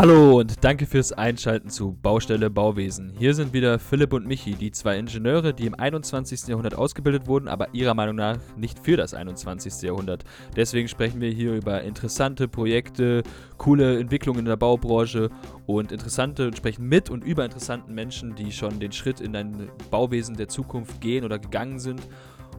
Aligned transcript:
Hallo 0.00 0.38
und 0.38 0.62
danke 0.62 0.86
fürs 0.86 1.10
Einschalten 1.10 1.70
zu 1.70 1.90
Baustelle 1.90 2.50
Bauwesen. 2.50 3.12
Hier 3.18 3.34
sind 3.34 3.52
wieder 3.52 3.80
Philipp 3.80 4.12
und 4.12 4.28
Michi, 4.28 4.54
die 4.54 4.70
zwei 4.70 4.96
Ingenieure, 4.96 5.52
die 5.52 5.66
im 5.66 5.74
21. 5.74 6.46
Jahrhundert 6.46 6.76
ausgebildet 6.76 7.26
wurden, 7.26 7.48
aber 7.48 7.74
ihrer 7.74 7.94
Meinung 7.94 8.14
nach 8.14 8.38
nicht 8.56 8.78
für 8.78 8.96
das 8.96 9.12
21. 9.12 9.82
Jahrhundert. 9.82 10.22
Deswegen 10.54 10.86
sprechen 10.86 11.20
wir 11.20 11.32
hier 11.32 11.52
über 11.52 11.82
interessante 11.82 12.46
Projekte, 12.46 13.24
coole 13.56 13.98
Entwicklungen 13.98 14.38
in 14.38 14.44
der 14.44 14.56
Baubranche 14.56 15.30
und 15.66 15.90
interessante 15.90 16.46
und 16.46 16.56
sprechen 16.56 16.86
mit 16.86 17.10
und 17.10 17.24
über 17.24 17.44
interessanten 17.44 17.92
Menschen, 17.92 18.36
die 18.36 18.52
schon 18.52 18.78
den 18.78 18.92
Schritt 18.92 19.20
in 19.20 19.34
ein 19.34 19.68
Bauwesen 19.90 20.36
der 20.36 20.46
Zukunft 20.46 21.00
gehen 21.00 21.24
oder 21.24 21.40
gegangen 21.40 21.80
sind. 21.80 22.06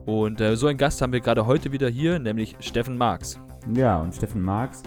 Und 0.06 0.42
äh, 0.42 0.58
so 0.58 0.68
einen 0.68 0.78
Gast 0.78 1.02
haben 1.02 1.14
wir 1.14 1.22
gerade 1.22 1.46
heute 1.46 1.72
wieder 1.72 1.88
hier, 1.88 2.20
nämlich 2.20 2.58
Steffen 2.60 2.98
Marx. 2.98 3.40
Ja, 3.74 4.02
und 4.02 4.14
Steffen 4.14 4.42
Marx 4.42 4.84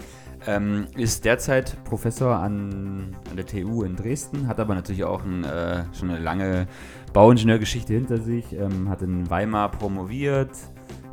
ähm, 0.47 0.87
ist 0.95 1.25
derzeit 1.25 1.83
Professor 1.83 2.35
an, 2.35 3.15
an, 3.29 3.35
der 3.35 3.45
TU 3.45 3.83
in 3.83 3.95
Dresden, 3.95 4.47
hat 4.47 4.59
aber 4.59 4.75
natürlich 4.75 5.03
auch 5.03 5.23
ein, 5.23 5.43
äh, 5.43 5.83
schon 5.93 6.09
eine 6.09 6.19
lange 6.19 6.67
Bauingenieurgeschichte 7.13 7.93
hinter 7.93 8.17
sich, 8.17 8.53
ähm, 8.53 8.89
hat 8.89 9.01
in 9.01 9.29
Weimar 9.29 9.71
promoviert, 9.71 10.51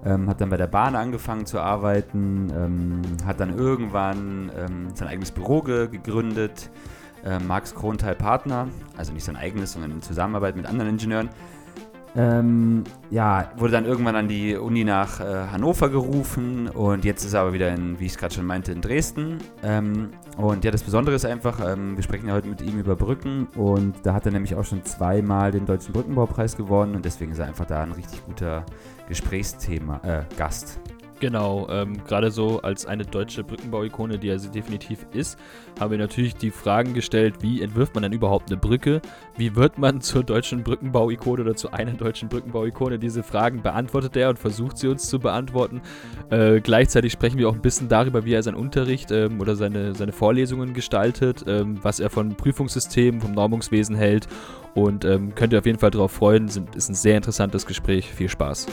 ähm, 0.04 0.28
hat 0.28 0.40
dann 0.40 0.50
bei 0.50 0.56
der 0.56 0.66
Bahn 0.66 0.96
angefangen 0.96 1.46
zu 1.46 1.60
arbeiten, 1.60 2.52
ähm, 2.54 3.02
hat 3.26 3.40
dann 3.40 3.56
irgendwann 3.56 4.50
ähm, 4.56 4.88
sein 4.94 5.08
eigenes 5.08 5.30
Büro 5.30 5.62
ge 5.62 5.88
gegründet, 5.88 6.70
äh, 7.24 7.38
Marx 7.38 7.74
Krontal 7.74 8.14
Partner, 8.14 8.68
also 8.96 9.12
nicht 9.12 9.24
sein 9.24 9.36
eigenes, 9.36 9.72
sondern 9.72 9.90
in 9.92 10.02
Zusammenarbeit 10.02 10.56
mit 10.56 10.66
anderen 10.66 10.90
Ingenieuren 10.90 11.28
ähm, 12.16 12.84
ja, 13.10 13.52
wurde 13.56 13.72
dann 13.72 13.84
irgendwann 13.84 14.16
an 14.16 14.28
die 14.28 14.56
Uni 14.56 14.84
nach 14.84 15.20
äh, 15.20 15.48
Hannover 15.52 15.88
gerufen 15.90 16.68
und 16.68 17.04
jetzt 17.04 17.24
ist 17.24 17.34
er 17.34 17.42
aber 17.42 17.52
wieder 17.52 17.72
in, 17.72 18.00
wie 18.00 18.06
ich 18.06 18.12
es 18.12 18.18
gerade 18.18 18.34
schon 18.34 18.46
meinte, 18.46 18.72
in 18.72 18.80
Dresden. 18.80 19.38
Ähm, 19.62 20.10
und 20.36 20.64
ja, 20.64 20.70
das 20.70 20.82
Besondere 20.82 21.14
ist 21.14 21.24
einfach, 21.24 21.60
ähm, 21.64 21.96
wir 21.96 22.02
sprechen 22.02 22.28
ja 22.28 22.34
heute 22.34 22.48
mit 22.48 22.62
ihm 22.62 22.78
über 22.78 22.96
Brücken 22.96 23.46
und 23.54 23.94
da 24.02 24.14
hat 24.14 24.26
er 24.26 24.32
nämlich 24.32 24.54
auch 24.54 24.64
schon 24.64 24.84
zweimal 24.84 25.52
den 25.52 25.66
Deutschen 25.66 25.92
Brückenbaupreis 25.92 26.56
gewonnen 26.56 26.96
und 26.96 27.04
deswegen 27.04 27.32
ist 27.32 27.38
er 27.38 27.46
einfach 27.46 27.66
da 27.66 27.82
ein 27.82 27.92
richtig 27.92 28.24
guter 28.26 28.64
Gesprächsthema, 29.08 30.00
äh, 30.04 30.22
Gast. 30.36 30.80
Genau, 31.20 31.68
ähm, 31.70 32.02
gerade 32.08 32.30
so 32.30 32.62
als 32.62 32.86
eine 32.86 33.04
deutsche 33.04 33.44
Brückenbauikone, 33.44 34.18
die 34.18 34.30
er 34.30 34.38
definitiv 34.38 35.06
ist, 35.12 35.38
haben 35.78 35.90
wir 35.90 35.98
natürlich 35.98 36.34
die 36.34 36.50
Fragen 36.50 36.94
gestellt, 36.94 37.36
wie 37.42 37.60
entwirft 37.60 37.94
man 37.94 38.02
denn 38.02 38.12
überhaupt 38.12 38.50
eine 38.50 38.58
Brücke? 38.58 39.02
Wie 39.36 39.54
wird 39.54 39.76
man 39.76 40.00
zur 40.00 40.24
deutschen 40.24 40.62
Brückenbauikone 40.62 41.42
oder 41.42 41.54
zu 41.54 41.72
einer 41.72 41.92
deutschen 41.92 42.30
Brückenbauikone? 42.30 42.98
Diese 42.98 43.22
Fragen 43.22 43.62
beantwortet 43.62 44.16
er 44.16 44.30
und 44.30 44.38
versucht 44.38 44.78
sie 44.78 44.88
uns 44.88 45.08
zu 45.10 45.18
beantworten. 45.18 45.82
Äh, 46.30 46.60
gleichzeitig 46.60 47.12
sprechen 47.12 47.38
wir 47.38 47.50
auch 47.50 47.54
ein 47.54 47.60
bisschen 47.60 47.88
darüber, 47.88 48.24
wie 48.24 48.32
er 48.32 48.42
seinen 48.42 48.54
Unterricht 48.54 49.10
ähm, 49.10 49.40
oder 49.42 49.56
seine, 49.56 49.94
seine 49.94 50.12
Vorlesungen 50.12 50.72
gestaltet, 50.72 51.44
ähm, 51.46 51.78
was 51.82 52.00
er 52.00 52.08
von 52.08 52.34
Prüfungssystemen, 52.34 53.20
vom 53.20 53.32
Normungswesen 53.32 53.94
hält 53.94 54.26
und 54.74 55.04
ähm, 55.04 55.34
könnt 55.34 55.52
ihr 55.52 55.58
auf 55.58 55.66
jeden 55.66 55.78
Fall 55.78 55.90
darauf 55.90 56.12
freuen. 56.12 56.48
Sind, 56.48 56.74
ist 56.76 56.88
ein 56.88 56.94
sehr 56.94 57.16
interessantes 57.16 57.66
Gespräch. 57.66 58.10
Viel 58.10 58.28
Spaß. 58.30 58.66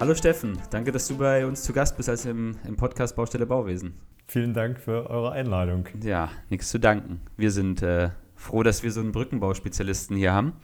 Hallo 0.00 0.14
Steffen, 0.14 0.56
danke, 0.70 0.92
dass 0.92 1.08
du 1.08 1.18
bei 1.18 1.44
uns 1.44 1.62
zu 1.62 1.74
Gast 1.74 1.98
bist 1.98 2.08
als 2.08 2.24
im, 2.24 2.56
im 2.66 2.74
Podcast 2.74 3.16
Baustelle 3.16 3.44
Bauwesen. 3.44 4.00
Vielen 4.28 4.54
Dank 4.54 4.80
für 4.80 5.10
eure 5.10 5.32
Einladung. 5.32 5.86
Ja, 6.02 6.30
nichts 6.48 6.70
zu 6.70 6.80
danken. 6.80 7.20
Wir 7.36 7.50
sind 7.50 7.82
äh, 7.82 8.08
froh, 8.34 8.62
dass 8.62 8.82
wir 8.82 8.92
so 8.92 9.00
einen 9.00 9.12
Brückenbauspezialisten 9.12 10.16
hier 10.16 10.32
haben. 10.32 10.54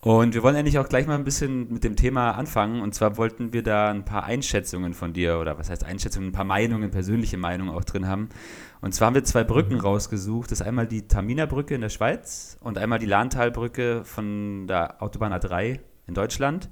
Und 0.00 0.32
wir 0.32 0.42
wollen 0.42 0.56
eigentlich 0.56 0.78
auch 0.78 0.88
gleich 0.88 1.06
mal 1.06 1.16
ein 1.16 1.24
bisschen 1.24 1.70
mit 1.70 1.84
dem 1.84 1.96
Thema 1.96 2.30
anfangen. 2.30 2.80
Und 2.80 2.94
zwar 2.94 3.18
wollten 3.18 3.52
wir 3.52 3.62
da 3.62 3.90
ein 3.90 4.06
paar 4.06 4.24
Einschätzungen 4.24 4.94
von 4.94 5.12
dir, 5.12 5.38
oder 5.38 5.58
was 5.58 5.68
heißt 5.68 5.84
Einschätzungen, 5.84 6.30
ein 6.30 6.32
paar 6.32 6.46
Meinungen, 6.46 6.90
persönliche 6.90 7.36
Meinungen 7.36 7.74
auch 7.74 7.84
drin 7.84 8.08
haben. 8.08 8.30
Und 8.80 8.94
zwar 8.94 9.08
haben 9.08 9.16
wir 9.16 9.24
zwei 9.24 9.44
Brücken 9.44 9.74
mhm. 9.74 9.80
rausgesucht. 9.80 10.50
Das 10.50 10.62
ist 10.62 10.66
einmal 10.66 10.86
die 10.86 11.06
Tamina-Brücke 11.06 11.74
in 11.74 11.82
der 11.82 11.90
Schweiz 11.90 12.56
und 12.62 12.78
einmal 12.78 13.00
die 13.00 13.06
Lahntalbrücke 13.06 14.06
von 14.06 14.66
der 14.66 15.02
Autobahn 15.02 15.34
A3 15.34 15.80
in 16.06 16.14
Deutschland. 16.14 16.70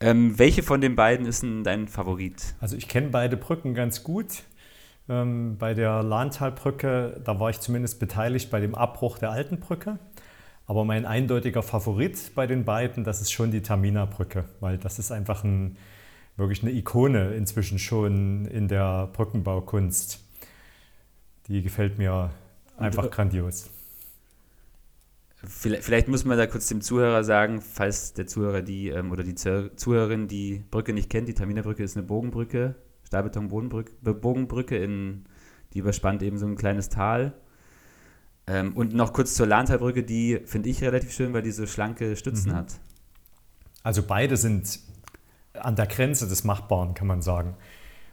Ähm, 0.00 0.38
welche 0.38 0.62
von 0.62 0.80
den 0.80 0.96
beiden 0.96 1.26
ist 1.26 1.42
denn 1.42 1.62
dein 1.62 1.86
Favorit? 1.86 2.54
Also 2.60 2.76
ich 2.76 2.88
kenne 2.88 3.08
beide 3.08 3.36
Brücken 3.36 3.74
ganz 3.74 4.02
gut. 4.02 4.42
Ähm, 5.08 5.58
bei 5.58 5.74
der 5.74 6.02
Lahntalbrücke, 6.02 7.20
da 7.22 7.38
war 7.38 7.50
ich 7.50 7.60
zumindest 7.60 8.00
beteiligt 8.00 8.50
bei 8.50 8.60
dem 8.60 8.74
Abbruch 8.74 9.18
der 9.18 9.30
alten 9.30 9.60
Brücke. 9.60 9.98
Aber 10.66 10.84
mein 10.84 11.04
eindeutiger 11.04 11.62
Favorit 11.62 12.32
bei 12.34 12.46
den 12.46 12.64
beiden, 12.64 13.04
das 13.04 13.20
ist 13.20 13.32
schon 13.32 13.50
die 13.50 13.60
Tamina-Brücke, 13.60 14.44
weil 14.60 14.78
das 14.78 14.98
ist 14.98 15.10
einfach 15.10 15.44
ein, 15.44 15.76
wirklich 16.36 16.62
eine 16.62 16.70
Ikone 16.70 17.34
inzwischen 17.34 17.78
schon 17.78 18.46
in 18.46 18.68
der 18.68 19.08
Brückenbaukunst. 19.08 20.20
Die 21.48 21.60
gefällt 21.62 21.98
mir 21.98 22.30
einfach 22.78 23.02
Und, 23.02 23.08
äh, 23.08 23.14
grandios. 23.14 23.68
Vielleicht 25.42 26.08
muss 26.08 26.26
man 26.26 26.36
da 26.36 26.46
kurz 26.46 26.66
dem 26.66 26.82
Zuhörer 26.82 27.24
sagen, 27.24 27.62
falls 27.62 28.12
der 28.12 28.26
Zuhörer 28.26 28.60
die 28.60 28.88
ähm, 28.88 29.10
oder 29.10 29.24
die 29.24 29.34
Zuhörerin 29.34 30.28
die 30.28 30.62
Brücke 30.70 30.92
nicht 30.92 31.08
kennt, 31.08 31.28
die 31.28 31.34
Taminerbrücke 31.34 31.82
ist 31.82 31.96
eine 31.96 32.06
Bogenbrücke, 32.06 32.74
Stahlbeton-Bogenbrücke, 33.06 34.76
in, 34.76 35.24
die 35.72 35.78
überspannt 35.78 36.22
eben 36.22 36.36
so 36.36 36.46
ein 36.46 36.56
kleines 36.56 36.90
Tal. 36.90 37.32
Ähm, 38.46 38.76
und 38.76 38.92
noch 38.92 39.14
kurz 39.14 39.34
zur 39.34 39.46
Lahntalbrücke, 39.46 40.02
die 40.02 40.40
finde 40.44 40.68
ich 40.68 40.82
relativ 40.82 41.12
schön, 41.12 41.32
weil 41.32 41.42
die 41.42 41.52
so 41.52 41.66
schlanke 41.66 42.16
Stützen 42.16 42.52
mhm. 42.52 42.56
hat. 42.56 42.80
Also 43.82 44.02
beide 44.02 44.36
sind 44.36 44.80
an 45.54 45.74
der 45.74 45.86
Grenze 45.86 46.28
des 46.28 46.44
Machbaren, 46.44 46.92
kann 46.92 47.06
man 47.06 47.22
sagen. 47.22 47.56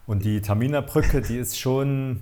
Und 0.06 0.24
die 0.24 0.40
Taminerbrücke, 0.40 1.22
die 1.22 1.38
ist 1.38 1.60
schon 1.60 2.22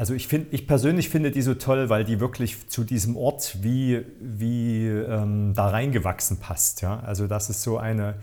also 0.00 0.14
ich, 0.14 0.28
find, 0.28 0.50
ich 0.50 0.66
persönlich 0.66 1.10
finde 1.10 1.30
die 1.30 1.42
so 1.42 1.52
toll, 1.52 1.90
weil 1.90 2.04
die 2.04 2.20
wirklich 2.20 2.70
zu 2.70 2.84
diesem 2.84 3.18
Ort 3.18 3.58
wie, 3.60 4.02
wie 4.18 4.86
ähm, 4.86 5.52
da 5.54 5.68
reingewachsen 5.68 6.38
passt. 6.38 6.80
Ja? 6.80 7.00
Also 7.00 7.26
das 7.26 7.50
ist 7.50 7.62
so 7.62 7.76
eine, 7.76 8.14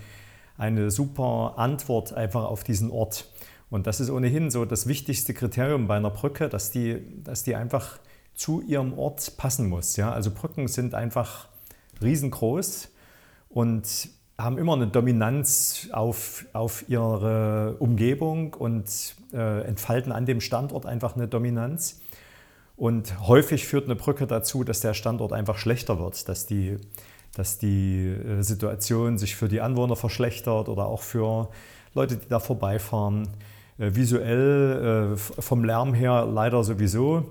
eine 0.58 0.90
super 0.90 1.54
Antwort 1.58 2.14
einfach 2.14 2.46
auf 2.46 2.64
diesen 2.64 2.90
Ort. 2.90 3.30
Und 3.70 3.86
das 3.86 4.00
ist 4.00 4.10
ohnehin 4.10 4.50
so 4.50 4.66
das 4.66 4.88
wichtigste 4.88 5.36
Kriterium 5.36 5.86
bei 5.86 5.98
einer 5.98 6.10
Brücke, 6.10 6.50
dass 6.50 6.72
die, 6.72 7.00
dass 7.24 7.44
die 7.44 7.54
einfach 7.54 8.00
zu 8.34 8.64
ihrem 8.64 8.98
Ort 8.98 9.38
passen 9.38 9.70
muss. 9.70 9.98
Ja? 9.98 10.12
Also 10.12 10.32
Brücken 10.32 10.68
sind 10.68 10.96
einfach 10.96 11.48
riesengroß 12.02 12.90
und 13.50 14.10
haben 14.38 14.58
immer 14.58 14.74
eine 14.74 14.88
Dominanz 14.88 15.90
auf, 15.92 16.46
auf 16.54 16.88
ihre 16.90 17.76
Umgebung 17.80 18.54
und 18.54 19.16
äh, 19.34 19.62
entfalten 19.64 20.12
an 20.12 20.26
dem 20.26 20.42
Standort 20.42 20.86
einfach 20.86 21.16
eine 21.16 21.28
Dominanz. 21.28 22.02
Und 22.76 23.28
häufig 23.28 23.66
führt 23.66 23.86
eine 23.86 23.96
Brücke 23.96 24.28
dazu, 24.28 24.64
dass 24.64 24.82
der 24.82 24.94
Standort 24.94 25.34
einfach 25.34 25.58
schlechter 25.58 25.98
wird, 25.98 26.30
dass 26.30 26.46
die, 26.46 26.78
dass 27.36 27.58
die 27.58 28.06
äh, 28.06 28.44
Situation 28.44 29.18
sich 29.18 29.36
für 29.36 29.48
die 29.48 29.62
Anwohner 29.62 29.96
verschlechtert 29.96 30.70
oder 30.70 30.86
auch 30.86 31.02
für 31.02 31.50
Leute, 31.96 32.18
die 32.18 32.28
da 32.30 32.40
vorbeifahren. 32.40 33.28
Äh, 33.80 33.96
visuell, 33.96 35.14
äh, 35.14 35.18
vom 35.18 35.64
Lärm 35.64 35.96
her 35.96 36.28
leider 36.32 36.64
sowieso. 36.64 37.26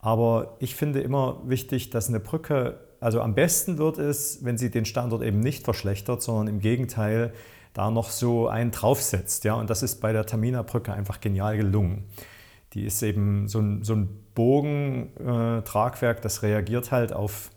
Aber 0.00 0.56
ich 0.60 0.76
finde 0.76 1.00
immer 1.00 1.40
wichtig, 1.44 1.90
dass 1.90 2.08
eine 2.08 2.20
Brücke 2.20 2.78
also 3.04 3.20
am 3.20 3.34
besten 3.34 3.76
wird 3.76 3.98
es, 3.98 4.42
wenn 4.46 4.56
sie 4.56 4.70
den 4.70 4.86
Standort 4.86 5.22
eben 5.22 5.38
nicht 5.38 5.62
verschlechtert, 5.62 6.22
sondern 6.22 6.48
im 6.48 6.60
Gegenteil 6.60 7.34
da 7.74 7.90
noch 7.90 8.08
so 8.08 8.48
einen 8.48 8.70
draufsetzt. 8.70 9.44
Ja? 9.44 9.56
Und 9.56 9.68
das 9.68 9.82
ist 9.82 10.00
bei 10.00 10.14
der 10.14 10.24
Tamina-Brücke 10.24 10.90
einfach 10.90 11.20
genial 11.20 11.58
gelungen. 11.58 12.04
Die 12.72 12.86
ist 12.86 13.02
eben 13.02 13.46
so 13.46 13.58
ein, 13.58 13.84
so 13.84 13.94
ein 13.94 14.08
Bogentragwerk, 14.34 16.22
das 16.22 16.42
reagiert 16.42 16.92
halt 16.92 17.12
auf, 17.12 17.50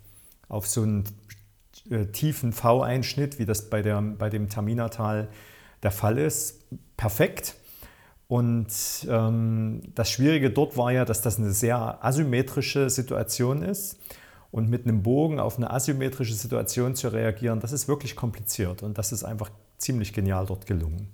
auf 0.50 0.68
so 0.68 0.82
einen 0.82 1.06
äh, 1.90 2.08
tiefen 2.08 2.52
V-Einschnitt, 2.52 3.40
wie 3.40 3.46
das 3.46 3.70
bei, 3.70 3.82
der, 3.82 4.02
bei 4.02 4.30
dem 4.30 4.50
Taminatal 4.50 5.30
der 5.82 5.92
Fall 5.92 6.18
ist. 6.18 6.66
Perfekt. 6.98 7.56
Und 8.28 8.68
ähm, 9.10 9.82
das 9.96 10.12
Schwierige 10.12 10.50
dort 10.50 10.76
war 10.76 10.92
ja, 10.92 11.06
dass 11.06 11.22
das 11.22 11.38
eine 11.38 11.52
sehr 11.52 12.04
asymmetrische 12.04 12.90
Situation 12.90 13.62
ist. 13.62 13.98
Und 14.52 14.70
mit 14.70 14.86
einem 14.86 15.04
Bogen 15.04 15.40
auf 15.40 15.58
eine 15.58 15.70
asymmetrische 15.72 16.34
Situation 16.34 16.96
zu 16.96 17.10
reagieren, 17.10 17.60
das 17.60 17.72
ist 17.72 17.88
wirklich 17.88 18.16
kompliziert 18.16 18.82
und 18.82 18.98
das 18.98 19.12
ist 19.12 19.24
einfach 19.24 19.50
ziemlich 19.78 20.14
genial 20.14 20.46
dort 20.46 20.66
gelungen. 20.66 21.10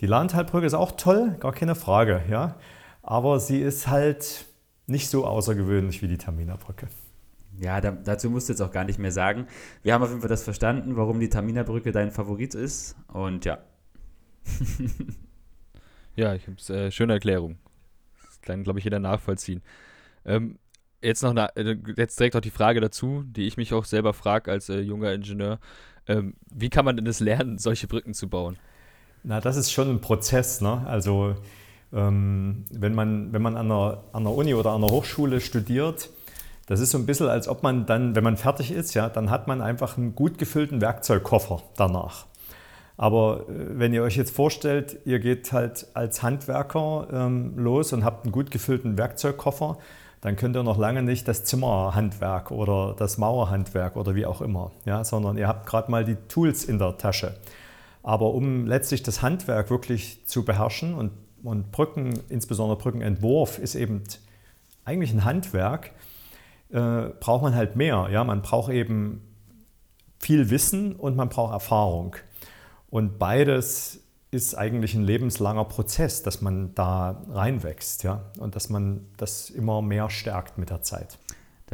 Die 0.00 0.06
Lahntalbrücke 0.06 0.66
ist 0.66 0.74
auch 0.74 0.92
toll, 0.92 1.36
gar 1.38 1.52
keine 1.52 1.74
Frage, 1.74 2.22
ja. 2.28 2.56
Aber 3.02 3.38
sie 3.40 3.60
ist 3.60 3.88
halt 3.88 4.46
nicht 4.86 5.08
so 5.08 5.26
außergewöhnlich 5.26 6.02
wie 6.02 6.08
die 6.08 6.18
Tamina-Brücke. 6.18 6.88
Ja, 7.58 7.80
da, 7.80 7.92
dazu 7.92 8.30
musst 8.30 8.48
du 8.48 8.52
jetzt 8.52 8.60
auch 8.60 8.72
gar 8.72 8.84
nicht 8.84 8.98
mehr 8.98 9.12
sagen. 9.12 9.46
Wir 9.82 9.94
haben 9.94 10.02
auf 10.02 10.08
jeden 10.08 10.20
Fall 10.20 10.30
das 10.30 10.42
verstanden, 10.42 10.96
warum 10.96 11.20
die 11.20 11.28
Tamina-Brücke 11.28 11.92
dein 11.92 12.10
Favorit 12.10 12.54
ist. 12.54 12.96
Und 13.08 13.44
ja. 13.44 13.58
ja, 16.16 16.34
ich 16.34 16.46
habe 16.46 16.56
es. 16.58 16.70
Äh, 16.70 16.90
schöne 16.90 17.12
Erklärung. 17.14 17.58
Das 18.24 18.40
kann, 18.40 18.64
glaube 18.64 18.78
ich, 18.78 18.84
jeder 18.84 18.98
nachvollziehen. 18.98 19.62
Ähm, 20.24 20.58
jetzt 21.02 21.22
noch 21.22 21.30
eine, 21.30 21.54
äh, 21.56 21.76
jetzt 21.96 22.18
direkt 22.18 22.36
auch 22.36 22.40
die 22.40 22.50
Frage 22.50 22.80
dazu, 22.80 23.24
die 23.26 23.46
ich 23.46 23.56
mich 23.56 23.72
auch 23.72 23.84
selber 23.84 24.14
frage 24.14 24.50
als 24.50 24.68
äh, 24.68 24.80
junger 24.80 25.12
Ingenieur. 25.12 25.58
Ähm, 26.06 26.34
wie 26.52 26.70
kann 26.70 26.84
man 26.84 26.96
denn 26.96 27.04
das 27.04 27.20
lernen, 27.20 27.58
solche 27.58 27.86
Brücken 27.86 28.14
zu 28.14 28.28
bauen? 28.28 28.56
Na, 29.22 29.40
das 29.40 29.56
ist 29.56 29.70
schon 29.70 29.88
ein 29.88 30.00
Prozess. 30.00 30.60
Ne? 30.60 30.84
Also 30.86 31.36
ähm, 31.92 32.64
wenn 32.70 32.94
man, 32.94 33.32
wenn 33.32 33.42
man 33.42 33.56
an, 33.56 33.70
einer, 33.70 34.04
an 34.12 34.22
einer 34.26 34.34
Uni 34.34 34.54
oder 34.54 34.70
an 34.70 34.82
einer 34.82 34.92
Hochschule 34.92 35.40
studiert, 35.40 36.10
das 36.66 36.80
ist 36.80 36.90
so 36.90 36.98
ein 36.98 37.06
bisschen, 37.06 37.28
als 37.28 37.48
ob 37.48 37.62
man 37.62 37.86
dann, 37.86 38.14
wenn 38.14 38.24
man 38.24 38.36
fertig 38.36 38.72
ist, 38.72 38.94
ja, 38.94 39.08
dann 39.08 39.30
hat 39.30 39.46
man 39.46 39.60
einfach 39.60 39.96
einen 39.96 40.14
gut 40.14 40.38
gefüllten 40.38 40.80
Werkzeugkoffer 40.80 41.62
danach. 41.76 42.26
Aber 42.96 43.46
äh, 43.48 43.78
wenn 43.78 43.92
ihr 43.92 44.02
euch 44.02 44.16
jetzt 44.16 44.34
vorstellt, 44.34 44.98
ihr 45.04 45.18
geht 45.18 45.52
halt 45.52 45.86
als 45.94 46.22
Handwerker 46.22 47.08
ähm, 47.12 47.58
los 47.58 47.92
und 47.92 48.04
habt 48.04 48.24
einen 48.24 48.32
gut 48.32 48.50
gefüllten 48.50 48.98
Werkzeugkoffer, 48.98 49.78
dann 50.22 50.36
könnt 50.36 50.56
ihr 50.56 50.62
noch 50.62 50.78
lange 50.78 51.02
nicht 51.02 51.26
das 51.26 51.44
Zimmerhandwerk 51.44 52.52
oder 52.52 52.94
das 52.96 53.18
Mauerhandwerk 53.18 53.96
oder 53.96 54.14
wie 54.14 54.24
auch 54.24 54.40
immer, 54.40 54.70
ja, 54.84 55.04
sondern 55.04 55.36
ihr 55.36 55.48
habt 55.48 55.66
gerade 55.66 55.90
mal 55.90 56.04
die 56.04 56.14
Tools 56.14 56.64
in 56.64 56.78
der 56.78 56.96
Tasche. 56.96 57.34
Aber 58.04 58.32
um 58.32 58.66
letztlich 58.66 59.02
das 59.02 59.20
Handwerk 59.20 59.68
wirklich 59.68 60.24
zu 60.26 60.44
beherrschen 60.44 60.94
und, 60.94 61.10
und 61.42 61.72
Brücken, 61.72 62.20
insbesondere 62.28 62.78
Brückenentwurf, 62.78 63.58
ist 63.58 63.74
eben 63.74 64.04
eigentlich 64.84 65.12
ein 65.12 65.24
Handwerk, 65.24 65.90
äh, 66.70 67.08
braucht 67.18 67.42
man 67.42 67.56
halt 67.56 67.74
mehr. 67.74 68.08
Ja? 68.12 68.22
Man 68.22 68.42
braucht 68.42 68.72
eben 68.72 69.22
viel 70.20 70.50
Wissen 70.50 70.94
und 70.94 71.16
man 71.16 71.30
braucht 71.30 71.52
Erfahrung. 71.52 72.14
Und 72.90 73.18
beides 73.18 74.04
ist 74.32 74.54
eigentlich 74.54 74.94
ein 74.94 75.02
lebenslanger 75.02 75.66
Prozess, 75.66 76.22
dass 76.22 76.40
man 76.40 76.74
da 76.74 77.22
reinwächst 77.28 78.02
ja? 78.02 78.32
und 78.38 78.56
dass 78.56 78.70
man 78.70 79.06
das 79.18 79.50
immer 79.50 79.82
mehr 79.82 80.08
stärkt 80.08 80.56
mit 80.56 80.70
der 80.70 80.82
Zeit. 80.82 81.18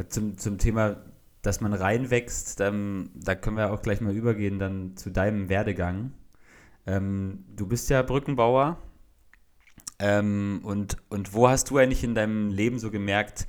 Zum, 0.09 0.37
zum 0.37 0.57
Thema, 0.57 0.97
dass 1.41 1.61
man 1.61 1.73
reinwächst, 1.73 2.59
ähm, 2.59 3.11
da 3.15 3.35
können 3.35 3.55
wir 3.55 3.71
auch 3.71 3.81
gleich 3.81 4.01
mal 4.01 4.13
übergehen 4.13 4.59
dann 4.59 4.97
zu 4.97 5.09
deinem 5.09 5.47
Werdegang. 5.47 6.11
Ähm, 6.85 7.45
du 7.55 7.65
bist 7.65 7.89
ja 7.89 8.01
Brückenbauer 8.01 8.77
ähm, 9.97 10.59
und, 10.63 10.97
und 11.09 11.33
wo 11.33 11.47
hast 11.47 11.69
du 11.69 11.77
eigentlich 11.77 12.03
in 12.03 12.13
deinem 12.13 12.49
Leben 12.49 12.77
so 12.77 12.91
gemerkt, 12.91 13.47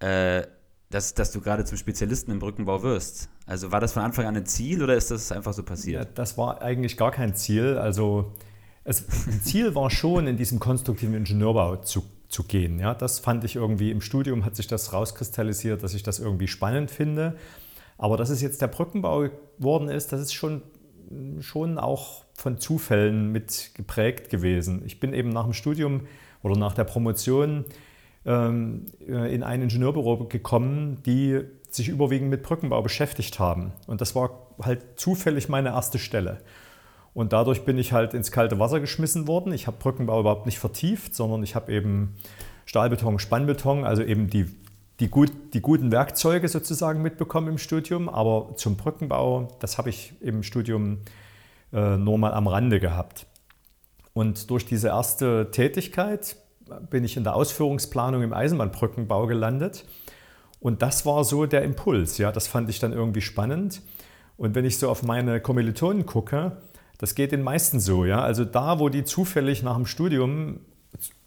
äh, 0.00 0.42
dass, 0.90 1.14
dass 1.14 1.30
du 1.30 1.40
gerade 1.40 1.64
zum 1.64 1.78
Spezialisten 1.78 2.32
im 2.32 2.40
Brückenbau 2.40 2.82
wirst? 2.82 3.28
Also 3.46 3.70
war 3.70 3.80
das 3.80 3.92
von 3.92 4.02
Anfang 4.02 4.26
an 4.26 4.36
ein 4.36 4.46
Ziel 4.46 4.82
oder 4.82 4.96
ist 4.96 5.12
das 5.12 5.30
einfach 5.30 5.52
so 5.52 5.62
passiert? 5.62 6.04
Ja, 6.04 6.10
das 6.14 6.36
war 6.36 6.60
eigentlich 6.60 6.96
gar 6.96 7.12
kein 7.12 7.34
Ziel. 7.34 7.78
Also 7.78 8.34
es, 8.88 9.06
Ziel 9.42 9.74
war 9.74 9.90
schon, 9.90 10.26
in 10.26 10.36
diesem 10.36 10.58
konstruktiven 10.58 11.14
Ingenieurbau 11.14 11.76
zu, 11.76 12.02
zu 12.28 12.44
gehen. 12.44 12.80
Ja, 12.80 12.94
das 12.94 13.18
fand 13.18 13.44
ich 13.44 13.56
irgendwie 13.56 13.90
im 13.90 14.00
Studium, 14.00 14.44
hat 14.44 14.56
sich 14.56 14.66
das 14.66 14.92
rauskristallisiert, 14.92 15.82
dass 15.82 15.94
ich 15.94 16.02
das 16.02 16.18
irgendwie 16.18 16.48
spannend 16.48 16.90
finde. 16.90 17.36
Aber 17.98 18.16
dass 18.16 18.30
es 18.30 18.40
jetzt 18.40 18.62
der 18.62 18.68
Brückenbau 18.68 19.28
geworden 19.58 19.88
ist, 19.88 20.12
das 20.12 20.20
ist 20.20 20.32
schon, 20.32 20.62
schon 21.40 21.78
auch 21.78 22.24
von 22.34 22.58
Zufällen 22.58 23.30
mit 23.30 23.72
geprägt 23.74 24.30
gewesen. 24.30 24.82
Ich 24.86 25.00
bin 25.00 25.12
eben 25.12 25.30
nach 25.30 25.44
dem 25.44 25.52
Studium 25.52 26.02
oder 26.42 26.56
nach 26.56 26.74
der 26.74 26.84
Promotion 26.84 27.64
ähm, 28.24 28.86
in 29.06 29.42
ein 29.42 29.62
Ingenieurbüro 29.62 30.26
gekommen, 30.26 31.02
die 31.04 31.40
sich 31.70 31.88
überwiegend 31.88 32.30
mit 32.30 32.42
Brückenbau 32.42 32.80
beschäftigt 32.80 33.38
haben. 33.38 33.72
Und 33.86 34.00
das 34.00 34.14
war 34.14 34.30
halt 34.62 34.98
zufällig 34.98 35.48
meine 35.48 35.70
erste 35.70 35.98
Stelle. 35.98 36.38
Und 37.14 37.32
dadurch 37.32 37.64
bin 37.64 37.78
ich 37.78 37.92
halt 37.92 38.14
ins 38.14 38.30
kalte 38.30 38.58
Wasser 38.58 38.80
geschmissen 38.80 39.26
worden. 39.26 39.52
Ich 39.52 39.66
habe 39.66 39.76
Brückenbau 39.78 40.20
überhaupt 40.20 40.46
nicht 40.46 40.58
vertieft, 40.58 41.14
sondern 41.14 41.42
ich 41.42 41.54
habe 41.54 41.72
eben 41.72 42.16
Stahlbeton, 42.64 43.18
Spannbeton, 43.18 43.84
also 43.84 44.02
eben 44.02 44.28
die, 44.28 44.46
die, 45.00 45.08
gut, 45.08 45.32
die 45.54 45.60
guten 45.60 45.90
Werkzeuge 45.90 46.48
sozusagen 46.48 47.02
mitbekommen 47.02 47.48
im 47.48 47.58
Studium. 47.58 48.08
Aber 48.08 48.54
zum 48.56 48.76
Brückenbau, 48.76 49.48
das 49.60 49.78
habe 49.78 49.90
ich 49.90 50.12
im 50.20 50.42
Studium 50.42 50.98
äh, 51.72 51.96
nur 51.96 52.18
mal 52.18 52.32
am 52.32 52.46
Rande 52.46 52.80
gehabt. 52.80 53.26
Und 54.12 54.50
durch 54.50 54.66
diese 54.66 54.88
erste 54.88 55.50
Tätigkeit 55.50 56.36
bin 56.90 57.04
ich 57.04 57.16
in 57.16 57.24
der 57.24 57.34
Ausführungsplanung 57.34 58.22
im 58.22 58.32
Eisenbahnbrückenbau 58.32 59.26
gelandet. 59.26 59.84
Und 60.60 60.82
das 60.82 61.06
war 61.06 61.24
so 61.24 61.46
der 61.46 61.62
Impuls. 61.62 62.18
Ja, 62.18 62.32
das 62.32 62.48
fand 62.48 62.68
ich 62.68 62.78
dann 62.78 62.92
irgendwie 62.92 63.20
spannend. 63.20 63.80
Und 64.36 64.54
wenn 64.54 64.64
ich 64.64 64.78
so 64.78 64.88
auf 64.88 65.02
meine 65.02 65.40
Kommilitonen 65.40 66.06
gucke, 66.06 66.56
das 66.98 67.14
geht 67.14 67.32
den 67.32 67.42
meisten 67.42 67.80
so, 67.80 68.04
ja. 68.04 68.20
Also 68.20 68.44
da, 68.44 68.78
wo 68.78 68.88
die 68.88 69.04
zufällig 69.04 69.62
nach 69.62 69.76
dem 69.76 69.86
Studium, 69.86 70.60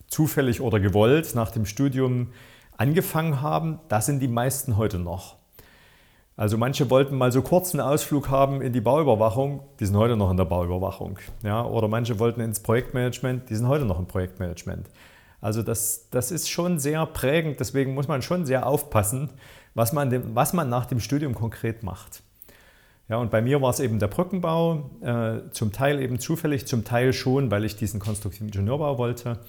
zufällig 0.07 0.61
oder 0.61 0.79
gewollt, 0.79 1.33
nach 1.33 1.51
dem 1.51 1.65
Studium 1.65 2.27
angefangen 2.77 3.41
haben, 3.41 3.79
da 3.87 4.01
sind 4.01 4.19
die 4.19 4.27
meisten 4.27 4.77
heute 4.77 4.99
noch. 4.99 5.37
Also 6.35 6.57
manche 6.57 6.89
wollten 6.89 7.17
mal 7.17 7.31
so 7.31 7.41
kurz 7.41 7.73
einen 7.73 7.81
Ausflug 7.81 8.29
haben 8.29 8.61
in 8.61 8.73
die 8.73 8.81
Bauüberwachung, 8.81 9.63
die 9.79 9.85
sind 9.85 9.95
heute 9.95 10.17
noch 10.17 10.31
in 10.31 10.37
der 10.37 10.45
Bauüberwachung. 10.45 11.19
Ja? 11.43 11.63
Oder 11.63 11.87
manche 11.87 12.19
wollten 12.19 12.41
ins 12.41 12.61
Projektmanagement, 12.61 13.49
die 13.49 13.55
sind 13.55 13.67
heute 13.67 13.85
noch 13.85 13.99
im 13.99 14.07
Projektmanagement. 14.07 14.89
Also 15.39 15.63
das, 15.63 16.09
das 16.09 16.31
ist 16.31 16.49
schon 16.49 16.79
sehr 16.79 17.05
prägend, 17.05 17.59
deswegen 17.59 17.93
muss 17.93 18.07
man 18.07 18.21
schon 18.21 18.45
sehr 18.45 18.65
aufpassen, 18.65 19.29
was 19.73 19.93
man, 19.93 20.09
dem, 20.09 20.35
was 20.35 20.53
man 20.53 20.69
nach 20.69 20.85
dem 20.85 20.99
Studium 20.99 21.35
konkret 21.35 21.83
macht. 21.83 22.23
Ja, 23.11 23.17
und 23.17 23.29
bei 23.29 23.41
mir 23.41 23.61
war 23.61 23.71
es 23.71 23.81
eben 23.81 23.99
der 23.99 24.07
Brückenbau, 24.07 24.89
äh, 25.01 25.51
zum 25.51 25.73
Teil 25.73 25.99
eben 25.99 26.17
zufällig, 26.17 26.65
zum 26.65 26.85
Teil 26.85 27.11
schon, 27.11 27.51
weil 27.51 27.65
ich 27.65 27.75
diesen 27.75 27.99
konstruktiven 27.99 28.47
Ingenieurbau 28.47 28.97
wollte. 28.97 29.41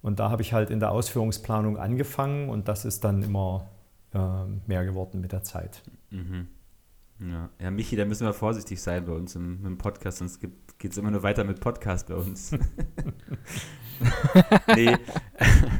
Und 0.00 0.18
da 0.18 0.30
habe 0.30 0.40
ich 0.40 0.54
halt 0.54 0.70
in 0.70 0.80
der 0.80 0.92
Ausführungsplanung 0.92 1.76
angefangen 1.76 2.48
und 2.48 2.68
das 2.68 2.86
ist 2.86 3.04
dann 3.04 3.22
immer 3.22 3.68
äh, 4.14 4.18
mehr 4.66 4.86
geworden 4.86 5.20
mit 5.20 5.32
der 5.32 5.42
Zeit. 5.42 5.82
Mhm. 6.08 6.48
Ja. 7.20 7.50
ja, 7.60 7.70
Michi, 7.70 7.96
da 7.96 8.06
müssen 8.06 8.26
wir 8.26 8.32
vorsichtig 8.32 8.80
sein 8.80 9.04
bei 9.04 9.12
uns 9.12 9.36
im, 9.36 9.66
im 9.66 9.76
Podcast, 9.76 10.18
sonst 10.18 10.40
geht 10.40 10.92
es 10.92 10.96
immer 10.96 11.10
nur 11.10 11.22
weiter 11.22 11.44
mit 11.44 11.60
Podcast 11.60 12.08
bei 12.08 12.14
uns. 12.14 12.52
nee. 14.74 14.96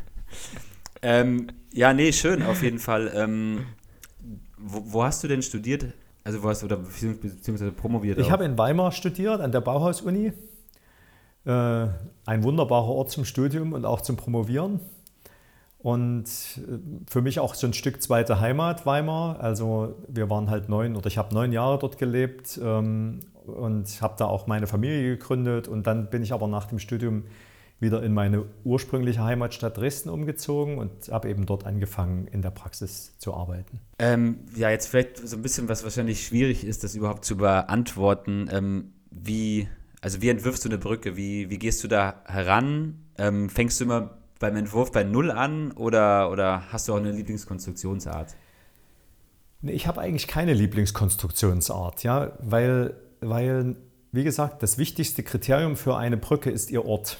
ähm, 1.00 1.46
ja, 1.72 1.94
nee, 1.94 2.12
schön, 2.12 2.42
auf 2.42 2.62
jeden 2.62 2.78
Fall. 2.78 3.10
Ähm, 3.14 3.64
wo, 4.58 4.82
wo, 4.84 5.02
hast 5.02 5.24
du 5.24 5.28
denn 5.28 5.40
studiert? 5.40 5.94
Also 6.26 6.42
wo 6.42 6.48
hast 6.48 6.62
du, 6.62 6.66
oder 6.66 6.76
beziehungsweise 6.78 7.70
promoviert? 7.70 8.18
Ich 8.18 8.32
habe 8.32 8.44
in 8.44 8.58
Weimar 8.58 8.90
studiert, 8.90 9.40
an 9.40 9.52
der 9.52 9.60
Bauhaus-Uni. 9.60 10.32
Äh, 11.44 11.50
ein 12.26 12.42
wunderbarer 12.42 12.88
Ort 12.88 13.12
zum 13.12 13.24
Studium 13.24 13.72
und 13.72 13.84
auch 13.84 14.00
zum 14.00 14.16
Promovieren. 14.16 14.80
Und 15.78 16.24
äh, 16.24 16.78
für 17.08 17.22
mich 17.22 17.38
auch 17.38 17.54
so 17.54 17.68
ein 17.68 17.74
Stück 17.74 18.02
zweite 18.02 18.40
Heimat, 18.40 18.84
Weimar. 18.86 19.38
Also 19.38 19.94
wir 20.08 20.28
waren 20.28 20.50
halt 20.50 20.68
neun 20.68 20.96
oder 20.96 21.06
ich 21.06 21.16
habe 21.16 21.32
neun 21.32 21.52
Jahre 21.52 21.78
dort 21.78 21.96
gelebt 21.96 22.58
ähm, 22.60 23.20
und 23.46 24.02
habe 24.02 24.16
da 24.18 24.24
auch 24.24 24.48
meine 24.48 24.66
Familie 24.66 25.16
gegründet. 25.16 25.68
Und 25.68 25.86
dann 25.86 26.10
bin 26.10 26.24
ich 26.24 26.32
aber 26.32 26.48
nach 26.48 26.64
dem 26.64 26.80
Studium 26.80 27.22
wieder 27.78 28.02
in 28.02 28.14
meine 28.14 28.46
ursprüngliche 28.64 29.22
Heimatstadt 29.22 29.76
Dresden 29.76 30.08
umgezogen 30.08 30.78
und 30.78 31.08
habe 31.10 31.28
eben 31.28 31.44
dort 31.44 31.66
angefangen, 31.66 32.26
in 32.26 32.40
der 32.40 32.50
Praxis 32.50 33.18
zu 33.18 33.34
arbeiten. 33.34 33.80
Ähm, 33.98 34.38
ja, 34.54 34.70
jetzt 34.70 34.86
vielleicht 34.86 35.18
so 35.18 35.36
ein 35.36 35.42
bisschen, 35.42 35.68
was 35.68 35.84
wahrscheinlich 35.84 36.24
schwierig 36.26 36.64
ist, 36.64 36.84
das 36.84 36.94
überhaupt 36.94 37.24
zu 37.24 37.36
beantworten. 37.36 38.48
Ähm, 38.50 38.92
wie, 39.10 39.68
also 40.00 40.22
wie 40.22 40.30
entwirfst 40.30 40.64
du 40.64 40.70
eine 40.70 40.78
Brücke? 40.78 41.16
Wie, 41.16 41.50
wie 41.50 41.58
gehst 41.58 41.84
du 41.84 41.88
da 41.88 42.22
heran? 42.24 43.04
Ähm, 43.18 43.50
fängst 43.50 43.78
du 43.80 43.84
immer 43.84 44.18
beim 44.38 44.56
Entwurf 44.56 44.92
bei 44.92 45.04
Null 45.04 45.30
an 45.30 45.72
oder, 45.72 46.30
oder 46.30 46.72
hast 46.72 46.88
du 46.88 46.94
auch 46.94 46.98
eine 46.98 47.12
Lieblingskonstruktionsart? 47.12 48.34
Ich 49.62 49.86
habe 49.86 50.00
eigentlich 50.00 50.28
keine 50.28 50.54
Lieblingskonstruktionsart, 50.54 52.02
ja, 52.02 52.32
weil, 52.38 52.94
weil, 53.20 53.76
wie 54.12 54.24
gesagt, 54.24 54.62
das 54.62 54.78
wichtigste 54.78 55.22
Kriterium 55.22 55.76
für 55.76 55.96
eine 55.96 56.16
Brücke 56.16 56.50
ist 56.50 56.70
ihr 56.70 56.84
Ort. 56.84 57.18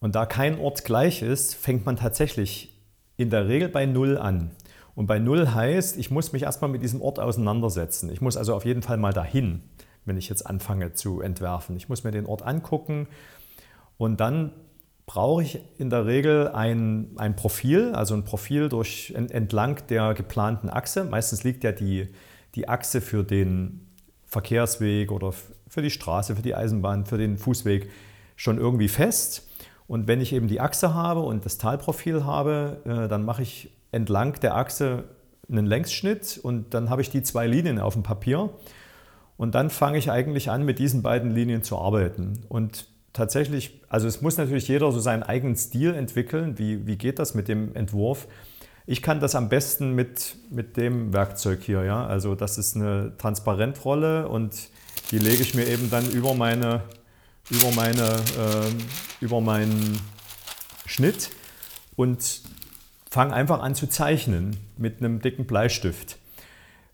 Und 0.00 0.14
da 0.14 0.26
kein 0.26 0.58
Ort 0.58 0.84
gleich 0.84 1.22
ist, 1.22 1.54
fängt 1.54 1.86
man 1.86 1.96
tatsächlich 1.96 2.74
in 3.16 3.30
der 3.30 3.48
Regel 3.48 3.68
bei 3.68 3.86
Null 3.86 4.16
an. 4.16 4.50
Und 4.94 5.06
bei 5.06 5.18
Null 5.18 5.48
heißt, 5.54 5.98
ich 5.98 6.10
muss 6.10 6.32
mich 6.32 6.42
erstmal 6.42 6.70
mit 6.70 6.82
diesem 6.82 7.02
Ort 7.02 7.20
auseinandersetzen. 7.20 8.10
Ich 8.10 8.20
muss 8.20 8.36
also 8.36 8.54
auf 8.54 8.64
jeden 8.64 8.82
Fall 8.82 8.96
mal 8.96 9.12
dahin, 9.12 9.62
wenn 10.04 10.16
ich 10.16 10.28
jetzt 10.28 10.46
anfange 10.46 10.94
zu 10.94 11.20
entwerfen. 11.20 11.76
Ich 11.76 11.88
muss 11.88 12.02
mir 12.02 12.10
den 12.10 12.26
Ort 12.26 12.42
angucken 12.42 13.06
und 13.98 14.20
dann 14.20 14.52
brauche 15.04 15.42
ich 15.42 15.58
in 15.78 15.90
der 15.90 16.06
Regel 16.06 16.48
ein, 16.48 17.10
ein 17.16 17.36
Profil, 17.36 17.92
also 17.94 18.14
ein 18.14 18.24
Profil 18.24 18.68
durch, 18.68 19.12
entlang 19.14 19.82
der 19.88 20.14
geplanten 20.14 20.70
Achse. 20.70 21.04
Meistens 21.04 21.44
liegt 21.44 21.64
ja 21.64 21.72
die, 21.72 22.08
die 22.54 22.68
Achse 22.68 23.00
für 23.00 23.24
den 23.24 23.86
Verkehrsweg 24.26 25.10
oder 25.10 25.34
für 25.68 25.82
die 25.82 25.90
Straße, 25.90 26.36
für 26.36 26.42
die 26.42 26.54
Eisenbahn, 26.54 27.06
für 27.06 27.18
den 27.18 27.38
Fußweg 27.38 27.90
schon 28.36 28.58
irgendwie 28.58 28.88
fest. 28.88 29.49
Und 29.90 30.06
wenn 30.06 30.20
ich 30.20 30.32
eben 30.32 30.46
die 30.46 30.60
Achse 30.60 30.94
habe 30.94 31.18
und 31.18 31.44
das 31.44 31.58
Talprofil 31.58 32.24
habe, 32.24 32.76
äh, 32.84 33.08
dann 33.08 33.24
mache 33.24 33.42
ich 33.42 33.72
entlang 33.90 34.34
der 34.34 34.54
Achse 34.54 35.02
einen 35.50 35.66
Längsschnitt 35.66 36.38
und 36.40 36.74
dann 36.74 36.90
habe 36.90 37.02
ich 37.02 37.10
die 37.10 37.24
zwei 37.24 37.48
Linien 37.48 37.80
auf 37.80 37.94
dem 37.94 38.04
Papier. 38.04 38.50
Und 39.36 39.56
dann 39.56 39.68
fange 39.68 39.98
ich 39.98 40.08
eigentlich 40.08 40.48
an, 40.48 40.64
mit 40.64 40.78
diesen 40.78 41.02
beiden 41.02 41.32
Linien 41.32 41.64
zu 41.64 41.76
arbeiten. 41.76 42.44
Und 42.48 42.86
tatsächlich, 43.12 43.80
also 43.88 44.06
es 44.06 44.22
muss 44.22 44.36
natürlich 44.36 44.68
jeder 44.68 44.92
so 44.92 45.00
seinen 45.00 45.24
eigenen 45.24 45.56
Stil 45.56 45.92
entwickeln. 45.96 46.56
Wie, 46.56 46.86
wie 46.86 46.96
geht 46.96 47.18
das 47.18 47.34
mit 47.34 47.48
dem 47.48 47.74
Entwurf? 47.74 48.28
Ich 48.86 49.02
kann 49.02 49.18
das 49.18 49.34
am 49.34 49.48
besten 49.48 49.96
mit, 49.96 50.36
mit 50.52 50.76
dem 50.76 51.12
Werkzeug 51.12 51.62
hier. 51.62 51.82
Ja? 51.82 52.06
Also 52.06 52.36
das 52.36 52.58
ist 52.58 52.76
eine 52.76 53.16
Transparentrolle 53.18 54.28
und 54.28 54.68
die 55.10 55.18
lege 55.18 55.42
ich 55.42 55.56
mir 55.56 55.66
eben 55.66 55.90
dann 55.90 56.08
über, 56.12 56.34
meine, 56.34 56.82
über, 57.50 57.70
meine, 57.72 58.02
äh, 58.02 59.24
über 59.24 59.40
meinen 59.40 59.98
Schnitt 60.86 61.30
und 61.96 62.42
fange 63.10 63.34
einfach 63.34 63.60
an 63.60 63.74
zu 63.74 63.88
zeichnen 63.88 64.56
mit 64.76 64.98
einem 64.98 65.20
dicken 65.20 65.46
Bleistift. 65.46 66.18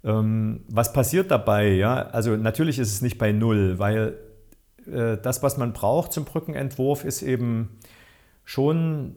Ähm, 0.04 0.60
was 0.68 0.92
passiert 0.92 1.30
dabei? 1.30 1.72
Ja? 1.72 1.96
Also 1.96 2.36
natürlich 2.36 2.78
ist 2.78 2.92
es 2.92 3.02
nicht 3.02 3.18
bei 3.18 3.32
Null, 3.32 3.78
weil 3.78 4.16
äh, 4.86 5.18
das, 5.18 5.42
was 5.42 5.56
man 5.56 5.72
braucht 5.72 6.12
zum 6.12 6.25
Brückenentwurf, 6.25 7.04
ist 7.04 7.22
eben 7.22 7.78
schon 8.44 9.16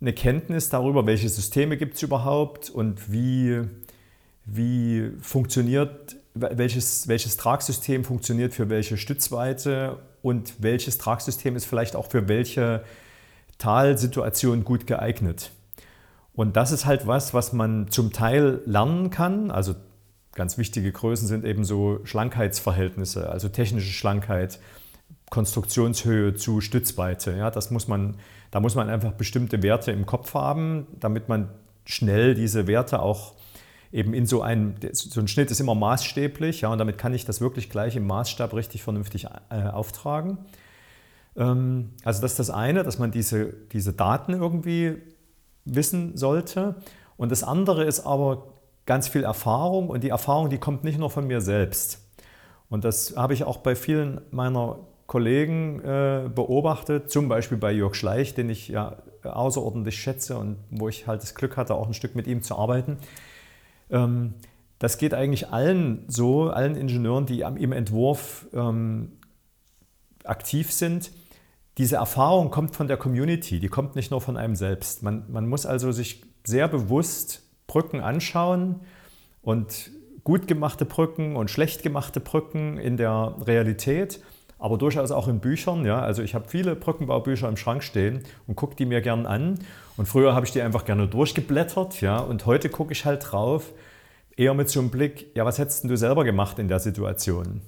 eine 0.00 0.12
Kenntnis 0.12 0.70
darüber, 0.70 1.06
welche 1.06 1.28
Systeme 1.28 1.76
gibt 1.76 1.94
es 1.94 2.02
überhaupt 2.02 2.70
und 2.70 3.12
wie, 3.12 3.60
wie 4.46 5.10
funktioniert, 5.20 6.16
welches, 6.34 7.06
welches 7.06 7.36
Tragsystem 7.36 8.04
funktioniert 8.04 8.54
für 8.54 8.70
welche 8.70 8.96
Stützweite 8.96 9.98
und 10.22 10.54
welches 10.62 10.98
Tragsystem 10.98 11.56
ist 11.56 11.64
vielleicht 11.64 11.96
auch 11.96 12.10
für 12.10 12.28
welche 12.28 12.84
Talsituation 13.58 14.64
gut 14.64 14.86
geeignet. 14.86 15.50
Und 16.32 16.56
das 16.56 16.72
ist 16.72 16.86
halt 16.86 17.06
was, 17.06 17.34
was 17.34 17.52
man 17.52 17.90
zum 17.90 18.12
Teil 18.12 18.62
lernen 18.64 19.10
kann. 19.10 19.50
Also 19.50 19.74
ganz 20.32 20.58
wichtige 20.58 20.92
Größen 20.92 21.28
sind 21.28 21.44
eben 21.44 21.64
so 21.64 22.00
Schlankheitsverhältnisse, 22.04 23.28
also 23.28 23.48
technische 23.48 23.92
Schlankheit, 23.92 24.58
Konstruktionshöhe 25.28 26.34
zu 26.34 26.60
Stützweite. 26.60 27.36
Ja, 27.36 27.50
das 27.50 27.70
muss 27.70 27.88
man, 27.88 28.16
da 28.50 28.60
muss 28.60 28.74
man 28.74 28.88
einfach 28.88 29.12
bestimmte 29.12 29.62
Werte 29.62 29.92
im 29.92 30.06
Kopf 30.06 30.34
haben, 30.34 30.86
damit 30.98 31.28
man 31.28 31.50
schnell 31.84 32.34
diese 32.34 32.66
Werte 32.66 33.00
auch 33.00 33.34
eben 33.92 34.14
in 34.14 34.26
so 34.26 34.42
einem, 34.42 34.74
so 34.92 35.20
ein 35.20 35.28
Schnitt 35.28 35.50
ist 35.50 35.60
immer 35.60 35.74
maßstäblich, 35.74 36.62
ja, 36.62 36.68
und 36.70 36.78
damit 36.78 36.98
kann 36.98 37.12
ich 37.12 37.24
das 37.24 37.40
wirklich 37.40 37.70
gleich 37.70 37.96
im 37.96 38.06
Maßstab 38.06 38.54
richtig 38.54 38.82
vernünftig 38.82 39.26
äh, 39.50 39.62
auftragen. 39.68 40.38
Ähm, 41.36 41.90
also 42.04 42.22
das 42.22 42.32
ist 42.32 42.38
das 42.38 42.50
eine, 42.50 42.84
dass 42.84 42.98
man 42.98 43.10
diese, 43.10 43.52
diese 43.72 43.92
Daten 43.92 44.32
irgendwie 44.32 44.98
wissen 45.64 46.16
sollte. 46.16 46.76
Und 47.16 47.32
das 47.32 47.42
andere 47.42 47.84
ist 47.84 48.06
aber 48.06 48.54
ganz 48.86 49.08
viel 49.08 49.24
Erfahrung 49.24 49.88
und 49.88 50.02
die 50.04 50.08
Erfahrung, 50.08 50.50
die 50.50 50.58
kommt 50.58 50.84
nicht 50.84 50.98
nur 50.98 51.10
von 51.10 51.26
mir 51.26 51.40
selbst. 51.40 52.00
Und 52.68 52.84
das 52.84 53.14
habe 53.16 53.34
ich 53.34 53.44
auch 53.44 53.58
bei 53.58 53.74
vielen 53.74 54.20
meiner 54.30 54.78
Kollegen 55.06 55.80
äh, 55.80 56.30
beobachtet, 56.32 57.10
zum 57.10 57.28
Beispiel 57.28 57.58
bei 57.58 57.72
Jörg 57.72 57.96
Schleich, 57.96 58.34
den 58.34 58.48
ich 58.48 58.68
ja 58.68 58.96
außerordentlich 59.24 60.00
schätze 60.00 60.38
und 60.38 60.56
wo 60.70 60.88
ich 60.88 61.06
halt 61.08 61.22
das 61.22 61.34
Glück 61.34 61.56
hatte, 61.56 61.74
auch 61.74 61.88
ein 61.88 61.94
Stück 61.94 62.14
mit 62.14 62.28
ihm 62.28 62.42
zu 62.42 62.56
arbeiten. 62.56 62.98
Ähm, 63.90 64.34
das 64.78 64.96
geht 64.96 65.12
eigentlich 65.12 65.50
allen 65.50 66.04
so, 66.08 66.50
allen 66.50 66.74
Ingenieuren, 66.74 67.26
die 67.26 67.40
im 67.40 67.72
Entwurf 67.72 68.46
ähm, 68.54 69.12
aktiv 70.24 70.72
sind. 70.72 71.12
Diese 71.76 71.96
Erfahrung 71.96 72.50
kommt 72.50 72.74
von 72.74 72.88
der 72.88 72.96
Community, 72.96 73.60
die 73.60 73.68
kommt 73.68 73.94
nicht 73.94 74.10
nur 74.10 74.20
von 74.20 74.36
einem 74.36 74.56
selbst. 74.56 75.02
Man, 75.02 75.24
man 75.30 75.48
muss 75.48 75.66
also 75.66 75.92
sich 75.92 76.22
sehr 76.44 76.66
bewusst 76.66 77.42
Brücken 77.66 78.00
anschauen 78.00 78.80
und 79.42 79.90
gut 80.24 80.48
gemachte 80.48 80.84
Brücken 80.84 81.36
und 81.36 81.50
schlecht 81.50 81.82
gemachte 81.82 82.20
Brücken 82.20 82.78
in 82.78 82.96
der 82.96 83.36
Realität 83.46 84.20
aber 84.60 84.76
durchaus 84.78 85.10
auch 85.10 85.26
in 85.26 85.40
Büchern. 85.40 85.84
Ja? 85.84 86.00
Also 86.00 86.22
ich 86.22 86.34
habe 86.34 86.48
viele 86.48 86.76
Brückenbaubücher 86.76 87.48
im 87.48 87.56
Schrank 87.56 87.82
stehen 87.82 88.22
und 88.46 88.54
gucke 88.54 88.76
die 88.76 88.86
mir 88.86 89.00
gern 89.00 89.26
an. 89.26 89.58
Und 89.96 90.06
früher 90.06 90.34
habe 90.34 90.46
ich 90.46 90.52
die 90.52 90.62
einfach 90.62 90.84
gerne 90.84 91.08
durchgeblättert. 91.08 92.00
Ja? 92.02 92.18
Und 92.18 92.46
heute 92.46 92.68
gucke 92.68 92.92
ich 92.92 93.04
halt 93.06 93.32
drauf, 93.32 93.72
eher 94.36 94.54
mit 94.54 94.68
so 94.68 94.80
einem 94.80 94.90
Blick, 94.90 95.34
ja, 95.34 95.44
was 95.44 95.58
hättest 95.58 95.84
du 95.84 95.96
selber 95.96 96.24
gemacht 96.24 96.58
in 96.58 96.68
der 96.68 96.78
Situation? 96.78 97.62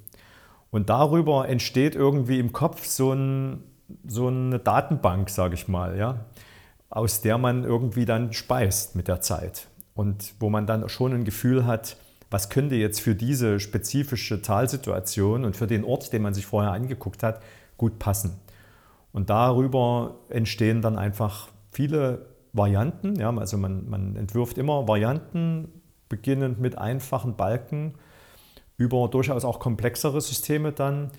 Und 0.71 0.91
darüber 0.91 1.49
entsteht 1.49 1.95
irgendwie 1.95 2.39
im 2.39 2.53
Kopf 2.53 2.85
so, 2.85 3.13
ein, 3.13 3.63
so 4.07 4.29
eine 4.29 4.59
Datenbank, 4.59 5.29
sage 5.31 5.55
ich 5.55 5.69
mal, 5.69 5.99
ja? 5.99 6.27
aus 6.89 7.23
der 7.23 7.39
man 7.39 7.65
irgendwie 7.65 8.05
dann 8.05 8.35
speist 8.35 8.97
mit 8.97 9.09
der 9.09 9.23
Zeit. 9.23 9.69
Und 9.95 10.35
wo 10.41 10.51
man 10.51 10.67
dann 10.67 10.89
schon 10.91 11.15
ein 11.15 11.25
Gefühl 11.25 11.67
hat, 11.67 11.97
was 12.33 12.49
könnte 12.49 12.77
jetzt 12.77 13.01
für 13.01 13.15
diese 13.15 13.61
spezifische 13.61 14.41
Talsituation 14.41 15.45
und 15.45 15.55
für 15.55 15.67
den 15.67 15.85
Ort, 15.85 16.13
den 16.13 16.23
man 16.23 16.33
sich 16.33 16.47
vorher 16.47 16.73
angeguckt 16.73 17.23
hat, 17.23 17.43
gut 17.77 17.99
passen. 17.99 18.41
Und 19.13 19.29
darüber 19.29 20.17
entstehen 20.31 20.81
dann 20.81 20.97
einfach 20.99 21.49
viele 21.71 22.27
Varianten. 22.55 23.17
Ja, 23.17 23.37
also 23.37 23.59
man, 23.59 23.89
man 23.89 24.17
entwirft 24.17 24.57
immer 24.57 24.89
Varianten, 24.89 25.69
beginnend 26.09 26.59
mit 26.59 26.79
einfachen 26.79 27.37
Balken, 27.37 27.95
über 28.79 29.09
durchaus 29.09 29.45
auch 29.45 29.59
komplexere 29.59 30.21
Systeme 30.21 30.73
dann. 30.73 31.11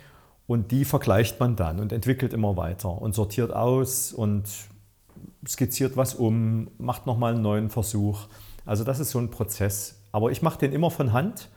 Und 0.48 0.72
die 0.72 0.84
vergleicht 0.84 1.40
man 1.40 1.56
dann 1.56 1.80
und 1.80 1.94
entwickelt 1.94 2.34
immer 2.34 2.58
weiter 2.58 3.02
und 3.02 3.14
sortiert 3.14 3.54
aus 3.54 4.12
und 4.12 4.50
skizziert 5.48 5.96
was 5.96 6.16
um, 6.16 6.70
macht 6.78 7.06
nochmal 7.06 7.34
einen 7.34 7.44
neuen 7.44 7.70
Versuch. 7.70 8.28
Also 8.66 8.84
das 8.84 9.00
ist 9.00 9.12
so 9.12 9.20
ein 9.20 9.30
Prozess, 9.30 10.03
aber 10.14 10.32
ich 10.32 10.42
mache 10.42 10.60
den 10.60 10.72
immer 10.72 10.90
von 10.92 11.12
Hand 11.12 11.50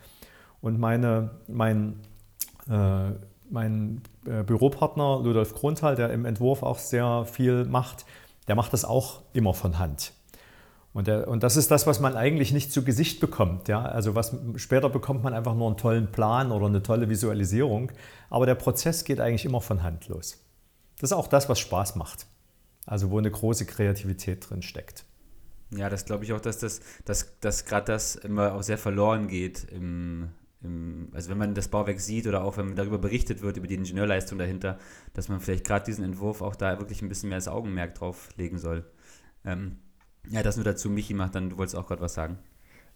und 0.60 0.80
meine, 0.80 1.30
mein, 1.46 2.00
äh, 2.68 3.10
mein 3.48 4.02
äh, 4.26 4.42
Büropartner 4.42 5.20
Ludolf 5.22 5.54
Kronthal, 5.54 5.94
der 5.94 6.10
im 6.10 6.24
Entwurf 6.24 6.64
auch 6.64 6.78
sehr 6.78 7.24
viel 7.26 7.64
macht, 7.66 8.04
der 8.48 8.56
macht 8.56 8.72
das 8.72 8.84
auch 8.84 9.22
immer 9.32 9.54
von 9.54 9.78
Hand. 9.78 10.12
Und, 10.92 11.06
der, 11.08 11.28
und, 11.28 11.42
das 11.42 11.58
ist 11.58 11.70
das, 11.70 11.86
was 11.86 12.00
man 12.00 12.16
eigentlich 12.16 12.54
nicht 12.54 12.72
zu 12.72 12.82
Gesicht 12.82 13.20
bekommt. 13.20 13.68
Ja? 13.68 13.82
Also 13.82 14.14
was, 14.14 14.34
später 14.56 14.88
bekommt 14.88 15.22
man 15.22 15.34
einfach 15.34 15.54
nur 15.54 15.66
einen 15.66 15.76
tollen 15.76 16.10
Plan 16.10 16.50
oder 16.50 16.66
eine 16.66 16.82
tolle 16.82 17.10
Visualisierung. 17.10 17.92
Aber 18.30 18.46
der 18.46 18.54
Prozess 18.54 19.04
geht 19.04 19.20
eigentlich 19.20 19.44
immer 19.44 19.60
von 19.60 19.82
Hand 19.82 20.08
los. 20.08 20.42
Das 20.98 21.10
ist 21.10 21.16
auch 21.16 21.28
das, 21.28 21.50
was 21.50 21.58
Spaß 21.58 21.96
macht. 21.96 22.26
Also 22.86 23.10
wo 23.10 23.18
eine 23.18 23.30
große 23.30 23.66
Kreativität 23.66 24.48
drin 24.48 24.62
steckt. 24.62 25.04
Ja, 25.70 25.90
das 25.90 26.04
glaube 26.04 26.24
ich 26.24 26.32
auch, 26.32 26.40
dass 26.40 26.58
das, 26.58 26.80
dass, 27.04 27.38
dass 27.40 27.64
gerade 27.64 27.86
das 27.86 28.14
immer 28.16 28.54
auch 28.54 28.62
sehr 28.62 28.78
verloren 28.78 29.26
geht 29.26 29.64
im, 29.72 30.28
im, 30.62 31.08
also 31.12 31.28
wenn 31.30 31.38
man 31.38 31.54
das 31.54 31.68
Bauwerk 31.68 32.00
sieht 32.00 32.26
oder 32.26 32.44
auch 32.44 32.56
wenn 32.56 32.76
darüber 32.76 32.98
berichtet 32.98 33.42
wird, 33.42 33.56
über 33.56 33.66
die 33.66 33.74
Ingenieurleistung 33.74 34.38
dahinter, 34.38 34.78
dass 35.12 35.28
man 35.28 35.40
vielleicht 35.40 35.64
gerade 35.64 35.84
diesen 35.84 36.04
Entwurf 36.04 36.40
auch 36.40 36.54
da 36.54 36.78
wirklich 36.78 37.02
ein 37.02 37.08
bisschen 37.08 37.30
mehr 37.30 37.38
das 37.38 37.48
Augenmerk 37.48 37.94
drauf 37.96 38.28
legen 38.36 38.58
soll. 38.58 38.84
Ähm, 39.44 39.78
ja, 40.28 40.42
das 40.42 40.56
nur 40.56 40.64
dazu, 40.64 40.88
Michi 40.88 41.14
macht 41.14 41.34
dann, 41.34 41.50
du 41.50 41.58
wolltest 41.58 41.76
auch 41.76 41.86
gerade 41.86 42.02
was 42.02 42.14
sagen. 42.14 42.38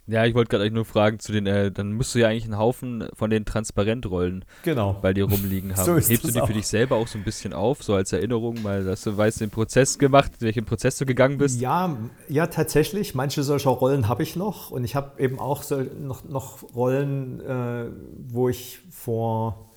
Ja, 0.07 0.25
ich 0.25 0.35
wollte 0.35 0.49
gerade 0.49 0.65
euch 0.65 0.73
nur 0.73 0.85
fragen 0.85 1.21
zu 1.21 1.31
den, 1.31 1.47
äh, 1.47 1.71
dann 1.71 1.93
musst 1.93 2.15
du 2.15 2.19
ja 2.19 2.29
eigentlich 2.29 2.45
einen 2.45 2.59
Haufen 2.59 3.09
von 3.15 3.31
den 3.31 3.45
Transparentrollen 3.45 4.45
genau. 4.65 4.95
bei 5.01 5.13
dir 5.13 5.25
rumliegen 5.25 5.77
haben. 5.77 5.85
so 5.85 5.95
Hebst 5.95 6.25
du 6.25 6.33
die 6.33 6.41
auch. 6.41 6.47
für 6.47 6.53
dich 6.53 6.67
selber 6.67 6.97
auch 6.97 7.07
so 7.07 7.17
ein 7.17 7.23
bisschen 7.25 7.53
auf, 7.53 7.83
so 7.83 7.95
als 7.95 8.13
Erinnerung, 8.13 8.65
weil 8.65 8.85
dass 8.85 9.03
du 9.03 9.17
weißt, 9.17 9.41
den 9.41 9.51
Prozess 9.51 9.99
gemacht, 9.99 10.33
welchen 10.41 10.65
Prozess 10.65 10.99
du 10.99 11.07
gegangen 11.07 11.39
bist? 11.39 11.61
Ja, 11.61 11.97
ja, 12.29 12.49
tatsächlich. 12.49 13.15
Manche 13.15 13.43
solcher 13.45 13.71
Rollen 13.71 14.09
habe 14.09 14.23
ich 14.23 14.35
noch 14.35 14.71
und 14.71 14.85
ich 14.85 14.97
habe 14.97 15.23
eben 15.23 15.39
auch 15.39 15.63
so 15.63 15.81
noch, 15.81 16.25
noch 16.25 16.75
Rollen, 16.75 17.41
äh, 17.41 17.87
wo 18.29 18.49
ich 18.49 18.81
vor, 18.91 19.71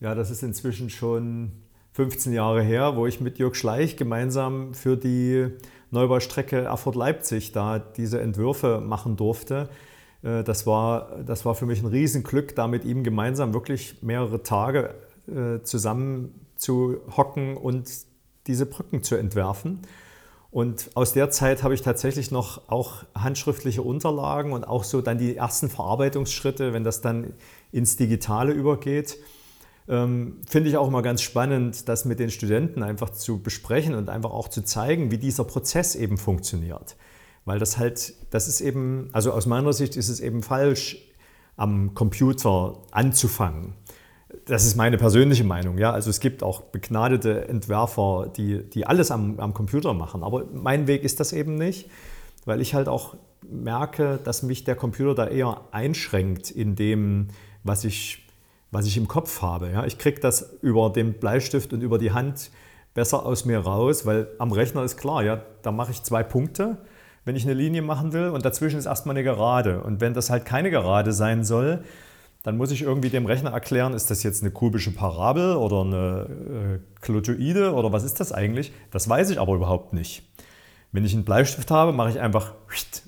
ja, 0.00 0.14
das 0.14 0.30
ist 0.30 0.42
inzwischen 0.42 0.88
schon 0.88 1.52
15 1.92 2.32
Jahre 2.32 2.62
her, 2.62 2.96
wo 2.96 3.06
ich 3.06 3.20
mit 3.20 3.38
Jörg 3.38 3.54
Schleich 3.54 3.96
gemeinsam 3.96 4.72
für 4.72 4.96
die 4.96 5.48
Neubaustrecke 5.92 6.62
Erfurt-Leipzig 6.62 7.52
da 7.52 7.78
diese 7.78 8.20
Entwürfe 8.20 8.80
machen 8.80 9.16
durfte. 9.16 9.68
Äh, 10.22 10.42
das 10.42 10.66
war, 10.66 11.22
das 11.24 11.44
war 11.44 11.54
für 11.54 11.66
mich 11.66 11.82
ein 11.82 11.86
Riesenglück, 11.86 12.56
da 12.56 12.66
mit 12.66 12.84
ihm 12.84 13.04
gemeinsam 13.04 13.54
wirklich 13.54 14.02
mehrere 14.02 14.42
Tage 14.42 14.94
äh, 15.28 15.62
zusammen 15.62 16.34
zu 16.56 16.96
hocken 17.16 17.56
und 17.56 17.88
diese 18.46 18.66
Brücken 18.66 19.02
zu 19.02 19.16
entwerfen. 19.16 19.80
Und 20.50 20.90
aus 20.94 21.14
der 21.14 21.30
Zeit 21.30 21.62
habe 21.62 21.72
ich 21.72 21.80
tatsächlich 21.80 22.30
noch 22.30 22.68
auch 22.68 23.04
handschriftliche 23.14 23.82
Unterlagen 23.82 24.52
und 24.52 24.66
auch 24.68 24.84
so 24.84 25.00
dann 25.00 25.16
die 25.16 25.36
ersten 25.36 25.70
Verarbeitungsschritte, 25.70 26.74
wenn 26.74 26.84
das 26.84 27.00
dann 27.00 27.32
ins 27.70 27.96
Digitale 27.96 28.52
übergeht. 28.52 29.16
Ähm, 29.88 30.38
Finde 30.48 30.68
ich 30.68 30.76
auch 30.76 30.88
immer 30.88 31.02
ganz 31.02 31.22
spannend, 31.22 31.88
das 31.88 32.04
mit 32.04 32.18
den 32.18 32.30
Studenten 32.30 32.82
einfach 32.82 33.10
zu 33.10 33.42
besprechen 33.42 33.94
und 33.94 34.08
einfach 34.08 34.30
auch 34.30 34.48
zu 34.48 34.62
zeigen, 34.62 35.10
wie 35.10 35.18
dieser 35.18 35.44
Prozess 35.44 35.94
eben 35.94 36.16
funktioniert. 36.18 36.96
Weil 37.44 37.58
das 37.58 37.78
halt, 37.78 38.14
das 38.30 38.46
ist 38.46 38.60
eben, 38.60 39.08
also 39.12 39.32
aus 39.32 39.46
meiner 39.46 39.72
Sicht 39.72 39.96
ist 39.96 40.08
es 40.08 40.20
eben 40.20 40.42
falsch, 40.42 40.98
am 41.56 41.94
Computer 41.94 42.78
anzufangen. 42.92 43.74
Das 44.46 44.64
ist 44.64 44.76
meine 44.76 44.96
persönliche 44.96 45.44
Meinung. 45.44 45.78
Ja? 45.78 45.92
Also 45.92 46.10
es 46.10 46.20
gibt 46.20 46.42
auch 46.42 46.62
begnadete 46.62 47.48
Entwerfer, 47.48 48.32
die, 48.34 48.62
die 48.68 48.86
alles 48.86 49.10
am, 49.10 49.38
am 49.38 49.52
Computer 49.52 49.92
machen. 49.92 50.22
Aber 50.22 50.46
mein 50.52 50.86
Weg 50.86 51.04
ist 51.04 51.20
das 51.20 51.32
eben 51.32 51.56
nicht, 51.56 51.90
weil 52.44 52.60
ich 52.60 52.74
halt 52.74 52.88
auch 52.88 53.16
merke, 53.48 54.18
dass 54.22 54.42
mich 54.42 54.64
der 54.64 54.76
Computer 54.76 55.14
da 55.14 55.26
eher 55.26 55.62
einschränkt 55.72 56.50
in 56.50 56.76
dem, 56.76 57.28
was 57.64 57.84
ich 57.84 58.26
was 58.72 58.86
ich 58.86 58.96
im 58.96 59.06
Kopf 59.06 59.42
habe. 59.42 59.70
Ja, 59.70 59.84
ich 59.84 59.98
kriege 59.98 60.20
das 60.20 60.56
über 60.62 60.90
den 60.90 61.12
Bleistift 61.12 61.72
und 61.72 61.82
über 61.82 61.98
die 61.98 62.10
Hand 62.10 62.50
besser 62.94 63.24
aus 63.24 63.44
mir 63.44 63.60
raus, 63.60 64.04
weil 64.06 64.28
am 64.38 64.50
Rechner 64.50 64.82
ist 64.82 64.96
klar, 64.96 65.22
ja, 65.22 65.42
da 65.62 65.70
mache 65.70 65.92
ich 65.92 66.02
zwei 66.02 66.22
Punkte, 66.22 66.78
wenn 67.24 67.36
ich 67.36 67.44
eine 67.44 67.54
Linie 67.54 67.82
machen 67.82 68.12
will 68.12 68.30
und 68.30 68.44
dazwischen 68.44 68.78
ist 68.78 68.86
erstmal 68.86 69.16
eine 69.16 69.22
Gerade. 69.22 69.82
Und 69.82 70.00
wenn 70.00 70.14
das 70.14 70.30
halt 70.30 70.44
keine 70.44 70.70
Gerade 70.70 71.12
sein 71.12 71.44
soll, 71.44 71.84
dann 72.42 72.56
muss 72.56 72.72
ich 72.72 72.82
irgendwie 72.82 73.10
dem 73.10 73.26
Rechner 73.26 73.50
erklären, 73.50 73.92
ist 73.94 74.10
das 74.10 74.24
jetzt 74.24 74.42
eine 74.42 74.50
kubische 74.50 74.92
Parabel 74.92 75.54
oder 75.54 75.82
eine 75.82 76.26
äh, 76.26 77.00
Klotoide 77.00 77.72
oder 77.74 77.92
was 77.92 78.02
ist 78.02 78.18
das 78.18 78.32
eigentlich? 78.32 78.72
Das 78.90 79.08
weiß 79.08 79.30
ich 79.30 79.38
aber 79.38 79.54
überhaupt 79.54 79.92
nicht. 79.92 80.28
Wenn 80.90 81.04
ich 81.04 81.14
einen 81.14 81.24
Bleistift 81.24 81.70
habe, 81.70 81.92
mache 81.92 82.10
ich 82.10 82.20
einfach 82.20 82.54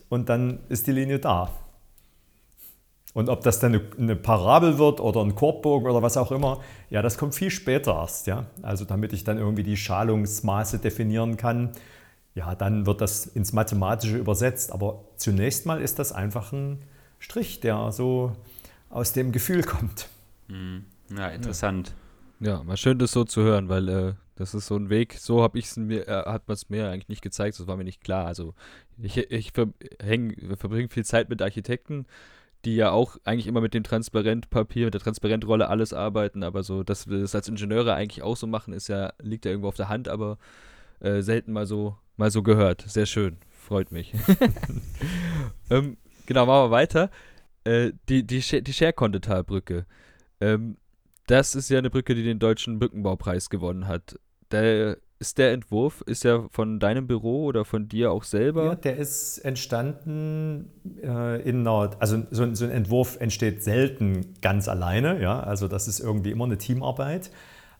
und 0.09 0.29
dann 0.29 0.61
ist 0.69 0.87
die 0.87 0.93
Linie 0.93 1.19
da. 1.19 1.51
Und 3.15 3.29
ob 3.29 3.43
das 3.43 3.61
dann 3.61 3.81
eine, 3.97 4.17
Parabel 4.17 4.77
wird 4.77 5.01
oder 5.01 5.23
ein 5.23 5.37
Korbbogen 5.37 5.89
oder 5.89 6.03
was 6.03 6.17
auch 6.17 6.33
immer, 6.33 6.61
ja, 6.91 7.01
das 7.01 7.17
kommt 7.17 7.35
viel 7.35 7.51
später 7.51 7.93
erst. 7.93 8.27
Ja? 8.27 8.47
Also 8.61 8.85
damit 8.85 9.13
ich 9.13 9.23
dann 9.23 9.39
irgendwie 9.39 9.63
die 9.63 9.77
Schalungsmaße 9.77 10.81
definieren 10.81 11.37
kann, 11.37 11.71
ja, 12.35 12.57
dann 12.57 12.87
wird 12.87 13.01
das 13.01 13.27
ins 13.27 13.53
Mathematische 13.53 14.17
übersetzt. 14.17 14.73
Aber 14.73 15.05
zunächst 15.17 15.65
mal 15.65 15.81
ist 15.81 16.01
das 16.01 16.13
einfach 16.13 16.53
ein 16.53 16.83
Strich, 17.21 17.61
der 17.61 17.93
so 17.93 18.33
aus 18.91 19.13
dem 19.13 19.31
Gefühl 19.31 19.63
kommt. 19.63 20.09
Mhm. 20.49 20.85
Ja, 21.17 21.29
interessant. 21.29 21.95
Ja, 22.41 22.65
mal 22.65 22.77
schön, 22.77 22.99
das 22.99 23.13
so 23.13 23.25
zu 23.25 23.43
hören, 23.43 23.69
weil 23.69 23.89
äh, 23.89 24.15
das 24.35 24.55
ist 24.55 24.67
so 24.67 24.77
ein 24.77 24.91
Weg, 24.91 25.15
so 25.15 25.43
habe 25.43 25.59
ich 25.59 25.67
es 25.67 25.77
mir, 25.77 26.09
äh, 26.09 26.25
hat 26.27 26.49
man 26.49 26.55
es 26.55 26.69
mir 26.69 26.91
eigentlich 26.91 27.09
nicht 27.09 27.23
gezeigt, 27.23 27.59
das 27.59 27.67
war 27.69 27.77
mir 27.77 27.85
nicht 27.85 28.03
klar. 28.03 28.27
Also 28.27 28.55
ich, 28.99 29.17
ich 29.17 29.53
verbringe 29.53 30.89
viel 30.89 31.05
Zeit 31.05 31.29
mit 31.29 31.41
Architekten, 31.41 32.07
die 32.65 32.77
ja 32.77 32.91
auch 32.91 33.17
eigentlich 33.25 33.47
immer 33.47 33.61
mit 33.61 33.75
dem 33.75 33.83
Transparentpapier, 33.83 34.87
mit 34.87 34.95
der 34.95 35.01
Transparentrolle 35.01 35.69
alles 35.69 35.93
arbeiten, 35.93 36.43
aber 36.43 36.63
so, 36.63 36.83
dass 36.83 37.09
wir 37.09 37.21
das 37.21 37.35
als 37.35 37.49
Ingenieure 37.49 37.95
eigentlich 37.95 38.23
auch 38.23 38.37
so 38.37 38.47
machen, 38.47 38.73
ist 38.73 38.89
ja, 38.89 39.13
liegt 39.21 39.45
ja 39.45 39.51
irgendwo 39.51 39.69
auf 39.69 39.77
der 39.77 39.89
Hand, 39.89 40.09
aber 40.09 40.39
äh, 41.01 41.21
selten 41.21 41.53
mal 41.53 41.67
so, 41.67 41.97
mal 42.17 42.31
so 42.31 42.43
gehört. 42.43 42.83
Sehr 42.87 43.07
schön, 43.07 43.37
freut 43.51 43.93
mich. 43.93 44.13
ähm, 45.71 45.97
genau, 46.27 46.47
machen 46.47 46.67
wir 46.67 46.71
weiter. 46.71 47.11
Äh, 47.65 47.93
die 48.09 48.27
die, 48.27 48.41
die 48.63 48.73
Scherkondetalbrücke. 48.73 49.87
Ähm, 50.41 50.77
das 51.27 51.55
ist 51.55 51.71
ja 51.71 51.79
eine 51.79 51.91
Brücke, 51.91 52.15
die 52.15 52.23
den 52.23 52.39
deutschen 52.39 52.79
Brückenbaupreis 52.79 53.49
gewonnen 53.49 53.89
hat. 53.89 54.19
Der, 54.51 54.99
ist 55.25 55.39
der 55.39 55.53
Entwurf, 55.53 56.03
ist 56.03 56.27
er 56.27 56.49
von 56.51 56.79
deinem 56.79 57.07
Büro 57.07 57.45
oder 57.47 57.65
von 57.65 57.89
dir 57.89 58.13
auch 58.13 58.25
selber? 58.25 58.65
Ja, 58.67 58.75
der 58.75 58.99
ist 58.99 59.39
entstanden 59.39 60.71
äh, 61.03 61.41
in 61.49 61.67
einer, 61.67 61.93
also 61.99 62.23
so, 62.31 62.55
so, 62.55 62.65
ein 62.67 62.71
Entwurf 62.71 63.17
entsteht 63.21 63.63
selten 63.63 64.35
ganz 64.43 64.69
alleine, 64.69 65.23
ja, 65.23 65.41
also 65.41 65.67
das 65.67 65.89
ist 65.89 66.01
irgendwie 66.01 66.31
immer 66.31 66.45
eine 66.45 66.59
Teamarbeit. 66.59 67.31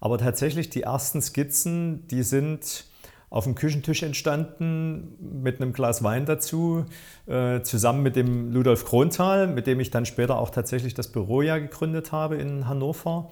Aber 0.01 0.17
tatsächlich 0.17 0.71
die 0.71 0.83
ersten 0.83 1.21
Skizzen, 1.21 2.07
die 2.09 2.23
sind 2.23 2.87
auf 3.29 3.45
dem 3.45 3.55
Küchentisch 3.55 4.03
entstanden 4.03 5.43
mit 5.43 5.61
einem 5.61 5.75
Glas 5.75 6.03
Wein 6.03 6.25
dazu, 6.25 6.87
äh, 7.27 7.61
zusammen 7.61 8.03
mit 8.03 8.17
dem 8.17 8.53
Ludolf 8.53 8.87
Kronthal, 8.87 9.49
mit 9.49 9.67
dem 9.67 9.81
ich 9.81 9.91
dann 9.91 10.07
später 10.07 10.39
auch 10.39 10.51
tatsächlich 10.51 10.95
das 10.95 11.09
Büro 11.09 11.43
ja 11.43 11.59
gegründet 11.59 12.11
habe 12.11 12.37
in 12.37 12.69
Hannover. 12.69 13.31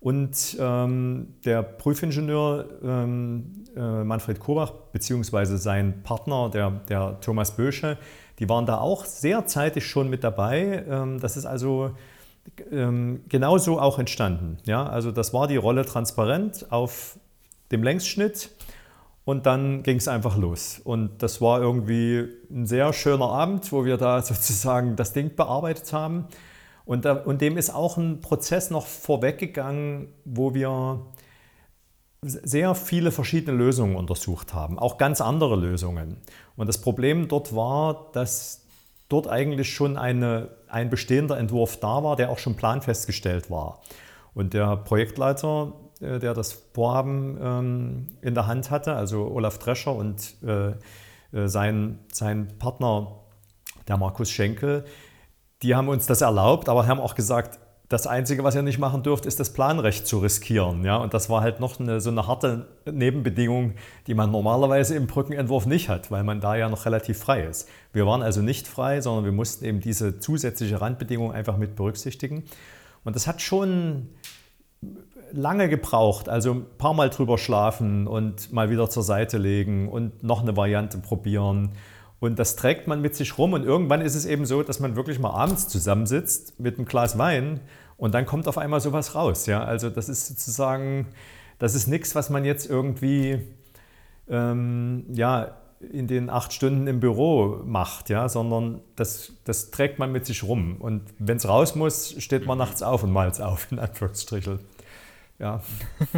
Und 0.00 0.56
ähm, 0.58 1.34
der 1.44 1.62
Prüfingenieur 1.62 2.66
ähm, 2.82 3.64
äh, 3.76 4.02
Manfred 4.02 4.40
Kobach 4.40 4.72
beziehungsweise 4.92 5.58
sein 5.58 6.02
Partner, 6.02 6.48
der, 6.48 6.70
der 6.88 7.20
Thomas 7.20 7.52
Bösche, 7.52 7.98
die 8.38 8.48
waren 8.48 8.64
da 8.64 8.78
auch 8.78 9.04
sehr 9.04 9.44
zeitig 9.46 9.86
schon 9.86 10.08
mit 10.08 10.24
dabei. 10.24 10.84
Ähm, 10.88 11.20
das 11.20 11.36
ist 11.36 11.44
also 11.44 11.90
ähm, 12.72 13.20
genauso 13.28 13.78
auch 13.78 13.98
entstanden. 13.98 14.56
Ja? 14.64 14.86
Also 14.86 15.12
das 15.12 15.34
war 15.34 15.46
die 15.46 15.56
Rolle 15.56 15.84
transparent 15.84 16.66
auf 16.70 17.18
dem 17.70 17.82
Längsschnitt 17.82 18.50
und 19.24 19.46
dann 19.46 19.82
ging 19.82 19.98
es 19.98 20.08
einfach 20.08 20.36
los. 20.36 20.80
Und 20.82 21.22
das 21.22 21.40
war 21.40 21.60
irgendwie 21.60 22.26
ein 22.50 22.66
sehr 22.66 22.92
schöner 22.92 23.28
Abend, 23.28 23.70
wo 23.70 23.84
wir 23.84 23.96
da 23.96 24.22
sozusagen 24.22 24.96
das 24.96 25.12
Ding 25.12 25.36
bearbeitet 25.36 25.92
haben. 25.92 26.26
Und, 26.90 27.04
da, 27.04 27.12
und 27.12 27.40
dem 27.40 27.56
ist 27.56 27.70
auch 27.70 27.98
ein 27.98 28.20
Prozess 28.20 28.70
noch 28.70 28.84
vorweggegangen, 28.84 30.08
wo 30.24 30.54
wir 30.54 31.06
sehr 32.20 32.74
viele 32.74 33.12
verschiedene 33.12 33.56
Lösungen 33.56 33.94
untersucht 33.94 34.54
haben, 34.54 34.76
auch 34.76 34.98
ganz 34.98 35.20
andere 35.20 35.54
Lösungen. 35.54 36.16
Und 36.56 36.66
das 36.66 36.80
Problem 36.80 37.28
dort 37.28 37.54
war, 37.54 38.10
dass 38.12 38.66
dort 39.08 39.28
eigentlich 39.28 39.72
schon 39.72 39.96
eine, 39.96 40.48
ein 40.66 40.90
bestehender 40.90 41.38
Entwurf 41.38 41.78
da 41.78 42.02
war, 42.02 42.16
der 42.16 42.28
auch 42.28 42.40
schon 42.40 42.56
planfestgestellt 42.56 43.52
war. 43.52 43.82
Und 44.34 44.52
der 44.52 44.76
Projektleiter 44.76 45.74
äh, 46.00 46.18
der 46.18 46.34
das 46.34 46.60
Vorhaben 46.74 47.38
ähm, 47.40 48.06
in 48.20 48.34
der 48.34 48.48
Hand 48.48 48.72
hatte, 48.72 48.96
also 48.96 49.30
Olaf 49.30 49.58
Drescher 49.58 49.94
und 49.94 50.34
äh, 50.42 50.70
äh, 50.70 51.46
sein, 51.46 52.00
sein 52.10 52.48
Partner, 52.58 53.20
der 53.86 53.96
Markus 53.96 54.28
Schenkel, 54.28 54.84
die 55.62 55.74
haben 55.74 55.88
uns 55.88 56.06
das 56.06 56.20
erlaubt, 56.20 56.68
aber 56.68 56.86
haben 56.86 57.00
auch 57.00 57.14
gesagt, 57.14 57.58
das 57.90 58.06
Einzige, 58.06 58.44
was 58.44 58.54
ihr 58.54 58.62
nicht 58.62 58.78
machen 58.78 59.02
dürft, 59.02 59.26
ist 59.26 59.40
das 59.40 59.52
Planrecht 59.52 60.06
zu 60.06 60.20
riskieren. 60.20 60.84
Ja? 60.84 60.98
Und 60.98 61.12
das 61.12 61.28
war 61.28 61.40
halt 61.40 61.58
noch 61.58 61.80
eine, 61.80 62.00
so 62.00 62.10
eine 62.10 62.28
harte 62.28 62.68
Nebenbedingung, 62.90 63.74
die 64.06 64.14
man 64.14 64.30
normalerweise 64.30 64.94
im 64.94 65.08
Brückenentwurf 65.08 65.66
nicht 65.66 65.88
hat, 65.88 66.08
weil 66.12 66.22
man 66.22 66.40
da 66.40 66.54
ja 66.54 66.68
noch 66.68 66.86
relativ 66.86 67.18
frei 67.18 67.42
ist. 67.42 67.68
Wir 67.92 68.06
waren 68.06 68.22
also 68.22 68.42
nicht 68.42 68.68
frei, 68.68 69.00
sondern 69.00 69.24
wir 69.24 69.32
mussten 69.32 69.64
eben 69.64 69.80
diese 69.80 70.20
zusätzliche 70.20 70.80
Randbedingung 70.80 71.32
einfach 71.32 71.56
mit 71.56 71.74
berücksichtigen. 71.74 72.44
Und 73.02 73.16
das 73.16 73.26
hat 73.26 73.42
schon 73.42 74.10
lange 75.32 75.68
gebraucht, 75.68 76.28
also 76.28 76.52
ein 76.52 76.66
paar 76.78 76.94
Mal 76.94 77.10
drüber 77.10 77.38
schlafen 77.38 78.06
und 78.06 78.52
mal 78.52 78.70
wieder 78.70 78.88
zur 78.88 79.02
Seite 79.02 79.36
legen 79.36 79.88
und 79.88 80.22
noch 80.22 80.42
eine 80.42 80.56
Variante 80.56 80.98
probieren. 80.98 81.72
Und 82.20 82.38
das 82.38 82.54
trägt 82.54 82.86
man 82.86 83.00
mit 83.00 83.16
sich 83.16 83.38
rum 83.38 83.54
und 83.54 83.64
irgendwann 83.64 84.02
ist 84.02 84.14
es 84.14 84.26
eben 84.26 84.44
so, 84.44 84.62
dass 84.62 84.78
man 84.78 84.94
wirklich 84.94 85.18
mal 85.18 85.30
abends 85.30 85.68
zusammensitzt 85.68 86.60
mit 86.60 86.76
einem 86.76 86.86
Glas 86.86 87.16
Wein 87.16 87.60
und 87.96 88.14
dann 88.14 88.26
kommt 88.26 88.46
auf 88.46 88.58
einmal 88.58 88.80
sowas 88.80 89.14
raus. 89.14 89.46
Ja? 89.46 89.64
Also 89.64 89.88
das 89.88 90.10
ist 90.10 90.26
sozusagen, 90.26 91.06
das 91.58 91.74
ist 91.74 91.86
nichts, 91.86 92.14
was 92.14 92.28
man 92.28 92.44
jetzt 92.44 92.68
irgendwie 92.68 93.40
ähm, 94.28 95.04
ja, 95.12 95.56
in 95.80 96.06
den 96.06 96.28
acht 96.28 96.52
Stunden 96.52 96.86
im 96.86 97.00
Büro 97.00 97.60
macht, 97.64 98.10
ja, 98.10 98.28
sondern 98.28 98.82
das, 98.96 99.32
das 99.44 99.70
trägt 99.70 99.98
man 99.98 100.12
mit 100.12 100.26
sich 100.26 100.42
rum. 100.42 100.76
Und 100.78 101.02
wenn 101.18 101.38
es 101.38 101.48
raus 101.48 101.74
muss, 101.74 102.14
steht 102.18 102.46
man 102.46 102.58
nachts 102.58 102.82
auf 102.82 103.02
und 103.02 103.12
malt 103.12 103.34
es 103.34 103.40
auf, 103.40 103.72
in 103.72 103.78
Anführungsstrichen. 103.78 104.60
Ja. 105.40 105.62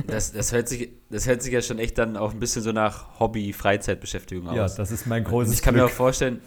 Das, 0.09 0.33
das, 0.33 0.53
hört 0.53 0.69
sich, 0.69 0.91
das 1.09 1.29
hört 1.29 1.43
sich 1.43 1.53
ja 1.53 1.63
schon 1.63 1.79
echt 1.79 1.97
dann 1.97 2.17
auch 2.17 2.33
ein 2.33 2.41
bisschen 2.41 2.63
so 2.63 2.73
nach 2.73 3.21
Hobby-Freizeitbeschäftigung 3.21 4.49
aus. 4.49 4.57
Ja, 4.57 4.69
das 4.69 4.91
ist 4.91 5.07
mein 5.07 5.23
großes 5.23 5.51
und 5.51 5.55
Ich 5.55 5.63
kann 5.63 5.75
Glück. 5.75 5.85
mir 5.85 5.91
auch 5.91 5.95
vorstellen, 5.95 6.41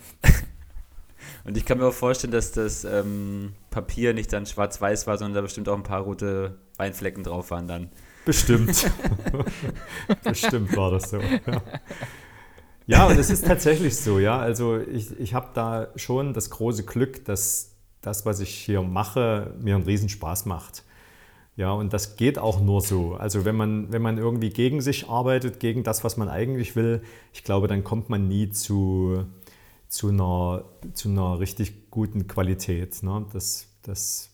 und 1.46 1.56
ich 1.56 1.66
kann 1.66 1.78
mir 1.78 1.88
auch 1.88 1.94
vorstellen, 1.94 2.32
dass 2.32 2.52
das 2.52 2.84
ähm, 2.84 3.54
Papier 3.70 4.14
nicht 4.14 4.34
dann 4.34 4.46
schwarz-weiß 4.46 5.08
war, 5.08 5.18
sondern 5.18 5.36
da 5.36 5.42
bestimmt 5.42 5.70
auch 5.70 5.78
ein 5.78 5.84
paar 5.84 6.02
rote 6.02 6.58
Weinflecken 6.76 7.24
drauf 7.24 7.50
waren 7.50 7.68
dann. 7.68 7.90
Bestimmt. 8.26 8.92
bestimmt 10.24 10.76
war 10.76 10.92
das 10.92 11.12
so. 11.12 11.20
Ja. 11.20 11.62
ja, 12.88 13.08
und 13.08 13.18
es 13.18 13.30
ist 13.30 13.46
tatsächlich 13.46 13.96
so, 13.96 14.20
ja. 14.20 14.38
Also 14.38 14.80
ich, 14.80 15.18
ich 15.18 15.34
habe 15.34 15.52
da 15.54 15.88
schon 15.96 16.34
das 16.34 16.50
große 16.50 16.84
Glück, 16.84 17.24
dass 17.24 17.76
das, 18.02 18.26
was 18.26 18.42
ich 18.42 18.50
hier 18.50 18.82
mache, 18.82 19.54
mir 19.62 19.76
einen 19.76 19.86
Riesenspaß 19.86 20.46
macht. 20.46 20.84
Ja, 21.58 21.72
und 21.72 21.94
das 21.94 22.18
geht 22.18 22.38
auch 22.38 22.60
nur 22.60 22.82
so. 22.82 23.14
Also 23.16 23.46
wenn 23.46 23.56
man, 23.56 23.92
wenn 23.92 24.02
man 24.02 24.18
irgendwie 24.18 24.50
gegen 24.50 24.82
sich 24.82 25.10
arbeitet, 25.10 25.60
gegen 25.60 25.84
das, 25.84 26.04
was 26.04 26.18
man 26.18 26.28
eigentlich 26.28 26.76
will, 26.76 27.02
ich 27.34 27.44
glaube, 27.44 27.68
dann 27.68 27.84
kommt 27.84 28.10
man 28.10 28.28
nie 28.28 28.50
zu, 28.50 29.26
zu, 29.88 30.10
einer, 30.10 30.66
zu 30.94 31.08
einer 31.10 31.40
richtig 31.40 31.90
guten 31.92 32.28
Qualität. 32.28 33.02
Ne? 33.04 33.26
Das, 33.32 33.68
das, 33.84 34.32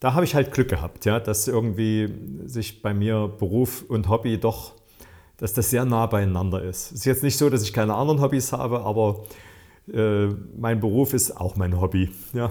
da 0.00 0.14
habe 0.14 0.24
ich 0.24 0.34
halt 0.34 0.52
Glück 0.52 0.68
gehabt, 0.68 1.04
ja, 1.04 1.20
dass 1.20 1.46
irgendwie 1.46 2.12
sich 2.46 2.82
bei 2.82 2.92
mir 2.92 3.28
Beruf 3.38 3.84
und 3.88 4.08
Hobby 4.08 4.38
doch, 4.38 4.72
dass 5.36 5.54
das 5.54 5.70
sehr 5.70 5.84
nah 5.84 6.06
beieinander 6.06 6.62
ist. 6.62 6.86
Es 6.86 6.98
ist 6.98 7.04
jetzt 7.04 7.22
nicht 7.22 7.38
so, 7.38 7.48
dass 7.48 7.62
ich 7.62 7.72
keine 7.72 7.94
anderen 7.94 8.20
Hobbys 8.20 8.52
habe, 8.52 8.80
aber 8.80 9.24
äh, 9.92 10.26
mein 10.58 10.80
Beruf 10.80 11.14
ist 11.14 11.36
auch 11.36 11.54
mein 11.54 11.80
Hobby. 11.80 12.10
Ja. 12.32 12.50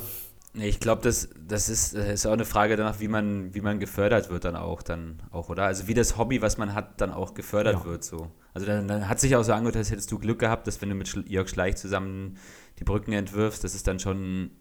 Ich 0.56 0.80
glaube, 0.80 1.02
das, 1.02 1.30
das, 1.48 1.68
ist, 1.68 1.96
das 1.96 2.08
ist 2.08 2.26
auch 2.28 2.34
eine 2.34 2.46
Frage 2.46 2.76
danach, 2.76 3.00
wie 3.00 3.08
man, 3.08 3.56
wie 3.56 3.62
man 3.62 3.80
gefördert 3.80 4.30
wird 4.30 4.46
dann 4.46 4.56
auch, 4.56 4.84
dann 4.84 5.22
auch, 5.32 5.50
oder? 5.50 5.63
Also 5.63 5.88
wie 5.88 5.96
das 5.96 6.18
Hobby, 6.18 6.44
was 6.44 6.60
man 6.60 6.76
hat, 6.76 7.02
dann 7.02 7.12
auch 7.12 7.34
gefördert 7.34 7.80
ja. 7.80 7.86
wird. 7.86 8.04
So. 8.04 8.30
Also 8.54 8.68
dann, 8.68 8.88
dann, 8.88 9.10
hat 9.10 9.20
sich 9.20 9.36
auch 9.36 9.44
so 9.44 9.54
angehört, 9.54 9.78
als 9.78 9.89
hättest 9.89 10.12
du 10.12 10.20
Glück 10.20 10.39
gehabt, 10.39 10.68
dass 10.68 10.80
wenn 10.82 10.89
du 10.89 10.96
mit 10.96 11.12
Jörg 11.28 11.50
Schleich 11.50 11.78
zusammen 11.78 12.38
die 12.78 12.84
Brücken 12.84 13.13
entwirfst, 13.13 13.63
das 13.63 13.74
ist 13.74 13.88
dann 13.88 14.00
schon 14.00 14.52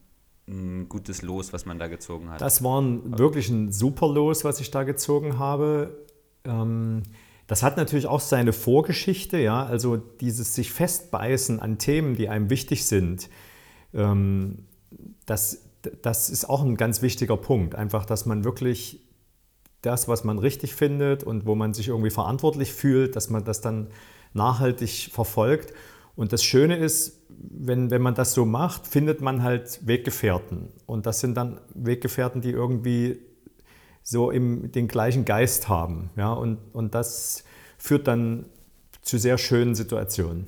ein 0.49 0.89
gutes 0.89 1.21
Los, 1.21 1.53
was 1.53 1.67
man 1.67 1.79
da 1.79 1.89
gezogen 1.89 2.31
hat. 2.31 2.41
Das 2.41 2.65
war 2.65 2.81
ein, 2.81 3.19
wirklich 3.19 3.51
ein 3.51 3.71
super 3.71 4.09
Los, 4.09 4.45
was 4.45 4.61
ich 4.61 4.71
da 4.71 4.85
gezogen 4.85 5.39
habe. 5.39 6.07
Ähm, 6.45 7.03
das 7.47 7.63
hat 7.63 7.77
natürlich 7.77 8.07
auch 8.07 8.21
seine 8.21 8.55
Vorgeschichte, 8.55 9.37
ja, 9.39 9.65
also 9.65 9.99
dieses 9.99 10.55
sich 10.55 10.73
festbeißen 10.73 11.61
an 11.61 11.77
Themen, 11.79 12.17
die 12.17 12.31
einem 12.31 12.49
wichtig 12.49 12.87
sind. 12.87 13.29
Ähm, 13.93 14.65
das 15.27 15.62
das 16.03 16.31
ist 16.31 16.49
auch 16.49 16.63
ein 16.63 16.77
ganz 16.77 17.03
wichtiger 17.03 17.37
Punkt. 17.37 17.75
Einfach, 17.75 18.05
dass 18.05 18.27
man 18.27 18.45
wirklich 18.45 19.01
das, 19.83 20.09
was 20.09 20.25
man 20.25 20.39
richtig 20.39 20.75
findet 20.75 21.25
und 21.25 21.45
wo 21.45 21.55
man 21.55 21.75
sich 21.75 21.89
irgendwie 21.89 22.11
verantwortlich 22.11 22.73
fühlt, 22.73 23.17
dass 23.17 23.31
man 23.31 23.45
das 23.45 23.61
dann 23.61 23.89
nachhaltig 24.33 25.11
verfolgt. 25.13 25.75
Und 26.15 26.33
das 26.33 26.45
Schöne 26.45 26.77
ist, 26.77 27.21
wenn, 27.29 27.91
wenn 27.91 28.03
man 28.03 28.15
das 28.15 28.35
so 28.35 28.45
macht, 28.45 28.87
findet 28.87 29.21
man 29.21 29.43
halt 29.43 29.81
Weggefährten. 29.87 30.69
Und 30.87 31.07
das 31.07 31.21
sind 31.21 31.37
dann 31.37 31.61
Weggefährten, 31.75 32.41
die 32.41 32.51
irgendwie 32.51 33.19
so 34.03 34.31
im, 34.31 34.71
den 34.73 34.89
gleichen 34.89 35.25
Geist 35.25 35.69
haben. 35.69 36.11
Ja? 36.17 36.33
Und, 36.33 36.59
und 36.73 36.95
das 36.95 37.45
führt 37.79 38.07
dann 38.07 38.47
zu 39.01 39.19
sehr 39.19 39.39
schönen 39.39 39.75
Situationen. 39.75 40.47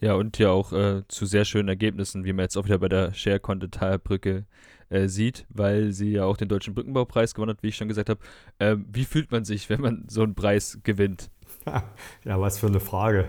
Ja, 0.00 0.14
und 0.14 0.38
ja 0.38 0.50
auch 0.50 0.72
äh, 0.72 1.02
zu 1.06 1.26
sehr 1.26 1.44
schönen 1.44 1.68
Ergebnissen, 1.68 2.24
wie 2.24 2.32
man 2.32 2.44
jetzt 2.44 2.56
auch 2.56 2.64
wieder 2.64 2.78
bei 2.78 2.88
der 2.88 3.14
Share 3.14 3.38
Brücke 3.38 4.46
äh, 4.92 5.08
sieht, 5.08 5.46
weil 5.48 5.92
sie 5.92 6.12
ja 6.12 6.24
auch 6.24 6.36
den 6.36 6.48
Deutschen 6.48 6.74
Brückenbaupreis 6.74 7.34
gewonnen 7.34 7.50
hat, 7.50 7.62
wie 7.62 7.68
ich 7.68 7.76
schon 7.76 7.88
gesagt 7.88 8.10
habe. 8.10 8.20
Äh, 8.58 8.76
wie 8.92 9.04
fühlt 9.04 9.32
man 9.32 9.44
sich, 9.44 9.68
wenn 9.70 9.80
man 9.80 10.04
so 10.08 10.22
einen 10.22 10.34
Preis 10.34 10.78
gewinnt? 10.82 11.30
Ja, 12.24 12.40
was 12.40 12.58
für 12.58 12.66
eine 12.66 12.80
Frage. 12.80 13.26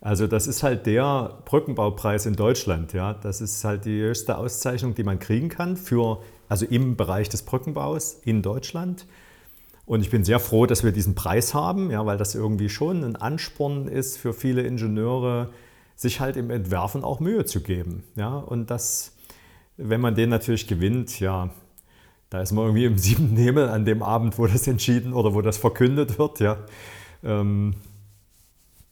Also 0.00 0.26
das 0.26 0.46
ist 0.46 0.62
halt 0.62 0.86
der 0.86 1.38
Brückenbaupreis 1.44 2.26
in 2.26 2.34
Deutschland, 2.34 2.92
ja. 2.92 3.14
Das 3.14 3.40
ist 3.40 3.64
halt 3.64 3.84
die 3.84 4.00
höchste 4.00 4.36
Auszeichnung, 4.38 4.94
die 4.94 5.04
man 5.04 5.18
kriegen 5.18 5.48
kann 5.48 5.76
für, 5.76 6.20
also 6.48 6.66
im 6.66 6.96
Bereich 6.96 7.28
des 7.28 7.42
Brückenbaus 7.42 8.14
in 8.24 8.42
Deutschland. 8.42 9.06
Und 9.84 10.00
ich 10.00 10.10
bin 10.10 10.24
sehr 10.24 10.38
froh, 10.38 10.66
dass 10.66 10.84
wir 10.84 10.92
diesen 10.92 11.14
Preis 11.14 11.54
haben, 11.54 11.90
ja, 11.90 12.04
weil 12.06 12.18
das 12.18 12.34
irgendwie 12.34 12.68
schon 12.68 13.04
ein 13.04 13.16
Ansporn 13.16 13.88
ist 13.88 14.16
für 14.16 14.32
viele 14.32 14.62
Ingenieure, 14.62 15.50
sich 15.94 16.20
halt 16.20 16.36
im 16.36 16.50
Entwerfen 16.50 17.04
auch 17.04 17.20
Mühe 17.20 17.44
zu 17.44 17.62
geben. 17.62 18.04
Ja. 18.16 18.38
Und 18.38 18.70
das, 18.70 19.16
wenn 19.82 20.00
man 20.00 20.14
den 20.14 20.30
natürlich 20.30 20.66
gewinnt, 20.66 21.20
ja, 21.20 21.50
da 22.30 22.40
ist 22.40 22.52
man 22.52 22.64
irgendwie 22.64 22.84
im 22.84 22.98
siebten 22.98 23.36
Himmel 23.36 23.68
an 23.68 23.84
dem 23.84 24.02
Abend, 24.02 24.38
wo 24.38 24.46
das 24.46 24.66
entschieden 24.66 25.12
oder 25.12 25.34
wo 25.34 25.42
das 25.42 25.58
verkündet 25.58 26.18
wird, 26.18 26.40
ja. 26.40 26.58
Ähm, 27.24 27.74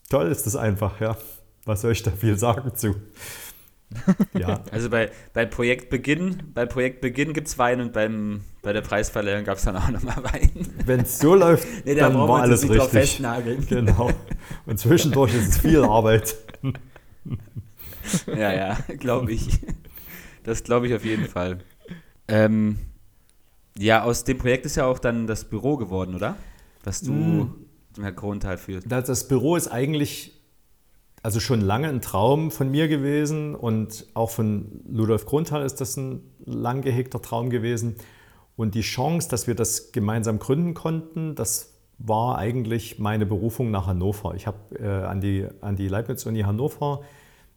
toll 0.09 0.29
ist 0.29 0.47
das 0.47 0.57
einfach, 0.57 1.01
ja. 1.01 1.17
Was 1.65 1.83
soll 1.83 1.93
ich 1.93 2.03
da 2.03 2.11
viel 2.11 2.39
sagen 2.39 2.75
zu? 2.75 2.95
ja. 4.35 4.61
Also 4.73 4.89
bei, 4.89 5.11
bei 5.33 5.47
Projektbeginn, 5.47 6.53
bei 6.55 6.67
Projektbeginn 6.67 7.33
gibt 7.33 7.49
es 7.49 7.59
Wein 7.59 7.81
und 7.81 7.93
beim, 7.93 8.43
bei 8.63 8.73
der 8.73 8.81
Preisverleihung 8.83 9.45
gab 9.45 9.59
es 9.59 9.65
dann 9.65 9.77
auch 9.77 9.89
nochmal 9.89 10.23
Wein. 10.25 10.51
Wenn 10.87 11.01
es 11.01 11.19
so 11.19 11.35
läuft, 11.35 11.67
nee, 11.85 11.95
dann 11.95 12.15
war 12.15 12.43
alles 12.43 12.69
richtig. 12.69 13.23
Genau. 13.69 14.11
Und 14.67 14.79
zwischendurch 14.79 15.35
ist 15.35 15.49
es 15.49 15.59
viel 15.59 15.85
Arbeit. 15.85 16.37
ja, 18.27 18.53
ja, 18.53 18.79
glaube 18.99 19.33
ich. 19.33 19.61
Das 20.43 20.65
glaube 20.65 20.87
ich 20.87 20.95
auf 20.95 21.05
jeden 21.05 21.27
Fall. 21.27 21.59
Ähm, 22.29 22.79
ja, 23.79 24.03
aus 24.05 24.25
dem 24.25 24.39
Projekt 24.39 24.67
ist 24.67 24.77
ja 24.77 24.87
auch 24.87 24.99
dann 24.99 25.27
das 25.27 25.45
Büro 25.45 25.77
geworden, 25.77 26.15
oder? 26.15 26.37
Was 26.85 27.01
du 27.01 27.13
mm. 27.13 27.67
Herr 28.01 28.13
Kronthal 28.13 28.59
führt. 28.59 28.85
Das 28.89 29.29
Büro 29.29 29.57
ist 29.57 29.69
eigentlich 29.69 30.41
also 31.23 31.41
schon 31.41 31.61
lange 31.61 31.89
ein 31.89 32.01
Traum 32.01 32.51
von 32.51 32.71
mir 32.71 32.89
gewesen 32.89 33.55
und 33.55 34.07
auch 34.15 34.31
von 34.31 34.81
Ludolf 34.89 35.27
Kronthal 35.27 35.63
ist 35.65 35.81
das 35.81 35.97
ein 35.97 36.23
lang 36.45 36.81
gehegter 36.83 37.21
Traum 37.21 37.51
gewesen. 37.51 37.97
Und 38.57 38.75
die 38.75 38.81
Chance, 38.81 39.29
dass 39.29 39.47
wir 39.47 39.55
das 39.55 39.93
gemeinsam 39.93 40.39
gründen 40.39 40.75
konnten, 40.75 41.35
das 41.35 41.75
war 41.99 42.39
eigentlich 42.39 42.99
meine 42.99 43.27
Berufung 43.27 43.71
nach 43.71 43.87
Hannover. 43.87 44.35
Ich 44.35 44.47
habe 44.47 44.59
äh, 44.79 45.05
an 45.05 45.21
die, 45.21 45.47
an 45.61 45.77
die 45.77 45.89
Leibniz-Uni 45.89 46.41
Hannover 46.41 47.03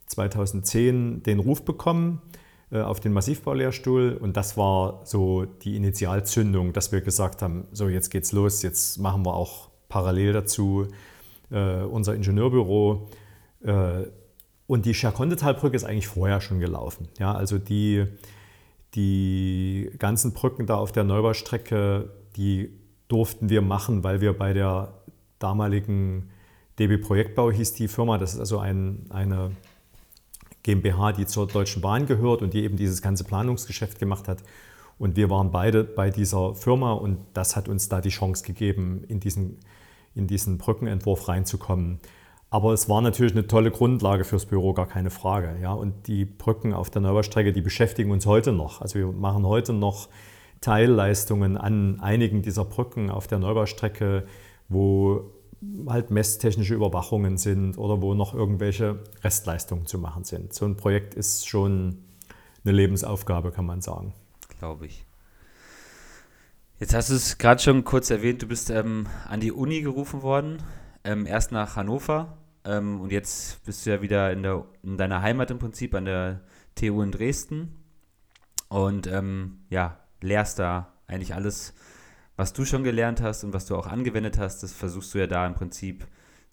2010 0.06 1.22
den 1.22 1.38
Ruf 1.38 1.64
bekommen 1.64 2.20
auf 2.80 3.00
den 3.00 3.12
Massivbaulehrstuhl 3.12 4.18
und 4.20 4.36
das 4.36 4.56
war 4.56 5.00
so 5.04 5.44
die 5.44 5.76
Initialzündung, 5.76 6.72
dass 6.72 6.92
wir 6.92 7.00
gesagt 7.00 7.42
haben, 7.42 7.66
so 7.72 7.88
jetzt 7.88 8.10
geht's 8.10 8.32
los, 8.32 8.62
jetzt 8.62 8.98
machen 8.98 9.24
wir 9.24 9.34
auch 9.34 9.68
parallel 9.88 10.32
dazu 10.32 10.88
äh, 11.50 11.82
unser 11.82 12.14
Ingenieurbüro. 12.14 13.08
Äh, 13.62 14.04
und 14.66 14.86
die 14.86 14.94
Scherkondetalbrücke 14.94 15.76
ist 15.76 15.84
eigentlich 15.84 16.08
vorher 16.08 16.40
schon 16.40 16.58
gelaufen. 16.58 17.08
Ja, 17.18 17.34
also 17.34 17.58
die, 17.58 18.06
die 18.94 19.90
ganzen 19.98 20.32
Brücken 20.32 20.66
da 20.66 20.76
auf 20.76 20.90
der 20.90 21.04
Neubaustrecke, 21.04 22.10
die 22.36 22.70
durften 23.08 23.50
wir 23.50 23.60
machen, 23.60 24.02
weil 24.02 24.20
wir 24.20 24.32
bei 24.36 24.52
der 24.52 24.94
damaligen 25.38 26.30
DB 26.78 26.96
Projektbau 26.96 27.52
hieß 27.52 27.74
die 27.74 27.88
Firma, 27.88 28.18
das 28.18 28.34
ist 28.34 28.40
also 28.40 28.58
ein, 28.58 29.06
eine 29.10 29.52
GmbH, 30.64 31.12
die 31.12 31.26
zur 31.26 31.46
Deutschen 31.46 31.80
Bahn 31.80 32.06
gehört 32.06 32.42
und 32.42 32.52
die 32.52 32.64
eben 32.64 32.76
dieses 32.76 33.00
ganze 33.00 33.22
Planungsgeschäft 33.22 34.00
gemacht 34.00 34.26
hat. 34.26 34.42
Und 34.98 35.16
wir 35.16 35.30
waren 35.30 35.52
beide 35.52 35.84
bei 35.84 36.10
dieser 36.10 36.54
Firma 36.54 36.92
und 36.92 37.18
das 37.32 37.54
hat 37.54 37.68
uns 37.68 37.88
da 37.88 38.00
die 38.00 38.10
Chance 38.10 38.44
gegeben, 38.44 39.04
in 39.06 39.20
diesen 39.20 39.58
in 40.14 40.26
diesen 40.26 40.58
Brückenentwurf 40.58 41.28
reinzukommen. 41.28 41.98
Aber 42.50 42.72
es 42.72 42.88
war 42.88 43.00
natürlich 43.00 43.32
eine 43.32 43.46
tolle 43.46 43.70
Grundlage 43.70 44.24
fürs 44.24 44.46
Büro, 44.46 44.72
gar 44.74 44.86
keine 44.86 45.10
Frage. 45.10 45.56
Ja? 45.60 45.72
Und 45.72 46.06
die 46.06 46.24
Brücken 46.24 46.72
auf 46.72 46.88
der 46.88 47.02
Neubaustrecke, 47.02 47.52
die 47.52 47.60
beschäftigen 47.60 48.12
uns 48.12 48.26
heute 48.26 48.52
noch. 48.52 48.80
Also 48.80 48.98
wir 48.98 49.06
machen 49.08 49.44
heute 49.44 49.72
noch 49.72 50.08
Teilleistungen 50.60 51.56
an 51.56 51.98
einigen 52.00 52.42
dieser 52.42 52.64
Brücken 52.64 53.10
auf 53.10 53.26
der 53.26 53.38
Neubaustrecke, 53.38 54.24
wo 54.68 55.24
halt 55.86 56.10
messtechnische 56.10 56.74
Überwachungen 56.74 57.36
sind 57.36 57.78
oder 57.78 58.00
wo 58.00 58.14
noch 58.14 58.34
irgendwelche 58.34 59.00
Restleistungen 59.22 59.86
zu 59.86 59.98
machen 59.98 60.24
sind. 60.24 60.52
So 60.52 60.64
ein 60.64 60.76
Projekt 60.76 61.14
ist 61.14 61.48
schon 61.48 61.98
eine 62.64 62.72
Lebensaufgabe, 62.72 63.52
kann 63.52 63.66
man 63.66 63.80
sagen. 63.80 64.14
Glaube 64.58 64.86
ich. 64.86 65.04
Jetzt 66.78 66.94
hast 66.94 67.10
du 67.10 67.14
es 67.14 67.38
gerade 67.38 67.62
schon 67.62 67.84
kurz 67.84 68.10
erwähnt, 68.10 68.42
du 68.42 68.48
bist 68.48 68.70
ähm, 68.70 69.06
an 69.28 69.40
die 69.40 69.52
Uni 69.52 69.80
gerufen 69.80 70.22
worden, 70.22 70.62
ähm, 71.04 71.24
erst 71.26 71.52
nach 71.52 71.76
Hannover 71.76 72.36
ähm, 72.64 73.00
und 73.00 73.12
jetzt 73.12 73.64
bist 73.64 73.86
du 73.86 73.90
ja 73.90 74.02
wieder 74.02 74.32
in, 74.32 74.42
der, 74.42 74.64
in 74.82 74.96
deiner 74.96 75.22
Heimat 75.22 75.50
im 75.50 75.58
Prinzip 75.58 75.94
an 75.94 76.06
der 76.06 76.40
TU 76.74 77.02
in 77.02 77.12
Dresden 77.12 77.76
und 78.68 79.06
ähm, 79.06 79.58
ja, 79.70 80.00
lehrst 80.20 80.58
da 80.58 80.92
eigentlich 81.06 81.34
alles, 81.34 81.74
was 82.36 82.52
du 82.52 82.64
schon 82.64 82.84
gelernt 82.84 83.20
hast 83.20 83.44
und 83.44 83.52
was 83.52 83.66
du 83.66 83.76
auch 83.76 83.86
angewendet 83.86 84.38
hast, 84.38 84.62
das 84.62 84.72
versuchst 84.72 85.14
du 85.14 85.18
ja 85.18 85.26
da 85.26 85.46
im 85.46 85.54
Prinzip 85.54 86.06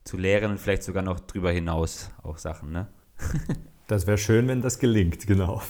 zu 0.04 0.18
lehren 0.18 0.52
und 0.52 0.60
vielleicht 0.60 0.84
sogar 0.84 1.04
noch 1.04 1.20
drüber 1.20 1.52
hinaus 1.52 2.10
auch 2.24 2.38
Sachen, 2.38 2.72
ne? 2.72 2.88
das 3.88 4.08
wäre 4.08 4.18
schön, 4.18 4.48
wenn 4.48 4.62
das 4.62 4.80
gelingt, 4.80 5.28
genau. 5.28 5.62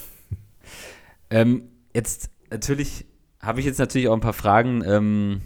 Ähm, 1.30 1.68
jetzt 1.94 2.30
natürlich 2.50 3.06
habe 3.40 3.60
ich 3.60 3.66
jetzt 3.66 3.78
natürlich 3.78 4.08
auch 4.08 4.14
ein 4.14 4.20
paar 4.20 4.32
Fragen 4.32 4.82
ähm, 4.84 5.42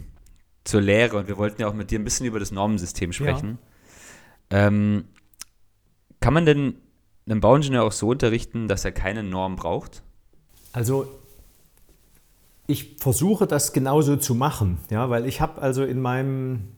zur 0.63 0.81
Lehre 0.81 1.17
und 1.17 1.27
wir 1.27 1.37
wollten 1.37 1.61
ja 1.61 1.67
auch 1.67 1.73
mit 1.73 1.91
dir 1.91 1.99
ein 1.99 2.03
bisschen 2.03 2.25
über 2.25 2.39
das 2.39 2.51
Normensystem 2.51 3.13
sprechen. 3.13 3.57
Ja. 4.51 4.67
Ähm, 4.67 5.05
kann 6.19 6.33
man 6.33 6.45
denn 6.45 6.75
einen 7.27 7.41
Bauingenieur 7.41 7.83
auch 7.83 7.91
so 7.91 8.09
unterrichten, 8.09 8.67
dass 8.67 8.85
er 8.85 8.91
keine 8.91 9.23
Norm 9.23 9.55
braucht? 9.55 10.03
Also 10.73 11.07
ich 12.67 12.97
versuche 12.99 13.47
das 13.47 13.73
genauso 13.73 14.17
zu 14.17 14.35
machen, 14.35 14.77
ja, 14.89 15.09
weil 15.09 15.25
ich 15.25 15.41
habe 15.41 15.61
also 15.61 15.83
in 15.83 16.01
meinem 16.01 16.73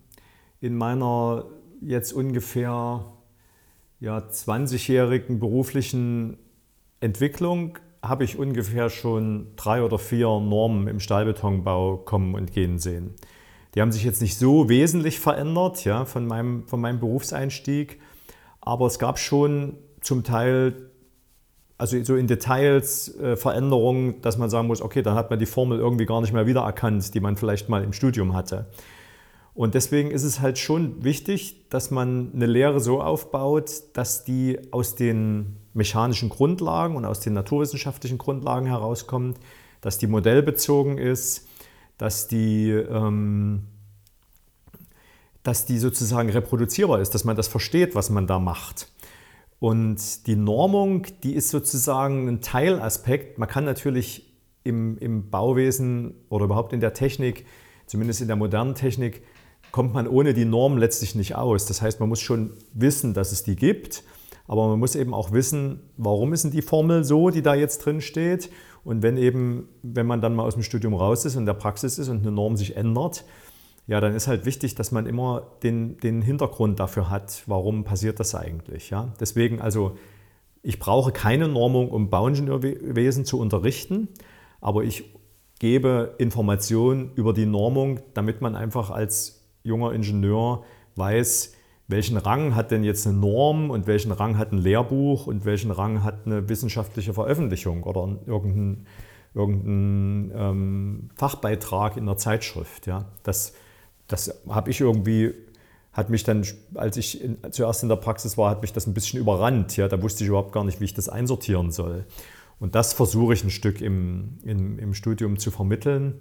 in 0.62 0.75
meiner 0.75 1.45
jetzt 1.82 2.13
ungefähr 2.13 3.06
ja, 3.99 4.17
20-jährigen 4.17 5.39
beruflichen 5.39 6.38
Entwicklung 6.99 7.78
habe 8.02 8.23
ich 8.23 8.38
ungefähr 8.38 8.89
schon 8.89 9.47
drei 9.56 9.84
oder 9.84 9.99
vier 9.99 10.39
Normen 10.39 10.88
im 10.88 10.99
Stahlbetonbau 10.99 11.97
kommen 11.97 12.36
und 12.36 12.54
gehen 12.54 12.78
sehen. 12.78 13.15
Die 13.75 13.82
haben 13.82 13.91
sich 13.91 14.04
jetzt 14.04 14.21
nicht 14.21 14.38
so 14.38 14.69
wesentlich 14.69 15.19
verändert 15.19 15.84
ja, 15.86 16.06
von, 16.06 16.25
meinem, 16.25 16.67
von 16.67 16.80
meinem 16.80 16.99
Berufseinstieg, 16.99 17.99
aber 18.62 18.88
es 18.88 18.99
gab 18.99 19.19
schon 19.19 19.78
zum 20.02 20.23
Teil, 20.23 20.88
also 21.79 22.03
so 22.03 22.17
in 22.17 22.27
Details 22.27 23.15
äh, 23.19 23.37
Veränderungen, 23.37 24.21
dass 24.21 24.37
man 24.37 24.49
sagen 24.49 24.67
muss, 24.67 24.81
okay, 24.81 25.01
dann 25.01 25.15
hat 25.15 25.29
man 25.29 25.39
die 25.39 25.45
Formel 25.45 25.79
irgendwie 25.79 26.05
gar 26.05 26.19
nicht 26.19 26.33
mehr 26.33 26.45
wiedererkannt, 26.45 27.13
die 27.15 27.21
man 27.21 27.37
vielleicht 27.37 27.69
mal 27.69 27.83
im 27.83 27.93
Studium 27.93 28.33
hatte. 28.33 28.67
Und 29.55 29.75
deswegen 29.75 30.11
ist 30.11 30.23
es 30.23 30.41
halt 30.41 30.57
schon 30.57 31.05
wichtig, 31.05 31.69
dass 31.69 31.89
man 31.89 32.31
eine 32.35 32.47
Lehre 32.47 32.81
so 32.81 33.01
aufbaut, 33.01 33.71
dass 33.93 34.25
die 34.25 34.59
aus 34.71 34.95
den 34.95 35.55
mechanischen 35.73 36.27
Grundlagen 36.27 36.97
und 36.97 37.05
aus 37.05 37.21
den 37.21 37.33
naturwissenschaftlichen 37.33 38.17
Grundlagen 38.17 38.67
herauskommt, 38.67 39.39
dass 39.79 39.97
die 39.97 40.07
modellbezogen 40.07 40.97
ist, 40.97 41.47
dass 41.97 42.27
die, 42.27 42.71
ähm, 42.71 43.63
dass 45.43 45.65
die 45.65 45.79
sozusagen 45.79 46.29
reproduzierbar 46.29 46.99
ist, 46.99 47.15
dass 47.15 47.23
man 47.23 47.37
das 47.37 47.47
versteht, 47.47 47.95
was 47.95 48.09
man 48.09 48.27
da 48.27 48.37
macht. 48.37 48.89
Und 49.59 50.27
die 50.27 50.35
Normung, 50.35 51.05
die 51.23 51.35
ist 51.35 51.49
sozusagen 51.49 52.27
ein 52.27 52.41
Teilaspekt. 52.41 53.37
Man 53.37 53.49
kann 53.49 53.65
natürlich 53.65 54.33
im, 54.63 54.97
im 54.97 55.29
Bauwesen 55.29 56.13
oder 56.29 56.45
überhaupt 56.45 56.73
in 56.73 56.79
der 56.79 56.93
Technik, 56.93 57.45
zumindest 57.85 58.21
in 58.21 58.27
der 58.27 58.37
modernen 58.37 58.75
Technik, 58.75 59.23
kommt 59.71 59.93
man 59.93 60.07
ohne 60.07 60.33
die 60.33 60.45
Norm 60.45 60.77
letztlich 60.77 61.15
nicht 61.15 61.35
aus. 61.35 61.65
Das 61.65 61.81
heißt, 61.81 61.99
man 61.99 62.09
muss 62.09 62.21
schon 62.21 62.53
wissen, 62.73 63.13
dass 63.13 63.31
es 63.31 63.43
die 63.43 63.55
gibt 63.55 64.03
aber 64.49 64.67
man 64.67 64.79
muss 64.79 64.95
eben 64.95 65.13
auch 65.13 65.31
wissen, 65.31 65.79
warum 65.95 66.33
ist 66.33 66.43
denn 66.43 66.49
die 66.49 66.63
Formel 66.63 67.03
so, 67.03 67.29
die 67.29 67.43
da 67.43 67.53
jetzt 67.53 67.85
drin 67.85 68.01
steht. 68.01 68.49
Und 68.83 69.03
wenn 69.03 69.15
eben, 69.15 69.69
wenn 69.83 70.07
man 70.07 70.21
dann 70.21 70.33
mal 70.33 70.41
aus 70.41 70.55
dem 70.55 70.63
Studium 70.63 70.95
raus 70.95 71.23
ist 71.23 71.35
und 71.35 71.43
in 71.43 71.45
der 71.45 71.53
Praxis 71.53 71.99
ist 71.99 72.09
und 72.09 72.21
eine 72.21 72.31
Norm 72.31 72.57
sich 72.57 72.75
ändert, 72.75 73.25
ja, 73.89 73.99
dann 73.99 74.13
ist 74.13 74.28
halt 74.28 74.45
wichtig, 74.45 74.75
dass 74.75 74.91
man 74.91 75.08
immer 75.08 75.47
den, 75.63 75.97
den 75.97 76.21
Hintergrund 76.21 76.80
dafür 76.80 77.10
hat, 77.10 77.41
warum 77.47 77.84
passiert 77.84 78.19
das 78.19 78.36
eigentlich. 78.36 78.91
Ja? 78.91 79.12
Deswegen 79.19 79.60
also 79.60 79.97
ich 80.62 80.78
brauche 80.78 81.12
keine 81.12 81.47
Normung, 81.47 81.89
um 81.89 82.12
Bauingenieurwesen 82.12 83.25
zu 83.25 83.39
unterrichten, 83.39 84.10
aber 84.62 84.84
ich 84.84 85.06
gebe 85.58 86.13
Informationen 86.19 87.13
über 87.15 87.34
die 87.34 87.47
Normung, 87.47 88.02
damit 88.13 88.41
man 88.41 88.56
einfach 88.56 88.91
als 88.91 89.49
junger 89.63 89.91
Ingenieur 89.93 90.63
weiß, 90.95 91.56
welchen 91.88 92.17
Rang 92.17 92.54
hat 92.54 92.69
denn 92.69 92.84
jetzt 92.84 93.08
eine 93.08 93.17
Norm 93.17 93.71
und 93.71 93.88
welchen 93.88 94.12
Rang 94.12 94.38
hat 94.38 94.52
ein 94.52 94.60
Lehrbuch 94.60 95.25
und 95.25 95.45
welchen 95.45 95.71
Rang 95.71 96.04
hat 96.04 96.28
eine 96.28 96.47
wissenschaftliche 96.47 97.15
Veröffentlichung 97.15 97.82
oder 97.82 98.19
irgendein, 98.28 98.86
irgendein 99.34 100.32
ähm, 100.36 101.10
Fachbeitrag 101.15 101.97
in 101.97 102.06
der 102.06 102.17
Zeitschrift. 102.17 102.86
Ja? 102.86 103.06
Das, 103.23 103.54
das 104.09 104.41
habe 104.49 104.71
ich 104.71 104.81
irgendwie, 104.81 105.33
hat 105.93 106.09
mich 106.09 106.23
dann, 106.23 106.45
als 106.75 106.97
ich 106.97 107.23
in, 107.23 107.37
zuerst 107.51 107.83
in 107.83 107.89
der 107.89 107.95
Praxis 107.95 108.37
war, 108.37 108.49
hat 108.49 108.61
mich 108.61 108.73
das 108.73 108.87
ein 108.87 108.93
bisschen 108.93 109.19
überrannt. 109.19 109.77
Ja? 109.77 109.87
Da 109.87 110.01
wusste 110.01 110.23
ich 110.23 110.27
überhaupt 110.27 110.51
gar 110.51 110.65
nicht, 110.65 110.81
wie 110.81 110.85
ich 110.85 110.93
das 110.93 111.07
einsortieren 111.07 111.71
soll. 111.71 112.05
Und 112.59 112.75
das 112.75 112.93
versuche 112.93 113.33
ich 113.33 113.43
ein 113.43 113.49
Stück 113.51 113.79
im, 113.81 114.39
im, 114.43 114.77
im 114.79 114.93
Studium 114.93 115.39
zu 115.39 115.49
vermitteln, 115.49 116.19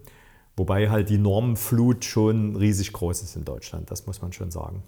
wobei 0.56 0.88
halt 0.88 1.08
die 1.08 1.18
Normenflut 1.18 2.04
schon 2.04 2.54
riesig 2.54 2.92
groß 2.92 3.22
ist 3.22 3.34
in 3.34 3.44
Deutschland, 3.44 3.90
das 3.90 4.06
muss 4.06 4.22
man 4.22 4.32
schon 4.32 4.52
sagen. 4.52 4.84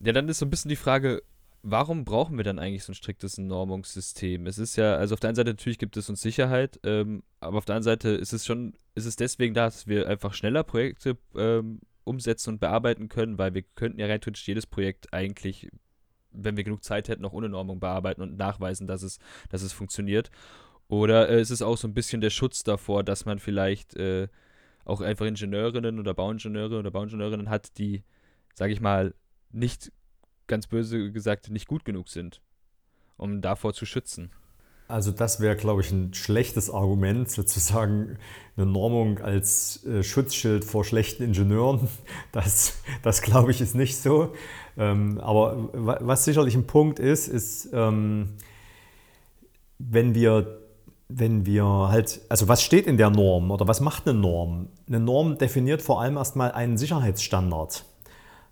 Ja, 0.00 0.12
dann 0.12 0.28
ist 0.28 0.40
so 0.40 0.46
ein 0.46 0.50
bisschen 0.50 0.68
die 0.68 0.76
Frage, 0.76 1.22
warum 1.62 2.04
brauchen 2.04 2.36
wir 2.36 2.44
dann 2.44 2.58
eigentlich 2.58 2.84
so 2.84 2.92
ein 2.92 2.96
striktes 2.96 3.38
Normungssystem? 3.38 4.46
Es 4.46 4.58
ist 4.58 4.76
ja, 4.76 4.96
also 4.96 5.14
auf 5.14 5.20
der 5.20 5.28
einen 5.28 5.36
Seite 5.36 5.50
natürlich 5.50 5.78
gibt 5.78 5.96
es 5.96 6.10
uns 6.10 6.20
Sicherheit, 6.20 6.78
ähm, 6.84 7.22
aber 7.40 7.58
auf 7.58 7.64
der 7.64 7.76
anderen 7.76 7.94
Seite 7.94 8.10
ist 8.10 8.32
es 8.32 8.44
schon, 8.44 8.74
ist 8.94 9.06
es 9.06 9.16
deswegen 9.16 9.54
da, 9.54 9.66
dass 9.66 9.86
wir 9.86 10.08
einfach 10.08 10.34
schneller 10.34 10.64
Projekte 10.64 11.16
ähm, 11.36 11.80
umsetzen 12.04 12.50
und 12.50 12.60
bearbeiten 12.60 13.08
können, 13.08 13.38
weil 13.38 13.54
wir 13.54 13.62
könnten 13.74 13.98
ja 13.98 14.06
rein 14.06 14.20
theoretisch 14.20 14.46
jedes 14.46 14.66
Projekt 14.66 15.12
eigentlich, 15.12 15.70
wenn 16.30 16.56
wir 16.56 16.64
genug 16.64 16.82
Zeit 16.84 17.08
hätten, 17.08 17.24
auch 17.24 17.32
ohne 17.32 17.48
Normung 17.48 17.80
bearbeiten 17.80 18.22
und 18.22 18.36
nachweisen, 18.36 18.86
dass 18.86 19.02
es, 19.02 19.18
dass 19.50 19.62
es 19.62 19.72
funktioniert. 19.72 20.30
Oder 20.88 21.28
äh, 21.28 21.40
ist 21.40 21.50
es 21.50 21.62
auch 21.62 21.76
so 21.76 21.88
ein 21.88 21.94
bisschen 21.94 22.20
der 22.20 22.30
Schutz 22.30 22.64
davor, 22.64 23.04
dass 23.04 23.24
man 23.24 23.38
vielleicht 23.38 23.96
äh, 23.96 24.28
auch 24.84 25.00
einfach 25.00 25.26
Ingenieurinnen 25.26 25.98
oder 25.98 26.14
Bauingenieure 26.14 26.78
oder 26.78 26.90
Bauingenieurinnen 26.90 27.48
hat, 27.48 27.78
die, 27.78 28.02
sage 28.54 28.72
ich 28.72 28.80
mal, 28.80 29.14
nicht, 29.50 29.92
ganz 30.46 30.66
böse 30.66 31.12
gesagt, 31.12 31.50
nicht 31.50 31.68
gut 31.68 31.84
genug 31.84 32.08
sind, 32.08 32.42
um 33.16 33.40
davor 33.40 33.72
zu 33.74 33.86
schützen. 33.86 34.30
Also 34.88 35.10
das 35.10 35.40
wäre, 35.40 35.56
glaube 35.56 35.80
ich, 35.80 35.90
ein 35.90 36.12
schlechtes 36.12 36.70
Argument, 36.70 37.30
sozusagen 37.30 38.18
eine 38.56 38.66
Normung 38.66 39.18
als 39.18 39.84
äh, 39.86 40.02
Schutzschild 40.02 40.64
vor 40.64 40.84
schlechten 40.84 41.22
Ingenieuren. 41.22 41.88
Das, 42.32 42.74
das 43.02 43.22
glaube 43.22 43.50
ich, 43.50 43.60
ist 43.60 43.74
nicht 43.74 43.96
so. 43.96 44.32
Ähm, 44.76 45.20
aber 45.20 45.68
was 45.74 46.24
sicherlich 46.24 46.54
ein 46.54 46.66
Punkt 46.66 46.98
ist, 46.98 47.28
ist, 47.28 47.68
ähm, 47.72 48.30
wenn 49.78 50.14
wir 50.14 50.58
wenn 51.18 51.44
wir 51.46 51.64
halt, 51.64 52.22
also 52.28 52.48
was 52.48 52.62
steht 52.62 52.86
in 52.86 52.96
der 52.96 53.10
Norm 53.10 53.50
oder 53.50 53.68
was 53.68 53.80
macht 53.80 54.08
eine 54.08 54.18
Norm? 54.18 54.68
Eine 54.88 55.00
Norm 55.00 55.38
definiert 55.38 55.82
vor 55.82 56.00
allem 56.00 56.16
erstmal 56.16 56.52
einen 56.52 56.78
Sicherheitsstandard. 56.78 57.84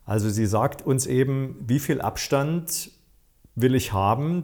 Also 0.05 0.29
sie 0.29 0.47
sagt 0.47 0.83
uns 0.85 1.07
eben, 1.07 1.57
wie 1.66 1.79
viel 1.79 2.01
Abstand 2.01 2.90
will 3.55 3.75
ich 3.75 3.93
haben 3.93 4.43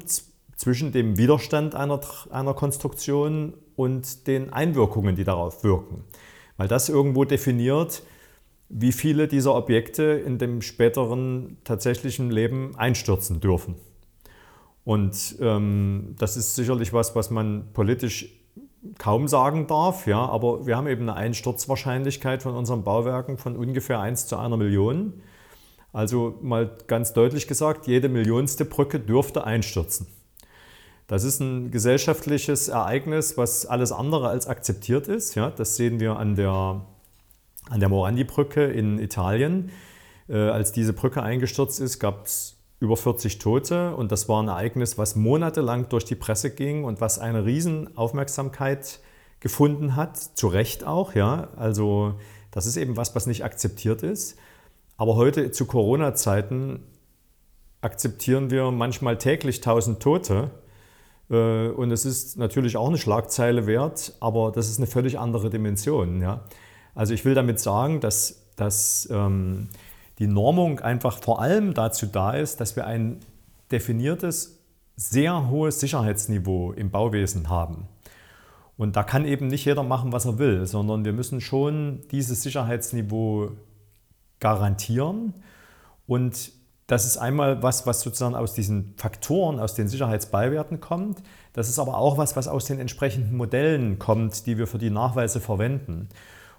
zwischen 0.57 0.93
dem 0.93 1.19
Widerstand 1.19 1.75
einer, 1.75 2.01
einer 2.31 2.55
Konstruktion 2.55 3.55
und 3.77 4.27
den 4.27 4.53
Einwirkungen, 4.53 5.15
die 5.15 5.25
darauf 5.25 5.63
wirken. 5.63 6.05
Weil 6.57 6.69
das 6.69 6.89
irgendwo 6.89 7.25
definiert, 7.25 8.03
wie 8.69 8.93
viele 8.93 9.29
dieser 9.29 9.55
Objekte 9.55 10.03
in 10.03 10.39
dem 10.39 10.63
späteren 10.63 11.59
tatsächlichen 11.63 12.31
Leben 12.31 12.75
einstürzen 12.77 13.41
dürfen. 13.41 13.77
Und 14.85 15.37
ähm, 15.41 16.15
das 16.19 16.37
ist 16.37 16.55
sicherlich 16.55 16.93
was, 16.93 17.15
was 17.15 17.31
man 17.31 17.73
politisch 17.73 18.33
kaum 18.99 19.29
sagen 19.29 19.67
darf, 19.67 20.07
ja, 20.07 20.25
aber 20.25 20.67
wir 20.67 20.77
haben 20.77 20.87
eben 20.87 21.03
eine 21.03 21.15
Einsturzwahrscheinlichkeit 21.15 22.43
von 22.43 22.55
unseren 22.55 22.85
Bauwerken 22.85 23.37
von 23.37 23.57
ungefähr 23.57 24.01
1 24.01 24.27
zu 24.29 24.37
einer 24.37 24.57
Million. 24.57 25.15
Also 25.93 26.39
mal 26.41 26.77
ganz 26.87 27.13
deutlich 27.13 27.49
gesagt, 27.49 27.87
jede 27.87 28.09
millionste 28.09 28.65
Brücke 28.65 29.01
dürfte 29.01 29.45
einstürzen. 29.45 30.07
Das 31.07 31.23
ist 31.23 31.41
ein 31.41 31.71
gesellschaftliches 31.71 32.69
Ereignis, 32.69 33.37
was 33.37 33.65
alles 33.65 33.93
andere 33.93 34.29
als 34.29 34.47
akzeptiert 34.47 35.07
ist. 35.07 35.35
Ja, 35.37 35.51
das 35.51 35.77
sehen 35.77 36.01
wir 36.01 36.17
an 36.17 36.35
der, 36.35 36.85
an 37.71 37.81
der 37.81 37.89
Morandi-Brücke 37.89 38.65
in 38.65 38.99
Italien. 38.99 39.71
Äh, 40.29 40.37
als 40.37 40.73
diese 40.73 40.93
Brücke 40.93 41.23
eingestürzt 41.23 41.81
ist, 41.81 42.01
gab 42.01 42.27
es 42.27 42.57
über 42.81 42.97
40 42.97 43.39
Tote 43.39 43.95
und 43.97 44.13
das 44.13 44.29
war 44.29 44.43
ein 44.43 44.49
Ereignis, 44.49 44.99
was 44.99 45.17
monatelang 45.17 45.89
durch 45.89 46.05
die 46.05 46.15
Presse 46.15 46.51
ging 46.51 46.85
und 46.85 47.01
was 47.01 47.19
eine 47.19 47.45
riesen 47.45 47.97
Aufmerksamkeit 47.97 49.01
gefunden 49.41 49.97
hat, 49.97 50.17
zu 50.17 50.49
Recht 50.49 50.85
auch. 50.85 51.15
Ja, 51.15 51.49
also 51.57 52.15
das 52.51 52.67
ist 52.67 52.77
eben 52.77 52.97
was, 52.97 53.15
was 53.15 53.27
nicht 53.27 53.45
akzeptiert 53.45 54.03
ist. 54.03 54.37
Aber 54.97 55.15
heute 55.15 55.51
zu 55.53 55.67
Corona-Zeiten 55.67 56.83
akzeptieren 57.81 58.51
wir 58.51 58.71
manchmal 58.71 59.19
täglich 59.19 59.59
1000 59.59 60.01
Tote. 60.01 60.51
Äh, 61.31 61.69
und 61.69 61.91
es 61.91 62.05
ist 62.05 62.39
natürlich 62.39 62.77
auch 62.77 62.89
eine 62.89 62.99
Schlagzeile 62.99 63.67
wert, 63.67 64.15
aber 64.21 64.53
das 64.53 64.69
ist 64.69 64.79
eine 64.79 64.87
völlig 64.87 65.19
andere 65.19 65.51
Dimension. 65.51 66.21
Ja? 66.21 66.45
Also 66.95 67.15
ich 67.15 67.25
will 67.25 67.35
damit 67.35 67.61
sagen, 67.61 68.01
dass, 68.01 68.47
dass 68.57 69.09
ähm, 69.11 69.69
die 70.19 70.27
Normung 70.27 70.81
einfach 70.81 71.19
vor 71.23 71.41
allem 71.41 71.75
dazu 71.75 72.07
da 72.07 72.33
ist, 72.33 72.61
dass 72.61 72.77
wir 72.77 72.87
ein 72.87 73.21
definiertes, 73.71 74.59
sehr 74.97 75.51
hohes 75.51 75.81
Sicherheitsniveau 75.81 76.73
im 76.73 76.91
Bauwesen 76.91 77.51
haben. 77.51 77.89
Und 78.79 78.97
da 78.97 79.03
kann 79.03 79.25
eben 79.25 79.47
nicht 79.49 79.65
jeder 79.65 79.83
machen, 79.83 80.13
was 80.13 80.25
er 80.27 80.39
will, 80.39 80.67
sondern 80.67 81.05
wir 81.05 81.13
müssen 81.13 81.41
schon 81.41 82.03
dieses 82.11 82.43
Sicherheitsniveau 82.43 83.53
garantieren. 84.41 85.35
Und 86.07 86.53
das 86.87 87.05
ist 87.05 87.17
einmal 87.17 87.63
was, 87.63 87.87
was 87.87 88.01
sozusagen 88.01 88.37
aus 88.37 88.55
diesen 88.55 88.95
Faktoren, 88.97 89.59
aus 89.59 89.75
den 89.75 89.89
Sicherheitsbeiwerten 89.89 90.81
kommt. 90.81 91.23
Das 91.53 91.69
ist 91.69 91.79
aber 91.79 91.99
auch 91.99 92.17
was, 92.17 92.37
was 92.37 92.47
aus 92.47 92.67
den 92.67 92.79
entsprechenden 92.79 93.37
Modellen 93.37 93.99
kommt, 93.99 94.47
die 94.47 94.57
wir 94.57 94.69
für 94.69 94.79
die 94.79 94.91
Nachweise 94.91 95.41
verwenden. 95.41 96.09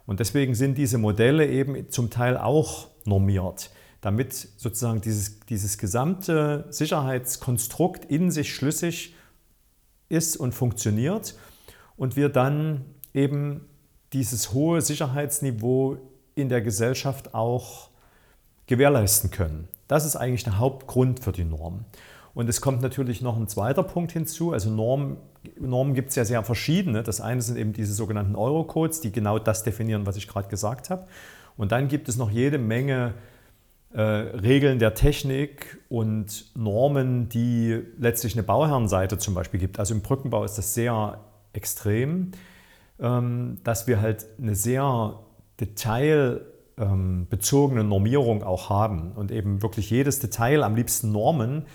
Und 0.06 0.20
deswegen 0.20 0.54
sind 0.54 0.78
diese 0.78 0.98
Modelle 0.98 1.48
eben 1.48 1.90
zum 1.90 2.10
Teil 2.10 2.38
auch 2.38 2.88
normiert, 3.06 3.72
damit 4.02 4.34
sozusagen 4.34 5.00
dieses, 5.00 5.40
dieses 5.42 5.78
gesamte 5.78 6.66
Sicherheitskonstrukt 6.70 8.06
in 8.06 8.30
sich 8.30 8.54
schlüssig 8.54 9.16
ist 10.10 10.36
und 10.36 10.54
funktioniert 10.54 11.36
und 11.96 12.16
wir 12.16 12.30
dann 12.30 12.86
eben 13.14 13.66
dieses 14.14 14.54
hohe 14.54 14.82
Sicherheitsniveau 14.82 15.98
in 16.36 16.50
der 16.50 16.62
Gesellschaft 16.62 17.34
auch 17.34 17.90
gewährleisten 18.68 19.32
können. 19.32 19.68
Das 19.88 20.06
ist 20.06 20.16
eigentlich 20.16 20.44
der 20.44 20.58
Hauptgrund 20.58 21.22
für 21.22 21.32
die 21.32 21.44
Norm. 21.44 21.86
Und 22.34 22.48
es 22.50 22.62
kommt 22.62 22.82
natürlich 22.84 23.22
noch 23.22 23.36
ein 23.36 23.48
zweiter 23.48 23.82
Punkt 23.82 24.12
hinzu. 24.12 24.52
Also 24.52 24.70
Normen, 24.70 25.18
Normen 25.60 25.96
gibt 25.96 26.10
es 26.10 26.16
ja 26.16 26.24
sehr 26.24 26.44
verschiedene. 26.44 27.02
Das 27.02 27.20
eine 27.20 27.42
sind 27.42 27.58
eben 27.58 27.74
diese 27.74 27.94
sogenannten 27.94 28.36
Eurocodes, 28.36 29.02
die 29.02 29.12
genau 29.12 29.40
das 29.40 29.64
definieren, 29.64 30.06
was 30.06 30.18
ich 30.18 30.28
gerade 30.28 30.48
gesagt 30.48 30.92
habe. 30.92 31.08
Und 31.58 31.72
dann 31.72 31.88
gibt 31.88 32.10
es 32.10 32.16
noch 32.16 32.30
jede 32.30 32.60
Menge 32.60 33.16
äh, 33.92 34.02
Regeln 34.02 34.78
der 34.78 34.94
Technik 34.94 35.80
und 35.90 36.56
Normen, 36.56 37.28
die 37.30 37.82
letztlich 37.98 38.36
eine 38.36 38.44
Bauherrenseite 38.44 39.18
zum 39.18 39.34
Beispiel 39.34 39.60
gibt. 39.60 39.80
Also 39.80 39.96
im 39.96 40.02
Brückenbau 40.02 40.44
ist 40.44 40.60
das 40.60 40.76
sehr 40.76 41.20
extrem, 41.54 42.34
ähm, 43.00 43.58
dass 43.64 43.88
wir 43.88 44.00
halt 44.00 44.28
eine 44.40 44.54
sehr 44.54 45.20
detailbezogene 45.60 46.57
ähm, 46.78 47.28
Normierung 47.88 48.44
auch 48.44 48.70
haben 48.70 49.12
und 49.14 49.32
eben 49.32 49.62
wirklich 49.62 49.90
jedes 49.90 50.20
Detail 50.20 50.64
am 50.64 50.76
liebsten 50.76 51.12
Normen. 51.12 51.66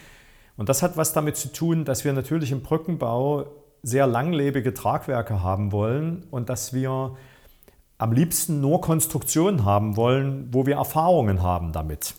Und 0.57 0.69
das 0.69 0.83
hat 0.83 0.97
was 0.97 1.13
damit 1.13 1.37
zu 1.37 1.53
tun, 1.53 1.85
dass 1.85 2.05
wir 2.05 2.13
natürlich 2.13 2.53
im 2.53 2.63
Brückenbau 2.63 3.47
sehr 3.83 4.07
langlebige 4.07 4.75
Tragwerke 4.75 5.43
haben 5.43 5.73
wollen 5.73 6.25
und 6.31 6.49
dass 6.49 6.73
wir 6.73 7.17
am 7.99 8.13
liebsten 8.13 8.61
nur 8.61 8.81
Konstruktionen 8.81 9.65
haben 9.65 9.97
wollen, 9.97 10.49
wo 10.53 10.67
wir 10.67 10.77
Erfahrungen 10.77 11.43
haben 11.43 11.73
damit. 11.73 12.15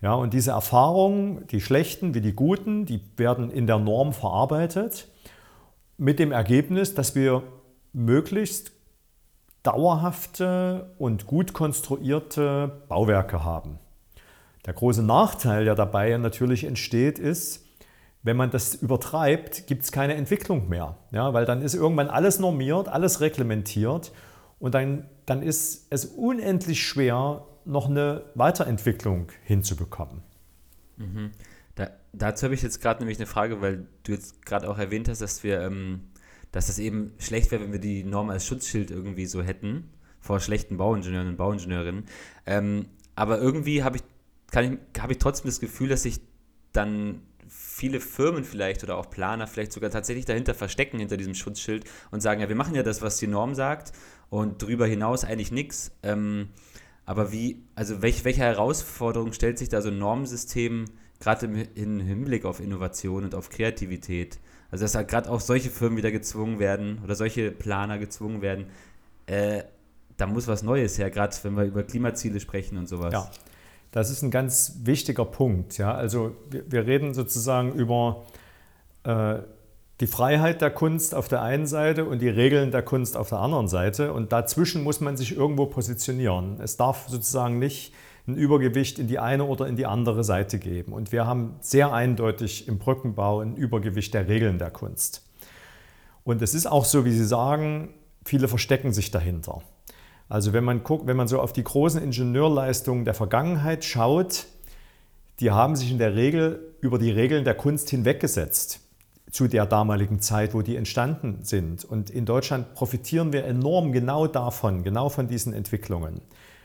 Ja, 0.00 0.14
und 0.14 0.34
diese 0.34 0.50
Erfahrungen, 0.50 1.46
die 1.46 1.60
schlechten 1.60 2.14
wie 2.14 2.20
die 2.20 2.32
guten, 2.32 2.86
die 2.86 3.00
werden 3.16 3.50
in 3.50 3.66
der 3.66 3.78
Norm 3.78 4.12
verarbeitet 4.12 5.08
mit 5.96 6.18
dem 6.18 6.32
Ergebnis, 6.32 6.94
dass 6.94 7.14
wir 7.14 7.44
möglichst 7.92 8.72
dauerhafte 9.62 10.94
und 10.98 11.26
gut 11.26 11.52
konstruierte 11.52 12.82
Bauwerke 12.88 13.44
haben. 13.44 13.78
Der 14.66 14.74
große 14.74 15.02
Nachteil, 15.02 15.64
der 15.64 15.74
dabei 15.74 16.16
natürlich 16.16 16.64
entsteht, 16.64 17.18
ist, 17.18 17.66
wenn 18.22 18.36
man 18.36 18.50
das 18.50 18.74
übertreibt, 18.74 19.66
gibt 19.66 19.82
es 19.82 19.92
keine 19.92 20.14
Entwicklung 20.14 20.68
mehr. 20.68 20.96
Ja, 21.10 21.32
weil 21.34 21.44
dann 21.44 21.62
ist 21.62 21.74
irgendwann 21.74 22.08
alles 22.08 22.38
normiert, 22.38 22.88
alles 22.88 23.20
reglementiert 23.20 24.12
und 24.60 24.74
dann, 24.74 25.08
dann 25.26 25.42
ist 25.42 25.86
es 25.90 26.04
unendlich 26.04 26.86
schwer, 26.86 27.44
noch 27.64 27.88
eine 27.88 28.24
Weiterentwicklung 28.34 29.28
hinzubekommen. 29.44 30.22
Mhm. 30.96 31.32
Da 31.74 31.90
dazu 32.12 32.44
habe 32.44 32.54
ich 32.54 32.62
jetzt 32.62 32.80
gerade 32.80 33.00
nämlich 33.00 33.18
eine 33.18 33.26
Frage, 33.26 33.60
weil 33.60 33.86
du 34.04 34.12
jetzt 34.12 34.44
gerade 34.44 34.68
auch 34.68 34.78
erwähnt 34.78 35.08
hast, 35.08 35.20
dass 35.20 35.42
wir, 35.42 35.62
ähm, 35.62 36.02
dass 36.52 36.68
es 36.68 36.78
eben 36.78 37.12
schlecht 37.18 37.50
wäre, 37.50 37.62
wenn 37.62 37.72
wir 37.72 37.80
die 37.80 38.04
Norm 38.04 38.30
als 38.30 38.46
Schutzschild 38.46 38.90
irgendwie 38.90 39.26
so 39.26 39.42
hätten 39.42 39.90
vor 40.20 40.38
schlechten 40.38 40.76
Bauingenieuren 40.76 41.28
und 41.28 41.36
Bauingenieurinnen. 41.36 42.04
Ähm, 42.46 42.86
aber 43.16 43.40
irgendwie 43.40 43.82
habe 43.82 43.96
ich, 43.96 44.02
ich, 44.52 45.00
hab 45.00 45.10
ich 45.10 45.18
trotzdem 45.18 45.46
das 45.46 45.58
Gefühl, 45.60 45.88
dass 45.88 46.04
sich 46.04 46.20
dann 46.72 47.22
viele 47.48 48.00
Firmen 48.00 48.44
vielleicht 48.44 48.82
oder 48.82 48.96
auch 48.96 49.10
Planer 49.10 49.46
vielleicht 49.46 49.72
sogar 49.72 49.90
tatsächlich 49.90 50.24
dahinter 50.24 50.54
verstecken, 50.54 50.98
hinter 50.98 51.16
diesem 51.16 51.34
Schutzschild 51.34 51.84
und 52.10 52.20
sagen, 52.20 52.40
ja, 52.40 52.48
wir 52.48 52.56
machen 52.56 52.74
ja 52.74 52.82
das, 52.82 53.02
was 53.02 53.18
die 53.18 53.26
Norm 53.26 53.54
sagt 53.54 53.92
und 54.30 54.62
darüber 54.62 54.86
hinaus 54.86 55.24
eigentlich 55.24 55.52
nichts. 55.52 55.90
Ähm, 56.02 56.48
aber 57.04 57.32
wie, 57.32 57.64
also 57.74 58.00
welch, 58.00 58.24
welche 58.24 58.42
Herausforderung 58.42 59.32
stellt 59.32 59.58
sich 59.58 59.68
da 59.68 59.82
so 59.82 59.88
ein 59.88 59.98
Normensystem 59.98 60.84
gerade 61.20 61.46
im, 61.46 61.66
im 61.74 62.00
Hinblick 62.00 62.44
auf 62.44 62.60
Innovation 62.60 63.24
und 63.24 63.34
auf 63.34 63.50
Kreativität? 63.50 64.38
Also 64.72 64.84
dass 64.84 64.94
halt 64.94 65.08
gerade 65.08 65.30
auch 65.30 65.40
solche 65.40 65.70
Firmen 65.70 65.98
wieder 65.98 66.10
gezwungen 66.10 66.58
werden 66.58 66.98
oder 67.04 67.14
solche 67.14 67.52
Planer 67.52 67.98
gezwungen 67.98 68.42
werden, 68.42 68.66
äh, 69.26 69.62
da 70.16 70.26
muss 70.26 70.48
was 70.48 70.62
Neues 70.62 70.98
her, 70.98 71.10
gerade 71.10 71.36
wenn 71.42 71.56
wir 71.56 71.64
über 71.64 71.82
Klimaziele 71.82 72.40
sprechen 72.40 72.78
und 72.78 72.88
sowas. 72.88 73.12
Ja, 73.12 73.30
das 73.90 74.10
ist 74.10 74.22
ein 74.22 74.30
ganz 74.30 74.78
wichtiger 74.82 75.26
Punkt. 75.26 75.78
Ja? 75.78 75.94
Also 75.94 76.34
wir, 76.50 76.70
wir 76.70 76.86
reden 76.86 77.12
sozusagen 77.12 77.72
über 77.72 78.24
äh, 79.04 79.40
die 80.00 80.06
Freiheit 80.06 80.62
der 80.62 80.70
Kunst 80.70 81.14
auf 81.14 81.28
der 81.28 81.42
einen 81.42 81.66
Seite 81.66 82.06
und 82.06 82.20
die 82.20 82.28
Regeln 82.28 82.70
der 82.70 82.82
Kunst 82.82 83.16
auf 83.16 83.28
der 83.28 83.38
anderen 83.38 83.68
Seite. 83.68 84.12
Und 84.12 84.32
dazwischen 84.32 84.82
muss 84.82 85.00
man 85.00 85.16
sich 85.16 85.36
irgendwo 85.36 85.66
positionieren. 85.66 86.58
Es 86.60 86.76
darf 86.76 87.08
sozusagen 87.08 87.58
nicht 87.58 87.92
ein 88.26 88.36
Übergewicht 88.36 88.98
in 88.98 89.08
die 89.08 89.18
eine 89.18 89.44
oder 89.44 89.66
in 89.66 89.76
die 89.76 89.86
andere 89.86 90.22
Seite 90.22 90.58
geben. 90.58 90.92
Und 90.92 91.10
wir 91.12 91.26
haben 91.26 91.56
sehr 91.60 91.92
eindeutig 91.92 92.68
im 92.68 92.78
Brückenbau 92.78 93.40
ein 93.40 93.56
Übergewicht 93.56 94.14
der 94.14 94.28
Regeln 94.28 94.58
der 94.58 94.70
Kunst. 94.70 95.22
Und 96.24 96.40
es 96.40 96.54
ist 96.54 96.66
auch 96.66 96.84
so, 96.84 97.04
wie 97.04 97.12
Sie 97.12 97.24
sagen, 97.24 97.94
viele 98.24 98.46
verstecken 98.46 98.92
sich 98.92 99.10
dahinter. 99.10 99.62
Also 100.28 100.52
wenn 100.52 100.64
man 100.64 100.84
guckt, 100.84 101.06
wenn 101.06 101.16
man 101.16 101.28
so 101.28 101.40
auf 101.40 101.52
die 101.52 101.64
großen 101.64 102.02
Ingenieurleistungen 102.02 103.04
der 103.04 103.14
Vergangenheit 103.14 103.84
schaut, 103.84 104.46
die 105.40 105.50
haben 105.50 105.74
sich 105.74 105.90
in 105.90 105.98
der 105.98 106.14
Regel 106.14 106.76
über 106.80 106.98
die 106.98 107.10
Regeln 107.10 107.44
der 107.44 107.54
Kunst 107.54 107.90
hinweggesetzt 107.90 108.80
zu 109.30 109.48
der 109.48 109.66
damaligen 109.66 110.20
Zeit, 110.20 110.54
wo 110.54 110.62
die 110.62 110.76
entstanden 110.76 111.38
sind. 111.42 111.84
Und 111.84 112.10
in 112.10 112.26
Deutschland 112.26 112.74
profitieren 112.74 113.32
wir 113.32 113.44
enorm 113.44 113.92
genau 113.92 114.26
davon, 114.26 114.84
genau 114.84 115.08
von 115.08 115.26
diesen 115.26 115.54
Entwicklungen. 115.54 116.20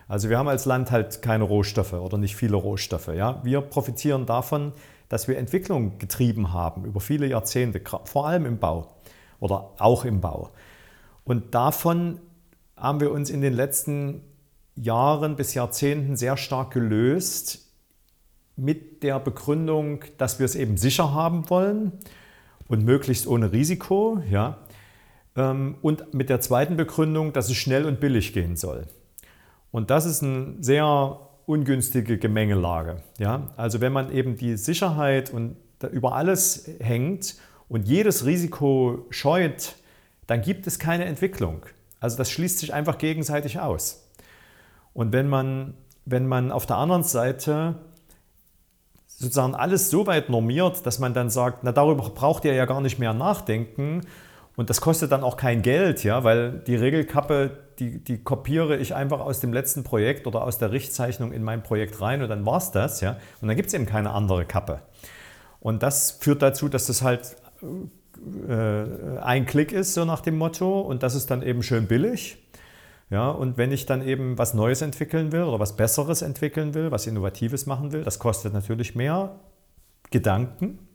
Also 0.07 0.29
wir 0.29 0.37
haben 0.37 0.47
als 0.47 0.65
Land 0.65 0.91
halt 0.91 1.21
keine 1.21 1.43
Rohstoffe 1.43 1.93
oder 1.93 2.17
nicht 2.17 2.35
viele 2.35 2.55
Rohstoffe. 2.55 3.09
Ja? 3.09 3.41
Wir 3.43 3.61
profitieren 3.61 4.25
davon, 4.25 4.73
dass 5.09 5.27
wir 5.27 5.37
Entwicklung 5.37 5.97
getrieben 5.99 6.53
haben 6.53 6.85
über 6.85 6.99
viele 6.99 7.27
Jahrzehnte, 7.27 7.81
vor 8.05 8.27
allem 8.27 8.45
im 8.45 8.59
Bau 8.59 8.95
oder 9.39 9.71
auch 9.79 10.05
im 10.05 10.21
Bau. 10.21 10.51
Und 11.23 11.53
davon 11.53 12.19
haben 12.75 12.99
wir 12.99 13.11
uns 13.11 13.29
in 13.29 13.41
den 13.41 13.53
letzten 13.53 14.21
Jahren 14.75 15.35
bis 15.35 15.53
Jahrzehnten 15.53 16.15
sehr 16.15 16.37
stark 16.37 16.71
gelöst 16.71 17.67
mit 18.55 19.03
der 19.03 19.19
Begründung, 19.19 20.03
dass 20.17 20.39
wir 20.39 20.45
es 20.45 20.55
eben 20.55 20.77
sicher 20.77 21.13
haben 21.13 21.49
wollen 21.49 21.91
und 22.67 22.85
möglichst 22.85 23.27
ohne 23.27 23.51
Risiko. 23.51 24.21
Ja. 24.29 24.57
Ähm, 25.35 25.75
und 25.81 26.13
mit 26.13 26.29
der 26.29 26.41
zweiten 26.41 26.77
Begründung, 26.77 27.33
dass 27.33 27.49
es 27.49 27.57
schnell 27.57 27.85
und 27.85 27.99
billig 27.99 28.33
gehen 28.33 28.55
soll. 28.55 28.85
Und 29.77 29.91
das 29.91 30.07
ist 30.07 30.23
eine 30.23 30.55
sehr 30.59 31.19
ungünstige 31.45 32.17
Gemengelage. 32.17 33.03
Ja. 33.19 33.51
Also 33.57 33.79
wenn 33.79 33.93
man 33.93 34.11
eben 34.11 34.35
die 34.35 34.57
Sicherheit 34.57 35.31
und 35.31 35.55
über 35.91 36.15
alles 36.15 36.67
hängt 36.79 37.35
und 37.69 37.87
jedes 37.87 38.25
Risiko 38.25 39.05
scheut, 39.11 39.75
dann 40.25 40.41
gibt 40.41 40.65
es 40.65 40.79
keine 40.79 41.05
Entwicklung. 41.05 41.63
Also 41.99 42.17
das 42.17 42.31
schließt 42.31 42.57
sich 42.57 42.73
einfach 42.73 42.97
gegenseitig 42.97 43.59
aus. 43.59 44.09
Und 44.95 45.13
wenn 45.13 45.29
man, 45.29 45.75
wenn 46.05 46.25
man 46.25 46.51
auf 46.51 46.65
der 46.65 46.77
anderen 46.77 47.03
Seite 47.03 47.75
sozusagen 49.05 49.53
alles 49.53 49.91
so 49.91 50.07
weit 50.07 50.31
normiert, 50.31 50.87
dass 50.87 50.97
man 50.97 51.13
dann 51.13 51.29
sagt, 51.29 51.63
na 51.63 51.71
darüber 51.71 52.09
braucht 52.09 52.45
ihr 52.45 52.55
ja 52.55 52.65
gar 52.65 52.81
nicht 52.81 52.97
mehr 52.97 53.13
nachdenken 53.13 54.01
und 54.57 54.71
das 54.71 54.81
kostet 54.81 55.11
dann 55.11 55.23
auch 55.23 55.37
kein 55.37 55.61
Geld, 55.61 56.03
ja, 56.03 56.23
weil 56.23 56.63
die 56.65 56.75
Regelkappe, 56.75 57.51
die, 57.77 58.03
die 58.03 58.23
kopiere 58.23 58.75
ich 58.77 58.95
einfach 58.95 59.19
aus 59.19 59.39
dem 59.39 59.53
letzten 59.53 59.83
Projekt 59.83 60.25
oder 60.25 60.43
aus 60.43 60.57
der 60.57 60.71
Richtzeichnung 60.71 61.31
in 61.31 61.43
mein 61.43 61.61
Projekt 61.61 62.01
rein 62.01 62.23
und 62.23 62.29
dann 62.29 62.43
war 62.43 62.57
es 62.57 62.71
das, 62.71 62.99
ja. 62.99 63.17
Und 63.39 63.49
dann 63.49 63.55
gibt 63.55 63.67
es 63.67 63.75
eben 63.75 63.85
keine 63.85 64.09
andere 64.11 64.45
Kappe. 64.45 64.81
Und 65.59 65.83
das 65.83 66.09
führt 66.09 66.41
dazu, 66.41 66.69
dass 66.69 66.87
das 66.87 67.03
halt 67.03 67.37
äh, 68.49 69.19
ein 69.19 69.45
Klick 69.45 69.71
ist, 69.71 69.93
so 69.93 70.05
nach 70.05 70.21
dem 70.21 70.39
Motto, 70.39 70.81
und 70.81 71.03
das 71.03 71.13
ist 71.13 71.29
dann 71.29 71.43
eben 71.43 71.61
schön 71.61 71.87
billig. 71.87 72.43
Ja, 73.11 73.29
und 73.29 73.57
wenn 73.57 73.71
ich 73.71 73.85
dann 73.85 74.05
eben 74.05 74.39
was 74.39 74.55
Neues 74.55 74.81
entwickeln 74.81 75.31
will 75.31 75.43
oder 75.43 75.59
was 75.59 75.75
Besseres 75.75 76.23
entwickeln 76.23 76.73
will, 76.73 76.91
was 76.91 77.05
Innovatives 77.05 77.67
machen 77.67 77.91
will, 77.91 78.03
das 78.03 78.17
kostet 78.17 78.53
natürlich 78.53 78.95
mehr 78.95 79.39
Gedanken. 80.09 80.86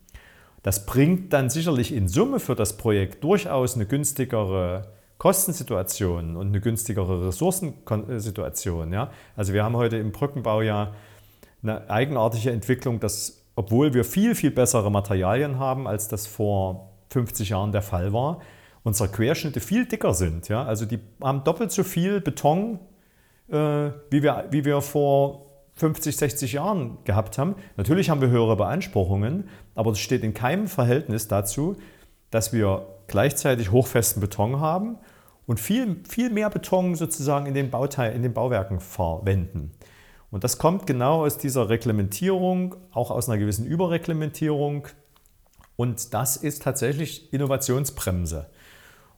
Das 0.62 0.87
bringt 0.87 1.33
dann 1.33 1.51
sicherlich 1.51 1.92
in 1.92 2.09
Summe 2.09 2.38
für 2.38 2.55
das 2.55 2.77
Projekt 2.77 3.25
durchaus 3.25 3.75
eine 3.75 3.87
günstigere 3.87 4.92
Kostensituation 5.18 6.37
und 6.37 6.48
eine 6.48 6.61
günstigere 6.61 7.29
Ressourcensituation. 7.29 8.92
Ja? 8.92 9.11
Also 9.37 9.53
wir 9.53 9.64
haben 9.64 9.77
heute 9.77 9.96
im 9.96 10.12
Brückenbau 10.12 10.62
ja 10.62 10.94
eine 11.62 11.88
eigenartige 11.90 12.51
Entwicklung, 12.51 13.01
dass 13.01 13.44
obwohl 13.55 13.92
wir 13.94 14.05
viel, 14.05 14.35
viel 14.35 14.51
bessere 14.51 14.90
Materialien 14.90 15.59
haben, 15.59 15.87
als 15.87 16.09
das 16.09 16.27
vor 16.27 16.90
50 17.11 17.51
Jahren 17.51 17.70
der 17.70 17.83
Fall 17.83 18.12
war, 18.12 18.40
unsere 18.83 19.09
Querschnitte 19.09 19.61
viel 19.61 19.87
dicker 19.87 20.14
sind. 20.14 20.48
Ja? 20.48 20.64
Also 20.64 20.87
die 20.87 20.98
haben 21.22 21.44
doppelt 21.44 21.70
so 21.70 21.85
viel 21.85 22.20
Beton, 22.20 22.79
äh, 23.48 23.90
wie, 24.11 24.22
wir, 24.22 24.46
wie 24.51 24.64
wir 24.64 24.81
vor 24.81 25.52
50, 25.75 26.17
60 26.17 26.53
Jahren 26.53 26.99
gehabt 27.05 27.39
haben. 27.39 27.57
Natürlich 27.77 28.11
haben 28.11 28.21
wir 28.21 28.29
höhere 28.29 28.57
Beanspruchungen, 28.57 29.49
aber 29.75 29.91
das 29.91 30.01
steht 30.01 30.23
in 30.23 30.35
keinem 30.35 30.69
Verhältnis 30.69 31.29
dazu, 31.29 31.77
dass 32.31 32.53
wir 32.53 32.87
gleichzeitig 33.07 33.71
hochfesten 33.71 34.21
Beton 34.21 34.61
haben 34.61 34.99
und 35.47 35.61
viel, 35.61 36.03
viel 36.09 36.31
mehr 36.31 36.51
Beton 36.51 36.95
sozusagen 36.95 37.47
in 37.47 37.55
den, 37.55 37.71
Bauteil, 37.71 38.15
in 38.15 38.23
den 38.23 38.33
Bauwerken 38.33 38.81
verwenden. 38.81 39.73
Und 40.31 40.45
das 40.45 40.59
kommt 40.59 40.87
genau 40.87 41.25
aus 41.25 41.37
dieser 41.37 41.69
Reglementierung, 41.69 42.75
auch 42.93 43.11
aus 43.11 43.29
einer 43.29 43.39
gewissen 43.39 43.67
Überreglementierung 43.67 44.89
und 45.77 46.15
das 46.15 46.37
ist 46.37 46.63
tatsächlich 46.63 47.33
Innovationsbremse. 47.33 48.51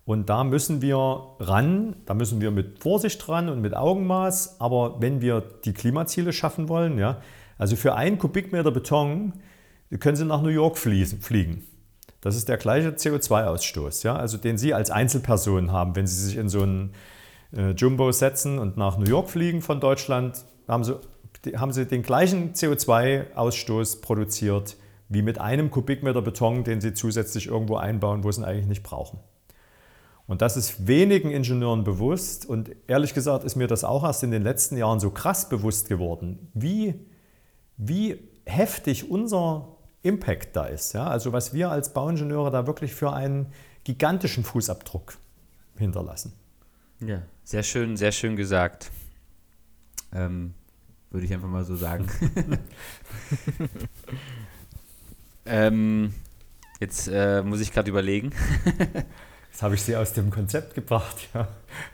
Und 0.05 0.29
da 0.29 0.45
müssen 0.45 0.83
wir 0.83 0.97
ran, 1.39 1.97
da 2.05 2.15
müssen 2.15 2.41
wir 2.41 2.51
mit 2.51 2.83
Vorsicht 2.83 3.27
ran 3.29 3.49
und 3.49 3.61
mit 3.61 3.75
Augenmaß. 3.75 4.61
Aber 4.61 5.01
wenn 5.01 5.21
wir 5.23 5.43
die 5.65 5.73
Klimaziele 5.73 6.33
schaffen 6.33 6.69
wollen, 6.69 6.99
ja, 6.99 7.21
also 7.57 7.77
für 7.77 7.95
einen 7.95 8.19
Kubikmeter 8.19 8.71
Beton 8.71 9.33
können 10.01 10.17
Sie 10.17 10.25
nach 10.25 10.43
New 10.43 10.49
York 10.49 10.77
fliegen. 10.77 11.67
Das 12.21 12.37
ist 12.37 12.49
der 12.49 12.57
gleiche 12.57 12.91
CO2-Ausstoß, 12.91 14.05
ja, 14.05 14.17
also 14.17 14.37
den 14.39 14.59
Sie 14.59 14.75
als 14.75 14.91
Einzelperson 14.91 15.73
haben. 15.73 15.95
Wenn 15.95 16.07
Sie 16.07 16.23
sich 16.23 16.37
in 16.37 16.49
so 16.49 16.63
einen 16.63 16.93
äh, 17.57 17.71
Jumbo 17.71 18.11
setzen 18.13 18.59
und 18.59 18.77
nach 18.77 18.99
New 18.99 19.07
York 19.07 19.31
fliegen 19.31 19.63
von 19.63 19.81
Deutschland, 19.81 20.45
haben 20.67 20.85
Sie, 20.85 20.97
haben 21.57 21.73
Sie 21.73 21.87
den 21.87 22.03
gleichen 22.03 22.55
CO2-Ausstoß 22.55 24.01
produziert 24.01 24.77
wie 25.09 25.23
mit 25.23 25.39
einem 25.39 25.71
Kubikmeter 25.71 26.23
Beton, 26.23 26.65
den 26.65 26.81
sie 26.81 26.95
zusätzlich 26.95 27.47
irgendwo 27.47 27.77
einbauen, 27.77 28.25
wo 28.25 28.33
sie 28.33 28.41
ihn 28.41 28.45
eigentlich 28.45 28.67
nicht 28.67 28.83
brauchen. 28.83 29.19
Und 30.27 30.41
das 30.41 30.57
ist 30.57 30.87
wenigen 30.87 31.31
Ingenieuren 31.31 31.85
bewusst 31.85 32.47
und 32.47 32.71
ehrlich 32.87 33.13
gesagt 33.13 33.45
ist 33.45 33.57
mir 33.57 33.67
das 33.67 33.85
auch 33.85 34.05
erst 34.05 34.23
in 34.23 34.31
den 34.31 34.43
letzten 34.43 34.77
Jahren 34.77 34.99
so 34.99 35.11
krass 35.11 35.49
bewusst 35.49 35.89
geworden, 35.89 36.51
wie, 36.55 36.95
wie 37.77 38.19
heftig 38.47 39.11
unser 39.11 39.77
Impact 40.03 40.57
da 40.57 40.65
ist. 40.65 40.95
Ja? 40.95 41.07
Also 41.07 41.33
was 41.33 41.53
wir 41.53 41.71
als 41.71 41.93
Bauingenieure 41.93 42.51
da 42.51 42.67
wirklich 42.67 42.95
für 42.95 43.13
einen 43.13 43.53
gigantischen 43.85 44.45
Fußabdruck 44.45 45.19
hinterlassen. 45.77 46.33
Ja, 47.01 47.21
sehr 47.43 47.63
schön, 47.63 47.99
sehr 47.99 48.13
schön 48.13 48.37
gesagt. 48.37 48.91
Ähm, 50.15 50.55
würde 51.11 51.27
ich 51.27 51.35
einfach 51.35 51.49
mal 51.49 51.65
so 51.65 51.77
sagen. 51.77 52.07
Ähm, 55.47 56.15
jetzt 56.81 57.09
äh, 57.09 57.43
muss 57.43 57.61
ich 57.61 57.73
gerade 57.73 57.91
überlegen. 57.91 58.33
Jetzt 59.55 59.63
habe 59.63 59.77
ich 59.77 59.83
sie 59.83 59.95
aus 59.95 60.13
dem 60.13 60.31
Konzept 60.31 60.75
gebracht, 60.75 61.29
ja. 61.33 61.47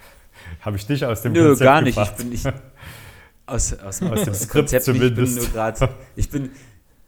Habe 0.62 0.78
ich 0.78 0.86
dich 0.86 1.04
aus 1.04 1.20
dem 1.20 1.34
Nö, 1.34 1.48
Konzept 1.48 1.66
gar 1.66 1.82
nicht. 1.82 1.98
Ich 1.98 2.10
bin 2.12 2.30
nicht 2.30 2.46
aus, 3.46 3.78
aus, 3.78 4.02
aus 4.02 4.24
dem 4.24 4.32
Skript 4.34 4.50
Konzept 4.50 4.84
zumindest. 4.86 5.36
Ich 5.36 5.44
bin 5.44 5.44
nur 5.44 5.52
gerade 5.52 5.88
ich 6.16 6.30
bin, 6.30 6.50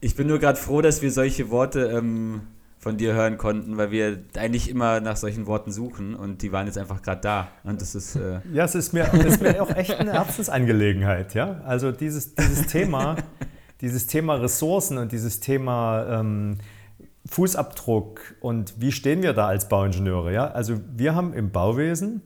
ich 0.00 0.14
bin 0.14 0.26
nur 0.26 0.56
froh, 0.56 0.82
dass 0.82 1.00
wir 1.00 1.10
solche 1.10 1.48
Worte 1.48 1.86
ähm, 1.86 2.42
von 2.78 2.98
dir 2.98 3.14
hören 3.14 3.38
konnten, 3.38 3.78
weil 3.78 3.92
wir 3.92 4.24
eigentlich 4.36 4.68
immer 4.68 5.00
nach 5.00 5.16
solchen 5.16 5.46
Worten 5.46 5.72
suchen 5.72 6.14
und 6.14 6.42
die 6.42 6.52
waren 6.52 6.66
jetzt 6.66 6.76
einfach 6.76 7.00
gerade 7.00 7.22
da. 7.22 7.48
Und 7.64 7.80
das 7.80 7.94
ist. 7.94 8.16
Äh 8.16 8.40
ja, 8.52 8.66
es 8.66 8.74
ist 8.74 8.92
mir, 8.92 9.10
es 9.10 9.24
ist 9.24 9.40
mir 9.40 9.62
auch 9.62 9.74
echt 9.74 9.94
eine 9.94 10.12
Herzensangelegenheit, 10.12 11.32
ja. 11.32 11.62
Also 11.64 11.92
dieses, 11.92 12.34
dieses 12.34 12.66
Thema 12.66 13.16
dieses 13.82 14.06
Thema 14.06 14.36
Ressourcen 14.36 14.96
und 14.96 15.12
dieses 15.12 15.40
Thema 15.40 16.20
ähm, 16.20 16.58
Fußabdruck 17.32 18.36
und 18.40 18.74
wie 18.78 18.92
stehen 18.92 19.22
wir 19.22 19.32
da 19.32 19.46
als 19.46 19.68
Bauingenieure? 19.68 20.34
Ja? 20.34 20.50
Also 20.50 20.78
wir 20.94 21.14
haben 21.14 21.32
im 21.32 21.50
Bauwesen, 21.50 22.20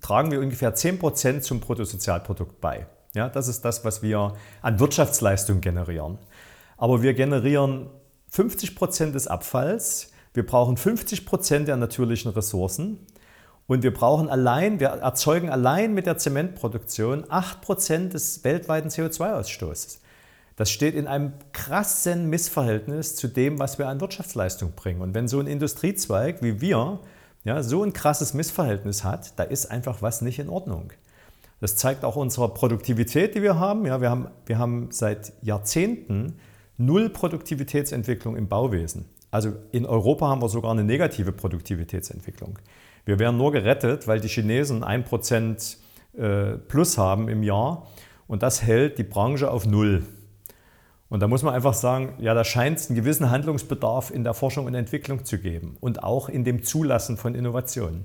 tragen 0.00 0.32
wir 0.32 0.40
ungefähr 0.40 0.74
10% 0.74 1.40
zum 1.40 1.60
Bruttosozialprodukt 1.60 2.60
bei. 2.60 2.86
Ja, 3.14 3.28
das 3.28 3.46
ist 3.46 3.64
das, 3.64 3.84
was 3.84 4.02
wir 4.02 4.34
an 4.60 4.80
Wirtschaftsleistung 4.80 5.60
generieren. 5.60 6.18
Aber 6.76 7.02
wir 7.02 7.14
generieren 7.14 7.88
50% 8.32 9.12
des 9.12 9.28
Abfalls, 9.28 10.10
wir 10.34 10.44
brauchen 10.44 10.76
50% 10.76 11.64
der 11.64 11.76
natürlichen 11.76 12.32
Ressourcen 12.32 13.06
und 13.68 13.84
wir 13.84 13.94
brauchen 13.94 14.28
allein, 14.28 14.80
wir 14.80 14.88
erzeugen 14.88 15.50
allein 15.50 15.94
mit 15.94 16.06
der 16.06 16.18
Zementproduktion 16.18 17.24
8% 17.24 18.08
des 18.08 18.42
weltweiten 18.42 18.88
CO2-Ausstoßes. 18.88 20.00
Das 20.58 20.72
steht 20.72 20.96
in 20.96 21.06
einem 21.06 21.34
krassen 21.52 22.28
Missverhältnis 22.30 23.14
zu 23.14 23.28
dem, 23.28 23.60
was 23.60 23.78
wir 23.78 23.86
an 23.86 24.00
Wirtschaftsleistung 24.00 24.72
bringen. 24.72 25.00
Und 25.02 25.14
wenn 25.14 25.28
so 25.28 25.38
ein 25.38 25.46
Industriezweig 25.46 26.42
wie 26.42 26.60
wir 26.60 26.98
ja, 27.44 27.62
so 27.62 27.84
ein 27.84 27.92
krasses 27.92 28.34
Missverhältnis 28.34 29.04
hat, 29.04 29.38
da 29.38 29.44
ist 29.44 29.66
einfach 29.66 30.02
was 30.02 30.20
nicht 30.20 30.40
in 30.40 30.48
Ordnung. 30.48 30.92
Das 31.60 31.76
zeigt 31.76 32.04
auch 32.04 32.16
unsere 32.16 32.52
Produktivität, 32.52 33.36
die 33.36 33.42
wir 33.42 33.60
haben. 33.60 33.86
Ja, 33.86 34.00
wir 34.00 34.10
haben. 34.10 34.26
Wir 34.46 34.58
haben 34.58 34.88
seit 34.90 35.32
Jahrzehnten 35.42 36.40
null 36.76 37.08
Produktivitätsentwicklung 37.08 38.36
im 38.36 38.48
Bauwesen. 38.48 39.04
Also 39.30 39.52
in 39.70 39.86
Europa 39.86 40.26
haben 40.26 40.42
wir 40.42 40.48
sogar 40.48 40.72
eine 40.72 40.82
negative 40.82 41.30
Produktivitätsentwicklung. 41.30 42.58
Wir 43.04 43.20
werden 43.20 43.36
nur 43.36 43.52
gerettet, 43.52 44.08
weil 44.08 44.18
die 44.18 44.28
Chinesen 44.28 44.82
1% 44.82 45.76
äh, 46.16 46.58
plus 46.58 46.98
haben 46.98 47.28
im 47.28 47.44
Jahr 47.44 47.86
und 48.26 48.42
das 48.42 48.64
hält 48.64 48.98
die 48.98 49.04
Branche 49.04 49.52
auf 49.52 49.64
Null. 49.64 50.02
Und 51.08 51.20
da 51.20 51.28
muss 51.28 51.42
man 51.42 51.54
einfach 51.54 51.74
sagen, 51.74 52.14
ja, 52.18 52.34
da 52.34 52.44
scheint 52.44 52.78
es 52.78 52.88
einen 52.88 52.96
gewissen 52.96 53.30
Handlungsbedarf 53.30 54.10
in 54.10 54.24
der 54.24 54.34
Forschung 54.34 54.66
und 54.66 54.74
Entwicklung 54.74 55.24
zu 55.24 55.38
geben 55.38 55.76
und 55.80 56.02
auch 56.02 56.28
in 56.28 56.44
dem 56.44 56.64
Zulassen 56.64 57.16
von 57.16 57.34
Innovationen. 57.34 58.04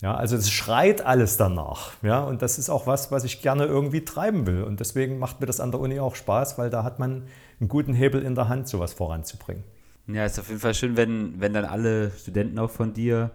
Ja, 0.00 0.14
also 0.14 0.36
es 0.36 0.50
schreit 0.50 1.04
alles 1.04 1.36
danach. 1.36 1.92
Ja, 2.02 2.22
und 2.24 2.42
das 2.42 2.58
ist 2.58 2.68
auch 2.68 2.86
was, 2.86 3.10
was 3.10 3.24
ich 3.24 3.42
gerne 3.42 3.64
irgendwie 3.64 4.04
treiben 4.04 4.46
will. 4.46 4.62
Und 4.62 4.80
deswegen 4.80 5.18
macht 5.18 5.40
mir 5.40 5.46
das 5.46 5.60
an 5.60 5.70
der 5.70 5.80
Uni 5.80 6.00
auch 6.00 6.14
Spaß, 6.14 6.58
weil 6.58 6.68
da 6.68 6.84
hat 6.84 6.98
man 6.98 7.22
einen 7.60 7.68
guten 7.68 7.94
Hebel 7.94 8.22
in 8.22 8.34
der 8.34 8.48
Hand, 8.48 8.68
sowas 8.68 8.92
voranzubringen. 8.92 9.64
Ja, 10.06 10.26
ist 10.26 10.38
auf 10.38 10.48
jeden 10.48 10.60
Fall 10.60 10.74
schön, 10.74 10.96
wenn, 10.96 11.40
wenn 11.40 11.54
dann 11.54 11.64
alle 11.64 12.10
Studenten 12.10 12.58
auch 12.58 12.70
von 12.70 12.92
dir 12.92 13.30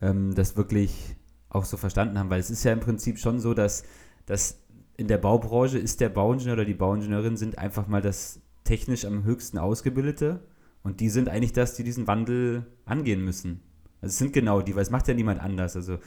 ähm, 0.00 0.34
das 0.34 0.56
wirklich 0.56 1.16
auch 1.50 1.64
so 1.64 1.76
verstanden 1.76 2.18
haben, 2.18 2.30
weil 2.30 2.40
es 2.40 2.50
ist 2.50 2.64
ja 2.64 2.72
im 2.72 2.80
Prinzip 2.80 3.18
schon 3.18 3.38
so, 3.38 3.54
dass, 3.54 3.84
dass 4.26 4.58
in 4.98 5.06
der 5.06 5.16
Baubranche 5.16 5.78
ist 5.78 6.00
der 6.00 6.10
Bauingenieur 6.10 6.54
oder 6.54 6.64
die 6.64 6.74
Bauingenieurin 6.74 7.36
sind 7.36 7.56
einfach 7.56 7.86
mal 7.86 8.02
das 8.02 8.40
technisch 8.64 9.06
am 9.06 9.24
höchsten 9.24 9.56
ausgebildete 9.56 10.40
und 10.82 11.00
die 11.00 11.08
sind 11.08 11.28
eigentlich 11.28 11.52
das, 11.52 11.74
die 11.74 11.84
diesen 11.84 12.06
Wandel 12.06 12.66
angehen 12.84 13.24
müssen. 13.24 13.62
Also 14.02 14.12
es 14.12 14.18
sind 14.18 14.32
genau 14.32 14.60
die, 14.60 14.74
weil 14.74 14.82
es 14.82 14.90
macht 14.90 15.06
ja 15.08 15.14
niemand 15.14 15.40
anders. 15.40 15.76
Also 15.76 15.98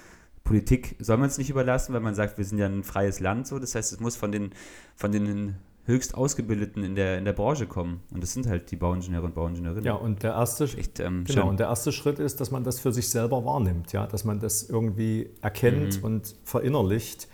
Politik 0.44 0.98
soll 1.00 1.18
man 1.18 1.30
es 1.30 1.38
nicht 1.38 1.50
überlassen, 1.50 1.94
weil 1.94 2.02
man 2.02 2.16
sagt, 2.16 2.38
wir 2.38 2.44
sind 2.44 2.58
ja 2.58 2.66
ein 2.66 2.84
freies 2.84 3.22
Land 3.22 3.48
so. 3.48 3.60
Das 3.60 3.76
heißt, 3.76 3.94
es 3.94 4.00
muss 4.02 4.18
von 4.18 4.32
den, 4.34 4.52
von 4.96 5.12
den 5.14 5.56
höchst 5.86 6.14
Ausgebildeten 6.14 6.84
in 6.84 6.96
der, 6.96 7.18
in 7.18 7.24
der 7.24 7.34
Branche 7.34 7.68
kommen. 7.68 8.02
Und 8.14 8.22
das 8.22 8.34
sind 8.34 8.46
halt 8.46 8.72
die 8.72 8.76
Bauingenieure 8.76 9.26
und 9.26 9.36
Bauingenieurinnen. 9.36 9.86
Ja, 9.86 9.94
und 9.94 10.22
der 10.24 10.34
erste, 10.34 10.66
Echt, 10.66 11.00
ähm, 11.00 11.24
genau, 11.24 11.48
und 11.48 11.62
der 11.62 11.68
erste 11.68 11.94
Schritt 11.94 12.20
ist, 12.20 12.42
dass 12.42 12.52
man 12.52 12.66
das 12.66 12.80
für 12.80 12.92
sich 12.92 13.10
selber 13.10 13.46
wahrnimmt, 13.46 13.94
ja? 13.94 14.06
dass 14.06 14.26
man 14.26 14.40
das 14.40 14.70
irgendwie 14.70 15.30
erkennt 15.42 16.00
mhm. 16.00 16.06
und 16.06 16.36
verinnerlicht 16.44 17.30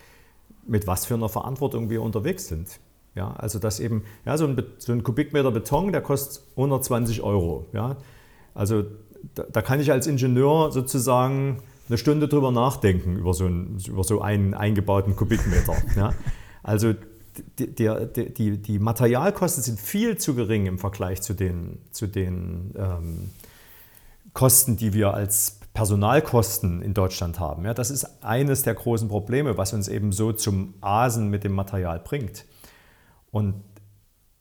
mit 0.67 0.87
was 0.87 1.05
für 1.05 1.15
einer 1.15 1.29
Verantwortung 1.29 1.89
wir 1.89 2.01
unterwegs 2.01 2.47
sind. 2.47 2.79
Ja, 3.15 3.33
also 3.33 3.57
dass 3.57 3.79
eben, 3.79 4.03
ja, 4.25 4.37
so 4.37 4.45
ein, 4.45 4.63
so 4.77 4.91
ein 4.91 5.03
Kubikmeter 5.03 5.51
Beton, 5.51 5.91
der 5.91 6.01
kostet 6.01 6.43
120 6.51 7.23
Euro. 7.23 7.65
Ja. 7.73 7.97
Also 8.53 8.83
da, 9.33 9.43
da, 9.51 9.61
kann 9.63 9.79
ich 9.79 9.91
als 9.91 10.05
Ingenieur 10.05 10.71
sozusagen 10.71 11.63
eine 11.89 11.97
Stunde 11.97 12.27
drüber 12.27 12.51
nachdenken, 12.51 13.17
über 13.17 13.33
so, 13.33 13.45
ein, 13.45 13.79
über 13.87 14.03
so 14.03 14.21
einen 14.21 14.53
eingebauten 14.53 15.15
Kubikmeter. 15.15 15.75
Ja. 15.95 16.13
Also 16.61 16.93
die, 17.57 17.73
die, 17.73 18.33
die, 18.33 18.57
die, 18.57 18.79
Materialkosten 18.79 19.63
sind 19.63 19.79
viel 19.79 20.17
zu 20.17 20.35
gering 20.35 20.65
im 20.65 20.77
Vergleich 20.77 21.21
zu 21.21 21.33
den, 21.33 21.79
zu 21.91 22.07
den 22.07 22.73
ähm, 22.77 23.29
Kosten, 24.33 24.77
die 24.77 24.93
wir 24.93 25.13
als 25.13 25.56
Personalkosten 25.77 26.81
in 26.81 26.95
Deutschland 26.95 27.39
haben. 27.39 27.63
Ja, 27.63 27.75
das 27.75 27.91
ist 27.91 28.23
eines 28.23 28.63
der 28.63 28.73
großen 28.73 29.09
Probleme, 29.09 29.59
was 29.59 29.73
uns 29.73 29.87
eben 29.87 30.11
so 30.11 30.31
zum 30.31 30.73
Asen 30.81 31.29
mit 31.29 31.43
dem 31.43 31.51
Material 31.51 31.99
bringt. 31.99 32.45
Und 33.29 33.63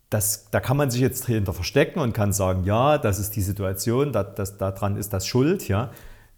das, 0.09 0.49
da 0.51 0.61
kann 0.61 0.79
man 0.79 0.91
sich 0.91 1.03
jetzt 1.03 1.29
dahinter 1.29 1.53
verstecken 1.53 2.01
und 2.01 2.15
kann 2.15 2.33
sagen, 2.33 2.65
ja, 2.65 2.97
das 2.97 3.19
ist 3.19 3.37
die 3.37 3.43
Situation, 3.43 4.15
da, 4.15 4.25
das, 4.25 4.57
daran 4.57 4.97
ist 4.97 5.13
das 5.13 5.27
schuld. 5.27 5.69
Ja. 5.69 5.91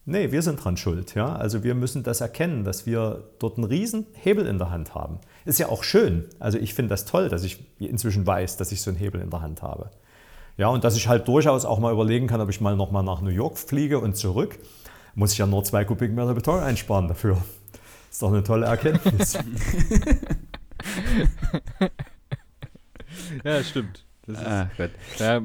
Nee, 0.05 0.33
wir 0.33 0.43
sind 0.43 0.65
dran 0.65 0.77
schuld. 0.77 1.15
Ja. 1.15 1.37
Also 1.37 1.63
wir 1.63 1.77
müssen 1.77 2.03
das 2.03 2.21
erkennen, 2.21 2.65
dass 2.65 2.85
wir 2.85 3.23
dort 3.39 3.57
einen 3.57 3.69
riesen 3.69 4.05
Hebel 4.15 4.49
in 4.49 4.59
der 4.59 4.71
Hand 4.71 4.97
haben. 4.97 5.21
Ist 5.45 5.61
ja 5.61 5.69
auch 5.69 5.85
schön. 5.85 6.25
Also 6.41 6.59
ich 6.59 6.75
finde 6.75 6.89
das 6.89 7.05
toll, 7.05 7.29
dass 7.29 7.45
ich 7.45 7.65
inzwischen 7.79 8.27
weiß, 8.27 8.57
dass 8.57 8.73
ich 8.73 8.83
so 8.83 8.91
einen 8.91 8.99
Hebel 8.99 9.21
in 9.21 9.31
der 9.31 9.43
Hand 9.43 9.63
habe. 9.63 9.91
Ja, 10.57 10.67
und 10.67 10.83
dass 10.83 10.97
ich 10.97 11.07
halt 11.07 11.29
durchaus 11.29 11.65
auch 11.65 11.79
mal 11.79 11.93
überlegen 11.93 12.27
kann, 12.27 12.41
ob 12.41 12.51
ich 12.51 12.61
mal 12.61 12.75
nochmal 12.75 13.05
nach 13.05 13.21
New 13.21 13.31
York 13.31 13.59
fliege 13.59 14.01
und 14.01 14.17
zurück 14.17 14.59
muss 15.15 15.33
ich 15.33 15.39
ja 15.39 15.47
nur 15.47 15.65
zwei 15.65 15.85
Kubikmeter 15.85 16.35
Beton 16.35 16.61
einsparen 16.61 17.09
dafür. 17.09 17.43
Ist 18.11 18.23
doch 18.23 18.33
eine 18.33 18.43
tolle 18.43 18.67
Erkenntnis. 18.67 19.35
ja, 23.45 23.63
stimmt. 23.63 24.05
Das 24.27 24.41
ist, 24.41 24.47
ah, 24.47 24.71
ja, 25.19 25.43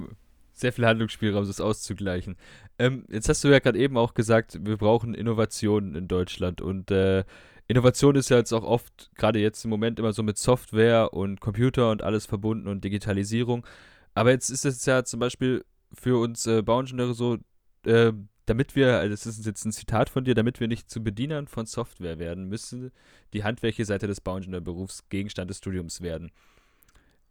sehr 0.53 0.73
viel 0.73 0.85
Handlungsspielraum, 0.85 1.45
das 1.45 1.59
auszugleichen. 1.61 2.37
Ähm, 2.79 3.05
jetzt 3.09 3.29
hast 3.29 3.43
du 3.43 3.49
ja 3.49 3.59
gerade 3.59 3.77
eben 3.79 3.97
auch 3.97 4.13
gesagt, 4.13 4.59
wir 4.65 4.77
brauchen 4.77 5.13
Innovationen 5.13 5.95
in 5.95 6.07
Deutschland 6.07 6.61
und 6.61 6.89
äh, 6.91 7.23
Innovation 7.67 8.15
ist 8.15 8.29
ja 8.29 8.37
jetzt 8.37 8.53
auch 8.53 8.63
oft, 8.63 9.11
gerade 9.15 9.39
jetzt 9.39 9.63
im 9.63 9.69
Moment, 9.69 9.99
immer 9.99 10.13
so 10.13 10.21
mit 10.21 10.37
Software 10.37 11.13
und 11.13 11.39
Computer 11.39 11.91
und 11.91 12.01
alles 12.01 12.25
verbunden 12.25 12.67
und 12.67 12.83
Digitalisierung. 12.83 13.65
Aber 14.13 14.31
jetzt 14.31 14.49
ist 14.49 14.65
es 14.65 14.85
ja 14.85 15.03
zum 15.05 15.19
Beispiel 15.19 15.63
für 15.93 16.19
uns 16.19 16.45
äh, 16.45 16.61
Bauingenieure 16.61 17.13
so, 17.13 17.37
äh, 17.85 18.11
damit 18.45 18.75
wir, 18.75 18.99
also 18.99 19.11
das 19.11 19.25
ist 19.25 19.45
jetzt 19.45 19.65
ein 19.65 19.71
Zitat 19.71 20.09
von 20.09 20.25
dir, 20.25 20.35
damit 20.35 20.59
wir 20.59 20.67
nicht 20.67 20.89
zu 20.89 21.03
Bedienern 21.03 21.47
von 21.47 21.65
Software 21.65 22.19
werden, 22.19 22.49
müssen 22.49 22.91
die 23.33 23.43
handwerkliche 23.43 23.85
Seite 23.85 24.07
des 24.07 24.21
Bauingenieurberufs 24.21 25.09
Gegenstand 25.09 25.49
des 25.49 25.57
Studiums 25.57 26.01
werden. 26.01 26.31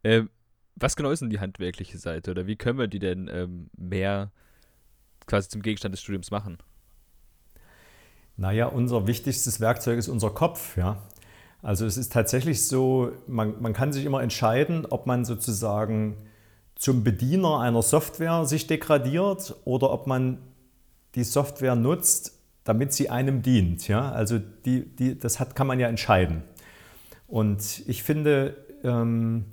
Ähm, 0.05 0.31
was 0.75 0.97
genau 0.97 1.11
ist 1.11 1.21
denn 1.21 1.31
die 1.31 1.41
handwerkliche 1.41 1.99
Seite 1.99 2.31
oder 2.31 2.47
wie 2.47 2.57
können 2.57 2.79
wir 2.79 2.89
die 2.89 2.99
denn 2.99 3.29
ähm, 3.33 3.69
mehr 3.77 4.33
quasi 5.27 5.49
zum 5.49 5.63
Gegenstand 5.63 5.93
des 5.93 6.01
Studiums 6.01 6.31
machen? 6.31 6.59
Naja, 8.37 8.67
unser 8.67 9.07
wichtigstes 9.07 9.61
Werkzeug 9.61 9.99
ist 9.99 10.09
unser 10.09 10.31
Kopf, 10.31 10.77
ja. 10.77 11.03
Also 11.61 11.87
es 11.87 11.97
ist 11.97 12.13
tatsächlich 12.13 12.67
so, 12.67 13.13
man, 13.29 13.61
man 13.61 13.73
kann 13.73 13.93
sich 13.93 14.05
immer 14.05 14.23
entscheiden, 14.23 14.87
ob 14.87 15.07
man 15.07 15.25
sozusagen 15.25 16.17
zum 16.75 17.05
Bediener 17.05 17.61
einer 17.61 17.83
Software 17.83 18.45
sich 18.47 18.67
degradiert 18.67 19.55
oder 19.65 19.93
ob 19.93 20.09
man 20.09 20.39
die 21.15 21.25
Software 21.25 21.77
nutzt, 21.77 22.39
damit 22.65 22.93
sie 22.93 23.11
einem 23.11 23.43
dient. 23.43 23.89
Ja? 23.89 24.13
Also 24.13 24.39
die, 24.39 24.87
die, 24.87 25.19
das 25.19 25.41
hat, 25.41 25.57
kann 25.57 25.67
man 25.67 25.81
ja 25.81 25.89
entscheiden. 25.89 26.43
Und 27.27 27.83
ich 27.87 28.03
finde, 28.03 28.57
ähm, 28.85 29.47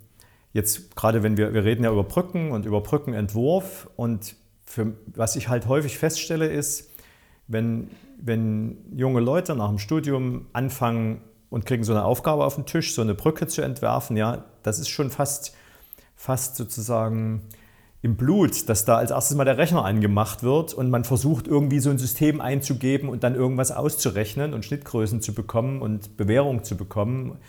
jetzt 0.53 0.95
gerade 0.95 1.23
wenn 1.23 1.37
wir, 1.37 1.53
wir 1.53 1.63
reden 1.63 1.83
ja 1.83 1.91
über 1.91 2.03
Brücken 2.03 2.51
und 2.51 2.65
über 2.65 2.81
Brückenentwurf 2.81 3.89
und 3.95 4.35
für, 4.63 4.93
was 5.07 5.35
ich 5.35 5.49
halt 5.49 5.67
häufig 5.67 5.97
feststelle 5.97 6.47
ist, 6.47 6.89
wenn, 7.47 7.89
wenn 8.21 8.77
junge 8.95 9.19
Leute 9.19 9.55
nach 9.55 9.69
dem 9.69 9.79
Studium 9.79 10.47
anfangen 10.53 11.21
und 11.49 11.65
kriegen 11.65 11.83
so 11.83 11.93
eine 11.93 12.05
Aufgabe 12.05 12.45
auf 12.45 12.55
den 12.55 12.65
Tisch, 12.65 12.93
so 12.93 13.01
eine 13.01 13.15
Brücke 13.15 13.47
zu 13.47 13.61
entwerfen, 13.61 14.15
ja, 14.15 14.45
das 14.61 14.77
ist 14.77 14.89
schon 14.89 15.09
fast, 15.09 15.55
fast 16.15 16.55
sozusagen 16.55 17.41
im 18.01 18.15
Blut, 18.15 18.69
dass 18.69 18.85
da 18.85 18.97
als 18.97 19.11
erstes 19.11 19.35
mal 19.35 19.43
der 19.43 19.57
Rechner 19.57 19.83
angemacht 19.83 20.41
wird 20.41 20.73
und 20.73 20.89
man 20.89 21.03
versucht 21.03 21.47
irgendwie 21.47 21.79
so 21.79 21.89
ein 21.89 21.97
System 21.97 22.39
einzugeben 22.39 23.09
und 23.09 23.23
dann 23.23 23.35
irgendwas 23.35 23.71
auszurechnen 23.71 24.53
und 24.53 24.63
Schnittgrößen 24.63 25.21
zu 25.21 25.33
bekommen 25.33 25.81
und 25.81 26.15
Bewährung 26.15 26.63
zu 26.63 26.77
bekommen. 26.77 27.39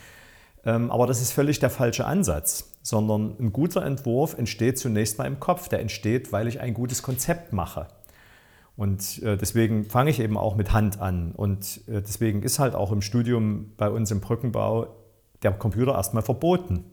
Ähm, 0.65 0.91
aber 0.91 1.07
das 1.07 1.23
ist 1.23 1.33
völlig 1.33 1.61
der 1.61 1.71
falsche 1.71 2.05
Ansatz, 2.05 2.73
sondern 2.83 3.37
ein 3.39 3.53
guter 3.53 3.85
Entwurf 3.85 4.37
entsteht 4.37 4.79
zunächst 4.79 5.19
mal 5.19 5.27
im 5.27 5.39
Kopf. 5.39 5.69
Der 5.69 5.81
entsteht, 5.81 6.33
weil 6.33 6.49
ich 6.49 6.61
ein 6.61 6.75
gutes 6.75 7.03
Konzept 7.03 7.53
mache. 7.53 7.87
Und 8.77 9.23
äh, 9.23 9.37
deswegen 9.37 9.85
fange 9.85 10.11
ich 10.11 10.19
eben 10.19 10.37
auch 10.37 10.57
mit 10.57 10.73
Hand 10.73 11.01
an. 11.01 11.33
Und 11.33 11.83
äh, 11.87 12.03
deswegen 12.03 12.43
ist 12.43 12.59
halt 12.59 12.75
auch 12.75 12.91
im 12.91 13.03
Studium 13.03 13.73
bei 13.77 13.89
uns 13.89 14.11
im 14.11 14.21
Brückenbau 14.21 14.89
der 15.43 15.53
Computer 15.53 15.93
erstmal 15.93 16.25
verboten 16.25 16.87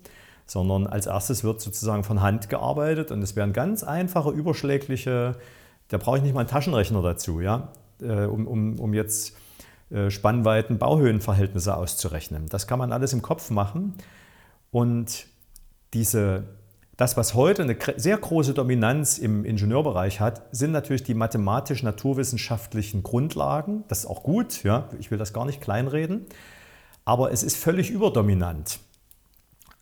sondern 0.48 0.88
als 0.88 1.06
erstes 1.06 1.44
wird 1.44 1.62
sozusagen 1.62 2.04
von 2.04 2.22
Hand 2.22 2.50
gearbeitet 2.50 3.12
und 3.12 3.22
es 3.22 3.36
werden 3.36 3.54
ganz 3.54 3.84
einfache, 3.84 4.32
überschlägliche, 4.32 5.36
da 5.90 5.98
brauche 5.98 6.18
ich 6.18 6.24
nicht 6.24 6.34
mal 6.34 6.40
einen 6.40 6.50
Taschenrechner 6.50 7.02
dazu, 7.04 7.40
ja, 7.42 7.72
äh, 8.02 8.26
um, 8.26 8.48
um, 8.48 8.80
um 8.80 8.94
jetzt 8.94 9.36
äh, 9.92 10.10
Spannweiten, 10.10 10.80
Bauhöhenverhältnisse 10.80 11.78
auszurechnen. 11.78 12.48
Das 12.50 12.66
kann 12.66 12.80
man 12.80 12.92
alles 12.92 13.14
im 13.14 13.22
Kopf 13.22 13.50
machen 13.52 13.94
und 14.72 15.28
diese 15.94 16.44
Das, 16.98 17.16
was 17.16 17.36
heute 17.36 17.62
eine 17.62 17.78
sehr 17.98 18.18
große 18.18 18.56
Dominanz 18.56 19.20
im 19.20 19.46
Ingenieurbereich 19.46 20.20
hat, 20.20 20.42
sind 20.52 20.72
natürlich 20.72 21.04
die 21.04 21.14
mathematisch-naturwissenschaftlichen 21.14 23.04
Grundlagen. 23.04 23.84
Das 23.88 24.00
ist 24.00 24.06
auch 24.08 24.24
gut, 24.24 24.64
ja, 24.64 24.90
ich 24.98 25.12
will 25.12 25.20
das 25.20 25.32
gar 25.32 25.46
nicht 25.46 25.62
kleinreden, 25.62 26.26
aber 27.06 27.32
es 27.32 27.44
ist 27.44 27.56
völlig 27.56 27.92
überdominant. 27.92 28.80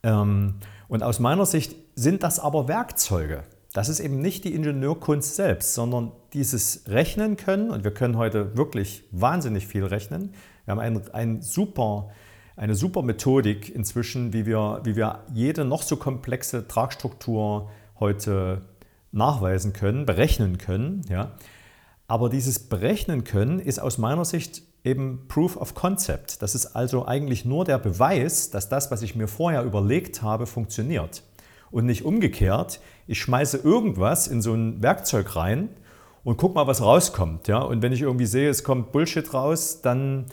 Ähm, 0.06 0.56
und 0.88 1.04
aus 1.04 1.20
meiner 1.20 1.46
Sicht 1.46 1.76
sind 1.96 2.24
das 2.24 2.40
aber 2.40 2.70
Werkzeuge. 2.70 3.44
Das 3.74 3.90
ist 3.90 4.00
eben 4.00 4.22
nicht 4.22 4.46
die 4.46 4.56
Ingenieurkunst 4.56 5.36
selbst, 5.36 5.74
sondern 5.74 6.14
dieses 6.32 6.88
Rechnen 6.88 7.36
können, 7.36 7.72
und 7.72 7.84
wir 7.84 7.92
können 7.92 8.16
heute 8.16 8.56
wirklich 8.56 9.04
wahnsinnig 9.12 9.68
viel 9.68 9.84
rechnen. 9.84 10.34
Wir 10.64 10.72
haben 10.72 10.80
ein, 10.80 11.02
ein 11.12 11.42
super 11.42 12.10
eine 12.58 12.76
super 12.76 13.02
Methodik 13.02 13.74
inzwischen, 13.74 14.34
wie 14.34 14.46
wir, 14.46 14.82
wie 14.84 14.96
wir 14.96 15.24
jede 15.34 15.66
noch 15.66 15.82
so 15.82 15.98
komplexe 15.98 16.68
Tragstruktur 16.68 17.70
heute 18.00 18.62
nachweisen 19.12 19.74
können, 19.74 20.06
berechnen 20.06 20.58
können. 20.58 21.02
Ja. 21.10 21.34
Aber 22.08 22.30
dieses 22.30 22.60
Berechnen 22.60 23.24
können 23.24 23.60
ist 23.60 23.80
aus 23.80 23.98
meiner 23.98 24.26
Sicht 24.26 24.64
eben 24.86 25.26
Proof 25.28 25.58
of 25.58 25.74
Concept. 25.74 26.42
Das 26.42 26.56
ist 26.56 26.68
also 26.68 27.06
eigentlich 27.06 27.44
nur 27.44 27.66
der 27.66 27.80
Beweis, 27.80 28.52
dass 28.52 28.70
das, 28.70 28.92
was 28.92 29.02
ich 29.02 29.16
mir 29.16 29.28
vorher 29.28 29.64
überlegt 29.64 30.22
habe, 30.22 30.46
funktioniert. 30.46 31.24
Und 31.72 31.86
nicht 31.88 32.06
umgekehrt, 32.06 32.80
ich 33.08 33.20
schmeiße 33.20 33.58
irgendwas 33.58 34.28
in 34.28 34.42
so 34.42 34.54
ein 34.54 34.82
Werkzeug 34.82 35.36
rein 35.36 35.70
und 36.24 36.38
guck 36.38 36.56
mal, 36.56 36.68
was 36.68 36.82
rauskommt. 36.82 37.48
Ja? 37.48 37.60
Und 37.60 37.82
wenn 37.82 37.92
ich 37.92 38.02
irgendwie 38.02 38.26
sehe, 38.26 38.50
es 38.50 38.64
kommt 38.64 38.92
Bullshit 38.92 39.34
raus, 39.34 39.82
dann 39.82 40.28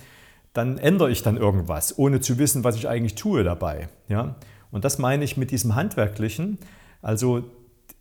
dann 0.53 0.79
ändere 0.79 1.11
ich 1.11 1.23
dann 1.23 1.37
irgendwas, 1.37 1.99
ohne 1.99 2.21
zu 2.21 2.39
wissen, 2.39 2.65
was 2.65 2.77
ich 2.77 2.89
eigentlich 2.89 3.15
tue 3.15 3.43
dabei. 3.43 3.89
Ja? 4.09 4.37
Und 4.71 4.85
das 4.85 4.99
meine 4.99 5.25
ich 5.25 5.37
mit 5.37 5.51
diesem 5.51 5.75
Handwerklichen. 5.75 6.59
Also 7.01 7.45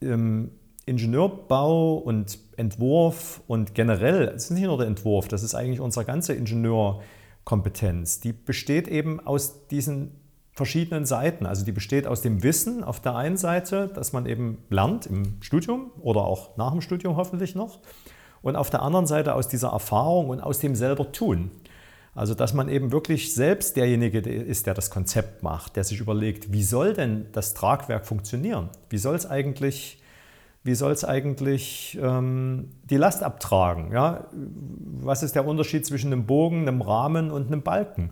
ähm, 0.02 0.52
Ingenieurbau 0.86 1.95
und 1.95 2.38
Entwurf 2.62 3.41
und 3.47 3.76
generell, 3.76 4.30
es 4.30 4.45
ist 4.45 4.51
nicht 4.51 4.64
nur 4.64 4.78
der 4.78 4.88
Entwurf, 4.88 5.28
das 5.28 5.43
ist 5.43 5.55
eigentlich 5.55 5.82
unsere 5.82 6.05
ganze 6.05 6.34
Ingenieurkompetenz. 6.34 8.22
Die 8.22 8.32
besteht 8.32 8.88
eben 8.88 9.20
aus 9.20 9.68
diesen 9.68 10.22
verschiedenen 10.53 11.05
Seiten. 11.05 11.45
Also 11.45 11.66
die 11.66 11.72
besteht 11.72 12.07
aus 12.07 12.22
dem 12.22 12.43
Wissen 12.43 12.84
auf 12.84 12.99
der 12.99 13.16
einen 13.16 13.38
Seite, 13.38 13.88
dass 13.88 14.14
man 14.14 14.26
eben 14.26 14.59
lernt 14.70 15.05
im 15.05 15.41
Studium 15.41 15.91
oder 16.01 16.22
auch 16.22 16.57
nach 16.57 16.72
dem 16.72 16.82
Studium 16.82 17.16
hoffentlich 17.16 17.55
noch. 17.55 17.80
Und 18.41 18.55
auf 18.55 18.70
der 18.70 18.82
anderen 18.82 19.07
Seite 19.07 19.36
aus 19.36 19.47
dieser 19.47 19.70
Erfahrung 19.70 20.30
und 20.30 20.39
aus 20.39 20.59
dem 20.59 20.76
selber 20.76 21.12
tun. 21.12 21.51
Also, 22.14 22.34
dass 22.34 22.53
man 22.53 22.68
eben 22.68 22.91
wirklich 22.91 23.34
selbst 23.34 23.78
derjenige 23.78 24.20
ist, 24.20 24.68
der 24.68 24.74
das 24.74 24.89
Konzept 24.89 25.43
macht, 25.43 25.78
der 25.78 25.86
sich 25.86 25.99
überlegt, 25.99 26.51
wie 26.51 26.64
soll 26.64 26.93
denn 26.93 27.28
das 27.32 27.53
Tragwerk 27.53 28.05
funktionieren? 28.05 28.70
Wie 28.89 28.97
soll 28.97 29.16
es 29.16 29.26
eigentlich, 29.26 30.01
wie 30.64 30.76
soll 30.76 30.91
es 30.91 31.03
eigentlich 31.03 31.97
ähm, 32.01 32.70
die 32.84 32.97
Last 32.97 33.24
abtragen? 33.24 33.91
Ja? 33.91 34.28
Was 34.32 35.24
ist 35.24 35.36
der 35.36 35.45
Unterschied 35.45 35.86
zwischen 35.86 36.14
einem 36.14 36.26
Bogen, 36.26 36.68
einem 36.68 36.82
Rahmen 36.82 37.32
und 37.32 37.47
einem 37.47 37.64
Balken? 37.64 38.12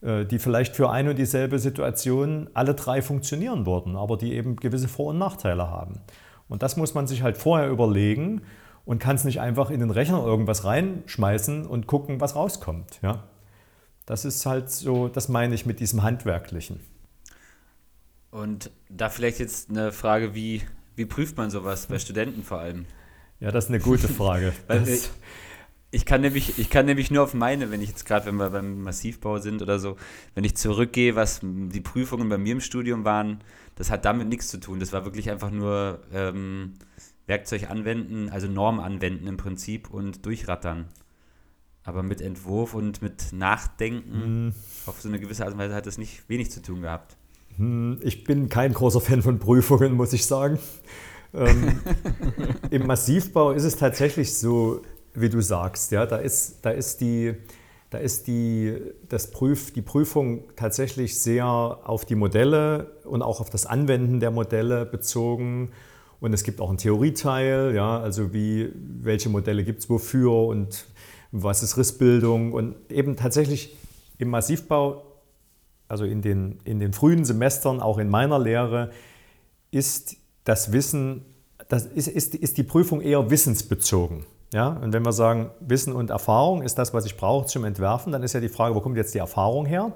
Äh, 0.00 0.26
die 0.26 0.38
vielleicht 0.38 0.76
für 0.76 0.90
eine 0.90 1.10
und 1.10 1.18
dieselbe 1.18 1.58
Situation 1.58 2.48
alle 2.54 2.74
drei 2.74 3.02
funktionieren 3.02 3.66
würden, 3.66 3.96
aber 3.96 4.16
die 4.16 4.32
eben 4.32 4.54
gewisse 4.54 4.86
Vor- 4.86 5.08
und 5.08 5.18
Nachteile 5.18 5.70
haben. 5.70 6.00
Und 6.48 6.62
das 6.62 6.76
muss 6.76 6.94
man 6.94 7.08
sich 7.08 7.22
halt 7.22 7.36
vorher 7.36 7.68
überlegen 7.68 8.42
und 8.84 9.00
kann 9.00 9.16
es 9.16 9.24
nicht 9.24 9.40
einfach 9.40 9.70
in 9.70 9.80
den 9.80 9.90
Rechner 9.90 10.24
irgendwas 10.24 10.64
reinschmeißen 10.64 11.66
und 11.66 11.88
gucken, 11.88 12.20
was 12.20 12.36
rauskommt. 12.36 13.00
Ja? 13.02 13.24
Das 14.06 14.24
ist 14.24 14.46
halt 14.46 14.70
so, 14.70 15.08
das 15.08 15.28
meine 15.28 15.54
ich 15.56 15.66
mit 15.66 15.80
diesem 15.80 16.04
Handwerklichen. 16.04 16.78
Und 18.30 18.70
da 18.88 19.08
vielleicht 19.08 19.40
jetzt 19.40 19.68
eine 19.68 19.90
Frage, 19.90 20.32
wie, 20.34 20.62
wie 20.98 21.06
prüft 21.06 21.36
man 21.36 21.50
sowas 21.50 21.86
bei 21.86 21.98
Studenten 21.98 22.42
vor 22.42 22.58
allem? 22.58 22.84
Ja, 23.40 23.52
das 23.52 23.66
ist 23.66 23.70
eine 23.70 23.80
gute 23.80 24.08
Frage. 24.08 24.52
Ich, 25.90 26.00
ich, 26.00 26.04
kann 26.04 26.20
nämlich, 26.20 26.58
ich 26.58 26.68
kann 26.68 26.84
nämlich 26.84 27.10
nur 27.10 27.22
auf 27.22 27.32
meine, 27.32 27.70
wenn 27.70 27.80
ich 27.80 27.88
jetzt 27.88 28.04
gerade, 28.04 28.26
wenn 28.26 28.36
wir 28.36 28.50
beim 28.50 28.82
Massivbau 28.82 29.38
sind 29.38 29.62
oder 29.62 29.78
so, 29.78 29.96
wenn 30.34 30.44
ich 30.44 30.54
zurückgehe, 30.56 31.16
was 31.16 31.40
die 31.42 31.80
Prüfungen 31.80 32.28
bei 32.28 32.36
mir 32.36 32.52
im 32.52 32.60
Studium 32.60 33.04
waren, 33.04 33.40
das 33.76 33.90
hat 33.90 34.04
damit 34.04 34.28
nichts 34.28 34.48
zu 34.48 34.58
tun. 34.58 34.80
Das 34.80 34.92
war 34.92 35.04
wirklich 35.04 35.30
einfach 35.30 35.50
nur 35.50 36.02
ähm, 36.12 36.74
Werkzeug 37.26 37.70
anwenden, 37.70 38.28
also 38.28 38.48
Norm 38.48 38.80
anwenden 38.80 39.26
im 39.28 39.36
Prinzip 39.36 39.88
und 39.88 40.26
durchrattern. 40.26 40.88
Aber 41.84 42.02
mit 42.02 42.20
Entwurf 42.20 42.74
und 42.74 43.00
mit 43.00 43.32
Nachdenken 43.32 44.46
mhm. 44.46 44.54
auf 44.84 45.00
so 45.00 45.08
eine 45.08 45.20
gewisse 45.20 45.44
Art 45.44 45.54
und 45.54 45.58
Weise 45.58 45.74
hat 45.74 45.86
das 45.86 45.96
nicht 45.96 46.28
wenig 46.28 46.50
zu 46.50 46.60
tun 46.60 46.82
gehabt. 46.82 47.17
Hm, 47.58 47.98
ich 48.02 48.24
bin 48.24 48.48
kein 48.48 48.72
großer 48.72 49.00
Fan 49.00 49.22
von 49.22 49.38
Prüfungen, 49.38 49.92
muss 49.92 50.12
ich 50.12 50.24
sagen. 50.24 50.58
ähm, 51.34 51.80
Im 52.70 52.86
Massivbau 52.86 53.50
ist 53.50 53.64
es 53.64 53.76
tatsächlich 53.76 54.36
so, 54.36 54.82
wie 55.14 55.28
du 55.28 55.40
sagst. 55.40 55.90
Ja, 55.92 56.06
da 56.06 56.16
ist, 56.16 56.58
da 56.62 56.70
ist, 56.70 57.00
die, 57.00 57.34
da 57.90 57.98
ist 57.98 58.28
die, 58.28 58.76
das 59.08 59.30
Prüf, 59.30 59.72
die 59.72 59.82
Prüfung 59.82 60.44
tatsächlich 60.54 61.20
sehr 61.20 61.46
auf 61.46 62.04
die 62.04 62.14
Modelle 62.14 62.92
und 63.04 63.22
auch 63.22 63.40
auf 63.40 63.50
das 63.50 63.66
Anwenden 63.66 64.20
der 64.20 64.30
Modelle 64.30 64.86
bezogen. 64.86 65.72
Und 66.20 66.32
es 66.32 66.44
gibt 66.44 66.60
auch 66.60 66.68
einen 66.68 66.78
Theorieteil, 66.78 67.74
ja, 67.74 68.00
also 68.00 68.32
wie, 68.32 68.70
welche 68.74 69.28
Modelle 69.28 69.64
gibt 69.64 69.80
es 69.80 69.90
wofür 69.90 70.32
und 70.46 70.86
was 71.30 71.62
ist 71.62 71.76
Rissbildung 71.76 72.52
und 72.52 72.74
eben 72.90 73.16
tatsächlich 73.16 73.76
im 74.18 74.30
Massivbau, 74.30 75.07
also 75.88 76.04
in 76.04 76.22
den, 76.22 76.58
in 76.64 76.78
den 76.78 76.92
frühen 76.92 77.24
Semestern, 77.24 77.80
auch 77.80 77.98
in 77.98 78.08
meiner 78.08 78.38
Lehre, 78.38 78.90
ist 79.70 80.16
das 80.44 80.72
Wissen, 80.72 81.24
das 81.68 81.86
ist, 81.86 82.08
ist, 82.08 82.34
ist 82.34 82.56
die 82.56 82.62
Prüfung 82.62 83.00
eher 83.00 83.30
wissensbezogen. 83.30 84.24
Ja? 84.52 84.68
Und 84.68 84.92
wenn 84.92 85.04
wir 85.04 85.12
sagen, 85.12 85.50
Wissen 85.60 85.92
und 85.92 86.10
Erfahrung 86.10 86.62
ist 86.62 86.78
das, 86.78 86.94
was 86.94 87.04
ich 87.04 87.16
brauche 87.16 87.46
zum 87.46 87.64
Entwerfen, 87.64 88.12
dann 88.12 88.22
ist 88.22 88.32
ja 88.32 88.40
die 88.40 88.48
Frage, 88.48 88.74
wo 88.74 88.80
kommt 88.80 88.96
jetzt 88.96 89.14
die 89.14 89.18
Erfahrung 89.18 89.66
her? 89.66 89.92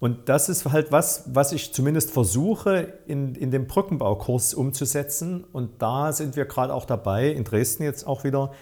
Und 0.00 0.28
das 0.28 0.48
ist 0.48 0.70
halt 0.70 0.92
was, 0.92 1.24
was 1.32 1.52
ich 1.52 1.72
zumindest 1.72 2.10
versuche 2.10 2.98
in, 3.06 3.34
in 3.36 3.50
dem 3.50 3.66
Brückenbaukurs 3.66 4.52
umzusetzen. 4.52 5.44
Und 5.50 5.80
da 5.80 6.12
sind 6.12 6.36
wir 6.36 6.44
gerade 6.44 6.74
auch 6.74 6.84
dabei, 6.84 7.30
in 7.30 7.44
Dresden 7.44 7.84
jetzt 7.84 8.06
auch 8.06 8.24
wieder, 8.24 8.52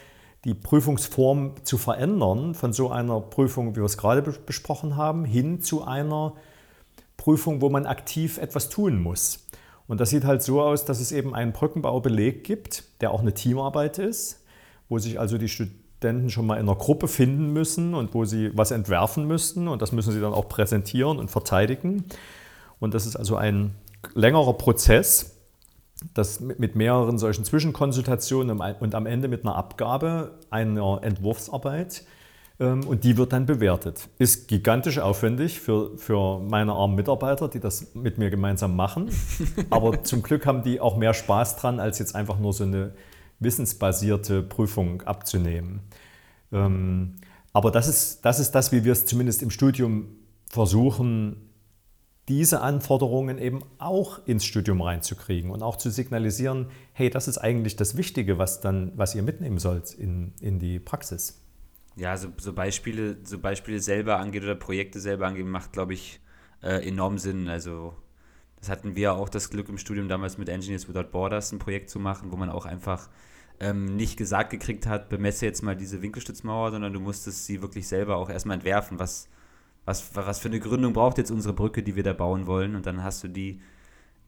die 0.45 0.55
Prüfungsform 0.55 1.55
zu 1.62 1.78
verändern 1.78 2.55
von 2.55 2.72
so 2.72 2.90
einer 2.90 3.20
Prüfung, 3.20 3.72
wie 3.72 3.80
wir 3.80 3.84
es 3.84 3.97
gerade 3.97 4.22
besprochen 4.22 4.97
haben, 4.97 5.24
hin 5.24 5.61
zu 5.61 5.84
einer 5.84 6.34
Prüfung, 7.16 7.61
wo 7.61 7.70
man 7.70 7.86
aktiv 7.86 8.38
etwas 8.38 8.68
tun 8.68 9.01
muss. 9.01 9.47
Und 9.86 10.01
das 10.01 10.11
sieht 10.11 10.24
halt 10.24 10.43
so 10.43 10.62
aus, 10.62 10.84
dass 10.84 11.01
es 11.01 11.12
eben 11.12 11.34
einen 11.34 11.53
Brückenbaubeleg 11.53 12.45
gibt, 12.45 12.84
der 13.01 13.12
auch 13.12 13.20
eine 13.20 13.34
Teamarbeit 13.34 13.99
ist, 13.99 14.43
wo 14.88 14.99
sich 14.99 15.20
also 15.20 15.38
die 15.38 15.49
Studenten 15.49 16.30
schon 16.30 16.47
mal 16.47 16.57
in 16.57 16.68
einer 16.68 16.76
Gruppe 16.76 17.07
finden 17.07 17.53
müssen 17.53 17.95
und 17.95 18.14
wo 18.14 18.24
sie 18.24 18.51
was 18.57 18.72
entwerfen 18.72 19.26
müssten 19.26 19.68
und 19.68 19.82
das 19.82 19.93
müssen 19.93 20.12
sie 20.12 20.20
dann 20.20 20.32
auch 20.32 20.49
präsentieren 20.49 21.18
und 21.18 21.30
verteidigen. 21.30 22.05
Und 22.80 22.95
das 22.95 23.07
ist 23.07 23.14
also 23.14 23.36
ein 23.36 23.74
längerer 24.14 24.55
Prozess, 24.55 25.32
das 26.14 26.40
mit 26.40 26.76
mehreren 26.76 27.18
solchen 27.18 27.44
Zwischenkonsultationen 27.44 28.61
und 28.61 28.94
am 28.94 29.07
Ende 29.07 29.28
mit 29.28 29.44
einer 29.44 29.57
Abgabe 29.57 30.38
einer 30.50 31.00
Entwurfsarbeit 31.03 32.05
ähm, 32.61 32.86
und 32.86 33.05
die 33.05 33.16
wird 33.16 33.32
dann 33.32 33.46
bewertet. 33.46 34.09
Ist 34.18 34.48
gigantisch 34.48 34.98
aufwendig 34.98 35.61
für, 35.61 35.96
für 35.98 36.38
meine 36.38 36.72
armen 36.72 36.94
Mitarbeiter, 36.94 37.48
die 37.48 37.61
das 37.61 37.94
mit 37.94 38.18
mir 38.18 38.30
gemeinsam 38.30 38.76
machen. 38.76 39.11
Aber 39.70 40.05
zum 40.05 40.22
Glück 40.22 40.46
haben 40.46 40.62
die 40.62 40.80
auch 40.80 40.96
mehr 40.96 41.14
Spaß 41.14 41.57
dran, 41.57 41.80
als 41.80 41.98
jetzt 41.98 42.14
einfach 42.14 42.38
nur 42.38 42.53
so 42.53 42.64
eine 42.64 42.92
wissensbasierte 43.40 44.42
Prüfung 44.42 45.03
abzunehmen. 45.03 45.80
Ähm, 46.53 47.16
aber 47.53 47.70
das 47.70 47.88
ist, 47.88 48.24
das 48.24 48.38
ist 48.38 48.53
das, 48.53 48.72
wie 48.72 48.84
wir 48.84 48.92
es 48.92 49.05
zumindest 49.05 49.42
im 49.42 49.50
Studium 49.50 50.07
versuchen, 50.48 51.51
diese 52.29 52.61
Anforderungen 52.61 53.39
eben 53.39 53.64
auch 53.79 54.25
ins 54.27 54.45
Studium 54.45 54.81
reinzukriegen 54.81 55.51
und 55.51 55.62
auch 55.62 55.77
zu 55.77 55.91
signalisieren, 55.91 56.68
hey, 56.93 57.11
das 57.11 57.27
ist 57.27 57.39
eigentlich 57.39 57.77
das 57.77 57.97
Wichtige, 57.97 58.39
was, 58.39 58.61
dann, 58.61 58.93
was 58.97 59.14
ihr 59.14 59.23
mitnehmen 59.23 59.59
sollt 59.59 59.93
in, 59.95 60.33
in 60.41 60.59
die 60.59 60.79
Praxis. 60.79 61.41
Ja, 61.97 62.16
so, 62.16 62.29
so, 62.39 62.53
Beispiele, 62.53 63.18
so 63.25 63.39
Beispiele 63.39 63.81
selber 63.81 64.18
angeht 64.18 64.45
oder 64.45 64.55
Projekte 64.55 65.01
selber 65.01 65.27
angeht, 65.27 65.47
macht, 65.47 65.73
glaube 65.73 65.95
ich, 65.95 66.20
äh, 66.62 66.87
enorm 66.87 67.18
Sinn. 67.18 67.49
Also 67.49 67.95
das 68.61 68.68
hatten 68.68 68.95
wir 68.95 69.14
auch 69.14 69.29
das 69.29 69.51
Glück 69.51 69.68
im 69.68 69.77
Studium 69.77 70.09
damals 70.09 70.39
mit 70.39 70.49
Engineers 70.49 70.89
Without 70.89 71.11
Borders 71.11 71.51
ein 71.51 71.59
Projekt 71.59 71.91
zu 71.91 71.99
machen, 71.99 72.31
wo 72.31 72.37
man 72.37 72.49
auch 72.49 72.64
einfach 72.64 73.11
ähm, 73.59 73.97
nicht 73.97 74.16
gesagt 74.16 74.51
gekriegt 74.51 74.87
hat, 74.87 75.09
bemesse 75.09 75.45
jetzt 75.45 75.62
mal 75.62 75.77
diese 75.77 76.01
Winkelstützmauer, 76.01 76.70
sondern 76.70 76.93
du 76.93 77.01
musstest 77.01 77.47
sie 77.47 77.61
wirklich 77.61 77.89
selber 77.89 78.16
auch 78.16 78.31
erstmal 78.31 78.55
entwerfen, 78.55 78.99
was 78.99 79.29
was, 79.85 80.14
was 80.14 80.39
für 80.39 80.49
eine 80.49 80.61
Gründung 80.61 80.93
braucht 80.93 81.18
jetzt 81.18 81.30
unsere 81.30 81.55
Brücke, 81.55 81.83
die 81.83 81.97
wir 81.97 82.03
da 82.03 82.12
bauen 82.12 82.47
wollen. 82.47 82.76
Und 82.76 82.87
dann 82.87 83.03
hast 83.03 83.24
du 83.24 83.28
die 83.28 83.61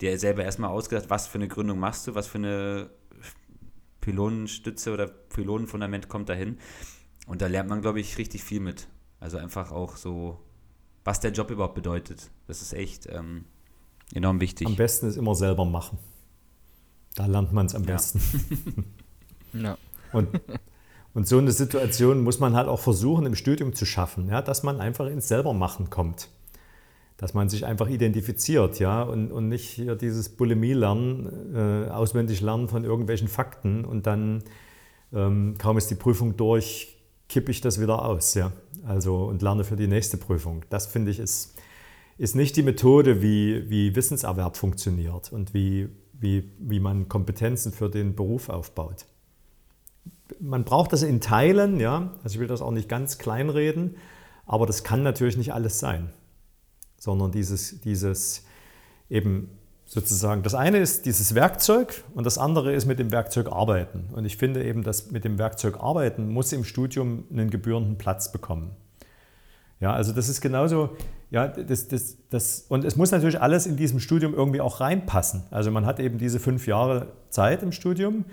dir 0.00 0.18
selber 0.18 0.44
erstmal 0.44 0.70
ausgedacht, 0.70 1.10
was 1.10 1.26
für 1.26 1.38
eine 1.38 1.48
Gründung 1.48 1.78
machst 1.78 2.06
du, 2.06 2.14
was 2.14 2.26
für 2.26 2.38
eine 2.38 2.90
Pylonenstütze 4.00 4.92
oder 4.92 5.06
Pylonenfundament 5.06 6.08
kommt 6.08 6.28
dahin. 6.28 6.58
Und 7.26 7.40
da 7.40 7.46
lernt 7.46 7.70
man, 7.70 7.80
glaube 7.80 8.00
ich, 8.00 8.18
richtig 8.18 8.42
viel 8.42 8.60
mit. 8.60 8.88
Also 9.20 9.38
einfach 9.38 9.72
auch 9.72 9.96
so, 9.96 10.40
was 11.04 11.20
der 11.20 11.32
Job 11.32 11.50
überhaupt 11.50 11.74
bedeutet. 11.74 12.30
Das 12.46 12.60
ist 12.60 12.74
echt 12.74 13.06
ähm, 13.10 13.46
enorm 14.12 14.40
wichtig. 14.40 14.66
Am 14.66 14.76
besten 14.76 15.06
ist 15.06 15.16
immer 15.16 15.34
selber 15.34 15.64
machen. 15.64 15.98
Da 17.14 17.26
lernt 17.26 17.52
man 17.52 17.66
es 17.66 17.74
am 17.74 17.82
besten. 17.82 18.20
Ja. 19.56 19.78
Und, 20.12 20.40
und 21.14 21.28
so 21.28 21.38
eine 21.38 21.52
Situation 21.52 22.22
muss 22.22 22.40
man 22.40 22.56
halt 22.56 22.66
auch 22.66 22.80
versuchen 22.80 23.24
im 23.24 23.36
Studium 23.36 23.72
zu 23.72 23.86
schaffen, 23.86 24.28
ja, 24.28 24.42
dass 24.42 24.64
man 24.64 24.80
einfach 24.80 25.06
ins 25.06 25.28
Selbermachen 25.28 25.88
kommt. 25.88 26.28
Dass 27.16 27.32
man 27.32 27.48
sich 27.48 27.64
einfach 27.64 27.88
identifiziert, 27.88 28.80
ja, 28.80 29.04
und, 29.04 29.30
und 29.30 29.48
nicht 29.48 29.68
hier 29.68 29.94
dieses 29.94 30.30
Bulimie-Lernen, 30.30 31.54
äh, 31.54 31.90
auswendig 31.90 32.40
lernen 32.40 32.66
von 32.66 32.82
irgendwelchen 32.82 33.28
Fakten 33.28 33.84
und 33.84 34.08
dann 34.08 34.42
ähm, 35.12 35.54
kaum 35.56 35.78
ist 35.78 35.88
die 35.88 35.94
Prüfung 35.94 36.36
durch, 36.36 36.98
kippe 37.28 37.52
ich 37.52 37.60
das 37.60 37.80
wieder 37.80 38.04
aus, 38.04 38.34
ja. 38.34 38.50
Also 38.84 39.26
und 39.26 39.40
lerne 39.40 39.62
für 39.62 39.76
die 39.76 39.86
nächste 39.86 40.16
Prüfung. 40.16 40.64
Das 40.68 40.86
finde 40.86 41.12
ich 41.12 41.20
ist, 41.20 41.54
ist 42.18 42.34
nicht 42.34 42.56
die 42.56 42.64
Methode, 42.64 43.22
wie, 43.22 43.70
wie 43.70 43.94
Wissenserwerb 43.94 44.56
funktioniert 44.56 45.32
und 45.32 45.54
wie, 45.54 45.88
wie, 46.12 46.50
wie 46.58 46.80
man 46.80 47.08
Kompetenzen 47.08 47.72
für 47.72 47.88
den 47.88 48.16
Beruf 48.16 48.48
aufbaut 48.48 49.06
man 50.40 50.64
braucht 50.64 50.92
das 50.92 51.02
in 51.02 51.20
Teilen, 51.20 51.80
ja. 51.80 52.12
Also 52.22 52.34
ich 52.34 52.40
will 52.40 52.46
das 52.46 52.62
auch 52.62 52.70
nicht 52.70 52.88
ganz 52.88 53.18
kleinreden, 53.18 53.96
aber 54.46 54.66
das 54.66 54.84
kann 54.84 55.02
natürlich 55.02 55.36
nicht 55.36 55.52
alles 55.52 55.78
sein. 55.78 56.10
Sondern 56.98 57.32
dieses, 57.32 57.80
dieses 57.80 58.44
eben 59.10 59.50
sozusagen, 59.86 60.42
das 60.42 60.54
eine 60.54 60.78
ist 60.78 61.06
dieses 61.06 61.34
Werkzeug 61.34 62.04
und 62.14 62.24
das 62.24 62.38
andere 62.38 62.72
ist 62.72 62.86
mit 62.86 62.98
dem 62.98 63.12
Werkzeug 63.12 63.52
arbeiten. 63.52 64.08
Und 64.12 64.24
ich 64.24 64.36
finde 64.36 64.64
eben, 64.64 64.82
dass 64.82 65.10
mit 65.10 65.24
dem 65.24 65.38
Werkzeug 65.38 65.80
arbeiten 65.80 66.28
muss 66.28 66.52
im 66.52 66.64
Studium 66.64 67.24
einen 67.30 67.50
gebührenden 67.50 67.98
Platz 67.98 68.32
bekommen. 68.32 68.70
Ja, 69.80 69.92
also 69.92 70.12
das 70.12 70.28
ist 70.28 70.40
genauso, 70.40 70.96
ja, 71.30 71.48
das, 71.48 71.88
das, 71.88 72.16
das, 72.30 72.64
und 72.68 72.84
es 72.84 72.96
muss 72.96 73.10
natürlich 73.10 73.40
alles 73.40 73.66
in 73.66 73.76
diesem 73.76 74.00
Studium 74.00 74.32
irgendwie 74.32 74.60
auch 74.60 74.80
reinpassen. 74.80 75.42
Also 75.50 75.70
man 75.70 75.84
hat 75.84 76.00
eben 76.00 76.16
diese 76.16 76.40
fünf 76.40 76.66
Jahre 76.66 77.08
Zeit 77.28 77.62
im 77.62 77.72
Studium 77.72 78.24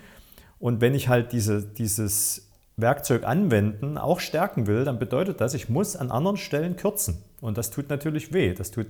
und 0.61 0.79
wenn 0.79 0.93
ich 0.93 1.09
halt 1.09 1.31
diese, 1.31 1.63
dieses 1.63 2.47
Werkzeug 2.77 3.25
anwenden 3.25 3.97
auch 3.97 4.19
stärken 4.19 4.67
will, 4.67 4.85
dann 4.85 4.99
bedeutet 4.99 5.41
das, 5.41 5.55
ich 5.55 5.69
muss 5.69 5.95
an 5.95 6.11
anderen 6.11 6.37
Stellen 6.37 6.75
kürzen. 6.75 7.17
Und 7.41 7.57
das 7.57 7.71
tut 7.71 7.89
natürlich 7.89 8.31
weh. 8.31 8.53
Das 8.53 8.69
tut 8.69 8.85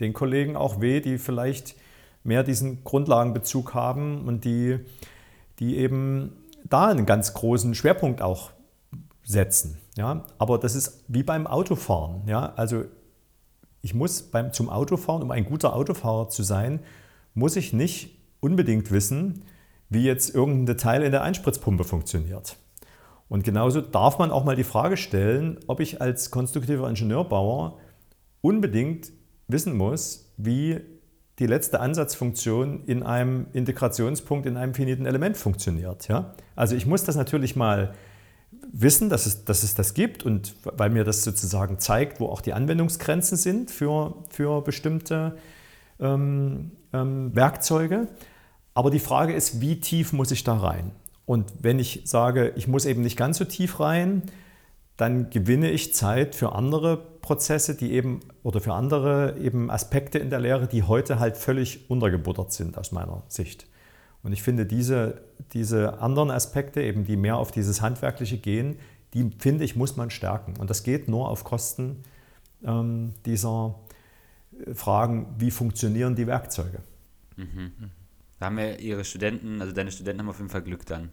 den 0.00 0.12
Kollegen 0.12 0.54
auch 0.54 0.82
weh, 0.82 1.00
die 1.00 1.16
vielleicht 1.16 1.76
mehr 2.24 2.44
diesen 2.44 2.84
Grundlagenbezug 2.84 3.72
haben 3.72 4.28
und 4.28 4.44
die, 4.44 4.80
die 5.60 5.78
eben 5.78 6.32
da 6.64 6.88
einen 6.88 7.06
ganz 7.06 7.32
großen 7.32 7.74
Schwerpunkt 7.74 8.20
auch 8.20 8.50
setzen. 9.24 9.78
Ja? 9.96 10.24
Aber 10.36 10.58
das 10.58 10.74
ist 10.74 11.04
wie 11.08 11.22
beim 11.22 11.46
Autofahren. 11.46 12.28
Ja? 12.28 12.52
Also 12.56 12.84
ich 13.80 13.94
muss 13.94 14.20
beim, 14.20 14.52
zum 14.52 14.68
Autofahren, 14.68 15.22
um 15.22 15.30
ein 15.30 15.46
guter 15.46 15.74
Autofahrer 15.74 16.28
zu 16.28 16.42
sein, 16.42 16.80
muss 17.32 17.56
ich 17.56 17.72
nicht 17.72 18.14
unbedingt 18.40 18.90
wissen, 18.90 19.42
wie 19.94 20.04
jetzt 20.04 20.34
irgendein 20.34 20.66
Detail 20.66 21.02
in 21.02 21.12
der 21.12 21.22
Einspritzpumpe 21.22 21.84
funktioniert. 21.84 22.56
Und 23.28 23.42
genauso 23.42 23.80
darf 23.80 24.18
man 24.18 24.30
auch 24.30 24.44
mal 24.44 24.56
die 24.56 24.64
Frage 24.64 24.96
stellen, 24.96 25.58
ob 25.66 25.80
ich 25.80 26.02
als 26.02 26.30
konstruktiver 26.30 26.88
Ingenieurbauer 26.88 27.78
unbedingt 28.42 29.10
wissen 29.48 29.76
muss, 29.76 30.32
wie 30.36 30.80
die 31.38 31.46
letzte 31.46 31.80
Ansatzfunktion 31.80 32.84
in 32.84 33.02
einem 33.02 33.46
Integrationspunkt, 33.52 34.46
in 34.46 34.56
einem 34.56 34.74
finiten 34.74 35.06
Element 35.06 35.36
funktioniert. 35.36 36.06
Ja? 36.08 36.34
Also 36.54 36.76
ich 36.76 36.86
muss 36.86 37.04
das 37.04 37.16
natürlich 37.16 37.56
mal 37.56 37.94
wissen, 38.72 39.08
dass 39.08 39.26
es, 39.26 39.44
dass 39.44 39.62
es 39.62 39.74
das 39.74 39.94
gibt 39.94 40.24
und 40.24 40.54
weil 40.64 40.90
mir 40.90 41.04
das 41.04 41.24
sozusagen 41.24 41.78
zeigt, 41.78 42.20
wo 42.20 42.26
auch 42.26 42.40
die 42.40 42.52
Anwendungsgrenzen 42.52 43.36
sind 43.36 43.70
für, 43.70 44.14
für 44.28 44.62
bestimmte 44.62 45.36
ähm, 45.98 46.72
ähm, 46.92 47.34
Werkzeuge. 47.34 48.08
Aber 48.74 48.90
die 48.90 48.98
Frage 48.98 49.32
ist, 49.32 49.60
wie 49.60 49.80
tief 49.80 50.12
muss 50.12 50.30
ich 50.30 50.44
da 50.44 50.56
rein? 50.56 50.90
Und 51.26 51.52
wenn 51.60 51.78
ich 51.78 52.02
sage, 52.04 52.52
ich 52.56 52.68
muss 52.68 52.84
eben 52.84 53.02
nicht 53.02 53.16
ganz 53.16 53.38
so 53.38 53.44
tief 53.44 53.80
rein, 53.80 54.22
dann 54.96 55.30
gewinne 55.30 55.70
ich 55.70 55.94
Zeit 55.94 56.34
für 56.34 56.52
andere 56.52 56.96
Prozesse, 56.96 57.74
die 57.74 57.92
eben 57.92 58.20
oder 58.42 58.60
für 58.60 58.74
andere 58.74 59.36
eben 59.40 59.70
Aspekte 59.70 60.18
in 60.18 60.30
der 60.30 60.40
Lehre, 60.40 60.66
die 60.68 60.82
heute 60.82 61.18
halt 61.18 61.36
völlig 61.36 61.88
untergebuttert 61.90 62.52
sind 62.52 62.76
aus 62.78 62.92
meiner 62.92 63.22
Sicht. 63.28 63.66
Und 64.22 64.32
ich 64.32 64.42
finde 64.42 64.66
diese, 64.66 65.22
diese 65.52 66.00
anderen 66.00 66.30
Aspekte, 66.30 66.82
eben 66.82 67.04
die 67.04 67.16
mehr 67.16 67.36
auf 67.36 67.50
dieses 67.50 67.80
Handwerkliche 67.80 68.38
gehen, 68.38 68.76
die 69.14 69.30
finde 69.38 69.64
ich, 69.64 69.76
muss 69.76 69.96
man 69.96 70.10
stärken. 70.10 70.54
Und 70.58 70.70
das 70.70 70.82
geht 70.82 71.08
nur 71.08 71.28
auf 71.28 71.44
Kosten 71.44 72.02
ähm, 72.64 73.14
dieser 73.26 73.74
Fragen, 74.74 75.26
wie 75.38 75.50
funktionieren 75.50 76.14
die 76.14 76.26
Werkzeuge. 76.26 76.78
Mhm. 77.36 77.72
Da 78.44 78.48
haben 78.48 78.58
ja 78.58 78.74
ihre 78.74 79.06
Studenten, 79.06 79.62
also 79.62 79.72
deine 79.72 79.90
Studenten 79.90 80.20
haben 80.20 80.28
auf 80.28 80.36
jeden 80.36 80.50
Fall 80.50 80.60
Glück 80.60 80.84
dann. 80.84 81.08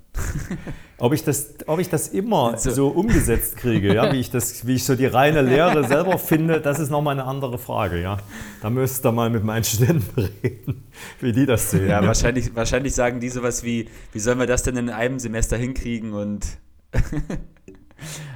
ob, 0.98 1.14
ich 1.14 1.24
das, 1.24 1.54
ob 1.66 1.80
ich 1.80 1.88
das 1.88 2.10
immer 2.10 2.58
so, 2.58 2.72
so 2.72 2.88
umgesetzt 2.90 3.56
kriege, 3.56 3.96
ja, 3.96 4.12
wie, 4.12 4.20
ich 4.20 4.32
das, 4.32 4.68
wie 4.68 4.76
ich 4.76 4.84
so 4.84 4.96
die 4.96 5.06
reine 5.06 5.42
Lehre 5.42 5.82
selber 5.88 6.18
finde, 6.18 6.60
das 6.60 6.80
ist 6.80 6.90
nochmal 6.90 7.18
eine 7.18 7.24
andere 7.24 7.58
Frage. 7.58 8.02
Ja. 8.02 8.18
Da 8.62 8.70
müsst 8.70 9.06
ihr 9.06 9.14
mal 9.14 9.30
mit 9.30 9.46
meinen 9.46 9.64
Studenten 9.64 10.30
reden, 10.44 10.84
wie 11.22 11.32
die 11.32 11.46
das 11.46 11.72
sehen. 11.72 11.88
Ja, 11.88 12.06
wahrscheinlich, 12.06 12.54
wahrscheinlich 12.54 12.94
sagen 12.94 13.22
die 13.22 13.30
sowas 13.30 13.64
wie, 13.64 13.88
wie 14.12 14.20
sollen 14.20 14.38
wir 14.38 14.46
das 14.46 14.64
denn 14.64 14.76
in 14.76 14.90
einem 14.90 15.18
Semester 15.18 15.56
hinkriegen 15.56 16.12
und 16.12 16.46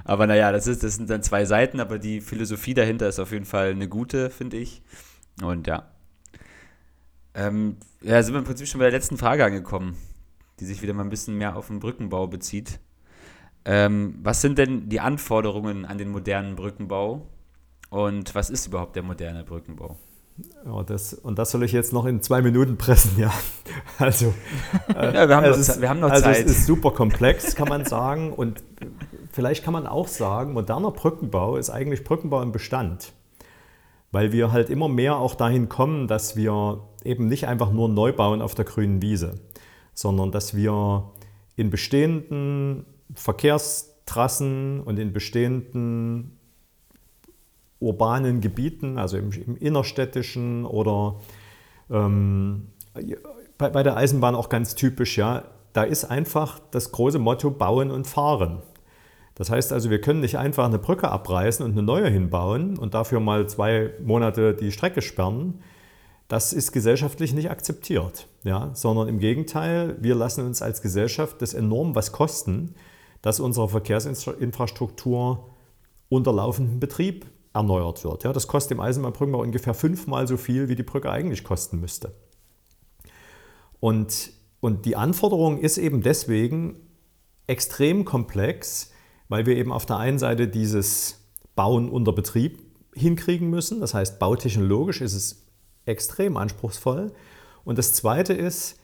aber 0.05 0.25
naja, 0.25 0.53
das, 0.53 0.67
ist, 0.67 0.85
das 0.85 0.95
sind 0.95 1.09
dann 1.09 1.21
zwei 1.21 1.43
Seiten, 1.43 1.81
aber 1.81 1.99
die 1.99 2.21
Philosophie 2.21 2.75
dahinter 2.75 3.09
ist 3.09 3.19
auf 3.19 3.33
jeden 3.33 3.43
Fall 3.43 3.71
eine 3.71 3.89
gute, 3.89 4.29
finde 4.29 4.55
ich. 4.55 4.83
Und 5.41 5.67
ja, 5.67 5.83
ähm, 7.35 7.77
ja, 8.01 8.21
sind 8.23 8.33
wir 8.33 8.39
im 8.39 8.45
Prinzip 8.45 8.67
schon 8.67 8.79
bei 8.79 8.85
der 8.85 8.93
letzten 8.93 9.17
Frage 9.17 9.45
angekommen, 9.45 9.97
die 10.59 10.65
sich 10.65 10.81
wieder 10.81 10.93
mal 10.93 11.03
ein 11.03 11.09
bisschen 11.09 11.37
mehr 11.37 11.55
auf 11.55 11.67
den 11.67 11.79
Brückenbau 11.79 12.27
bezieht. 12.27 12.79
Ähm, 13.65 14.19
was 14.21 14.41
sind 14.41 14.57
denn 14.57 14.89
die 14.89 14.99
Anforderungen 14.99 15.85
an 15.85 15.97
den 15.97 16.09
modernen 16.09 16.55
Brückenbau 16.55 17.27
und 17.89 18.35
was 18.35 18.49
ist 18.49 18.67
überhaupt 18.67 18.95
der 18.95 19.03
moderne 19.03 19.43
Brückenbau? 19.43 19.97
Ja, 20.65 20.83
das, 20.83 21.13
und 21.13 21.39
das 21.39 21.51
soll 21.51 21.63
ich 21.63 21.71
jetzt 21.71 21.93
noch 21.93 22.05
in 22.05 22.21
zwei 22.21 22.41
Minuten 22.41 22.77
pressen, 22.77 23.17
ja. 23.17 23.33
Also, 23.97 24.33
äh, 24.95 25.13
ja, 25.13 25.29
wir, 25.29 25.35
haben 25.35 25.49
noch, 25.49 25.57
ist, 25.57 25.81
wir 25.81 25.89
haben 25.89 25.99
noch 25.99 26.11
also 26.11 26.23
Zeit. 26.23 26.45
Es 26.45 26.51
ist 26.51 26.65
super 26.65 26.91
komplex, 26.91 27.55
kann 27.55 27.69
man 27.69 27.85
sagen. 27.85 28.33
Und 28.33 28.61
vielleicht 29.31 29.63
kann 29.63 29.73
man 29.73 29.87
auch 29.87 30.07
sagen, 30.07 30.53
moderner 30.53 30.91
Brückenbau 30.91 31.55
ist 31.57 31.69
eigentlich 31.69 32.03
Brückenbau 32.03 32.41
im 32.41 32.51
Bestand 32.51 33.13
weil 34.15 34.31
wir 34.31 34.53
halt 34.53 34.69
immer 34.69 34.87
mehr 34.87 35.17
auch 35.17 35.35
dahin 35.35 35.67
kommen, 35.67 36.07
dass 36.07 36.37
wir 36.37 36.79
eben 37.05 37.27
nicht 37.27 37.47
einfach 37.47 37.71
nur 37.71 37.89
neu 37.89 38.11
bauen 38.13 38.41
auf 38.41 38.55
der 38.55 38.65
grünen 38.65 39.01
Wiese, 39.01 39.39
sondern 39.93 40.31
dass 40.31 40.55
wir 40.55 41.11
in 41.55 41.69
bestehenden 41.69 42.85
Verkehrstrassen 43.13 44.81
und 44.81 44.99
in 44.99 45.13
bestehenden 45.13 46.37
urbanen 47.79 48.41
Gebieten, 48.41 48.97
also 48.97 49.17
im, 49.17 49.31
im 49.31 49.57
innerstädtischen 49.57 50.65
oder 50.65 51.19
ähm, 51.89 52.67
bei, 53.57 53.69
bei 53.69 53.83
der 53.83 53.95
Eisenbahn 53.97 54.35
auch 54.35 54.49
ganz 54.49 54.75
typisch, 54.75 55.17
ja, 55.17 55.43
da 55.73 55.83
ist 55.83 56.05
einfach 56.05 56.59
das 56.71 56.91
große 56.91 57.19
Motto 57.19 57.51
Bauen 57.51 57.91
und 57.91 58.07
Fahren. 58.07 58.61
Das 59.35 59.49
heißt 59.49 59.73
also, 59.73 59.89
wir 59.89 59.99
können 59.99 60.21
nicht 60.21 60.37
einfach 60.37 60.65
eine 60.65 60.79
Brücke 60.79 61.09
abreißen 61.09 61.63
und 61.65 61.73
eine 61.73 61.83
neue 61.83 62.09
hinbauen 62.09 62.77
und 62.77 62.93
dafür 62.93 63.19
mal 63.19 63.47
zwei 63.47 63.91
Monate 64.01 64.53
die 64.53 64.71
Strecke 64.71 65.01
sperren. 65.01 65.59
Das 66.27 66.53
ist 66.53 66.71
gesellschaftlich 66.71 67.33
nicht 67.33 67.51
akzeptiert, 67.51 68.27
ja? 68.43 68.71
sondern 68.73 69.07
im 69.07 69.19
Gegenteil, 69.19 69.95
wir 69.99 70.15
lassen 70.15 70.45
uns 70.45 70.61
als 70.61 70.81
Gesellschaft 70.81 71.41
das 71.41 71.53
enorm 71.53 71.93
was 71.93 72.11
kosten, 72.11 72.73
dass 73.21 73.39
unsere 73.39 73.69
Verkehrsinfrastruktur 73.69 75.49
unter 76.09 76.33
laufendem 76.33 76.79
Betrieb 76.79 77.27
erneuert 77.53 78.03
wird. 78.03 78.23
Ja? 78.23 78.33
Das 78.33 78.47
kostet 78.47 78.71
im 78.71 78.79
Eisenbahnbrückenbau 78.79 79.41
ungefähr 79.41 79.75
fünfmal 79.75 80.27
so 80.27 80.37
viel, 80.37 80.67
wie 80.67 80.75
die 80.75 80.83
Brücke 80.83 81.11
eigentlich 81.11 81.43
kosten 81.43 81.79
müsste. 81.79 82.15
Und, 83.79 84.31
und 84.61 84.85
die 84.85 84.95
Anforderung 84.95 85.59
ist 85.59 85.77
eben 85.77 86.01
deswegen 86.01 86.75
extrem 87.45 88.03
komplex, 88.03 88.91
weil 89.29 89.45
wir 89.45 89.55
eben 89.57 89.71
auf 89.71 89.85
der 89.85 89.97
einen 89.97 90.17
Seite 90.17 90.47
dieses 90.47 91.23
Bauen 91.55 91.89
unter 91.89 92.13
Betrieb 92.13 92.59
hinkriegen 92.95 93.49
müssen. 93.49 93.79
Das 93.79 93.93
heißt, 93.93 94.17
bautechnologisch 94.17 95.01
ist 95.01 95.13
es 95.13 95.44
extrem 95.85 96.37
anspruchsvoll. 96.37 97.11
Und 97.63 97.77
das 97.77 97.93
Zweite 97.93 98.33
ist, 98.33 98.79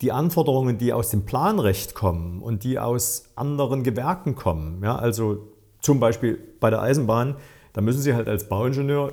die 0.00 0.12
Anforderungen, 0.12 0.78
die 0.78 0.92
aus 0.92 1.10
dem 1.10 1.24
Planrecht 1.24 1.94
kommen 1.94 2.40
und 2.40 2.62
die 2.64 2.78
aus 2.78 3.30
anderen 3.34 3.82
Gewerken 3.82 4.34
kommen. 4.34 4.82
Ja, 4.82 4.96
also 4.96 5.48
zum 5.80 5.98
Beispiel 5.98 6.38
bei 6.60 6.70
der 6.70 6.82
Eisenbahn, 6.82 7.36
da 7.72 7.80
müssen 7.80 8.00
Sie 8.00 8.14
halt 8.14 8.28
als 8.28 8.48
Bauingenieur 8.48 9.12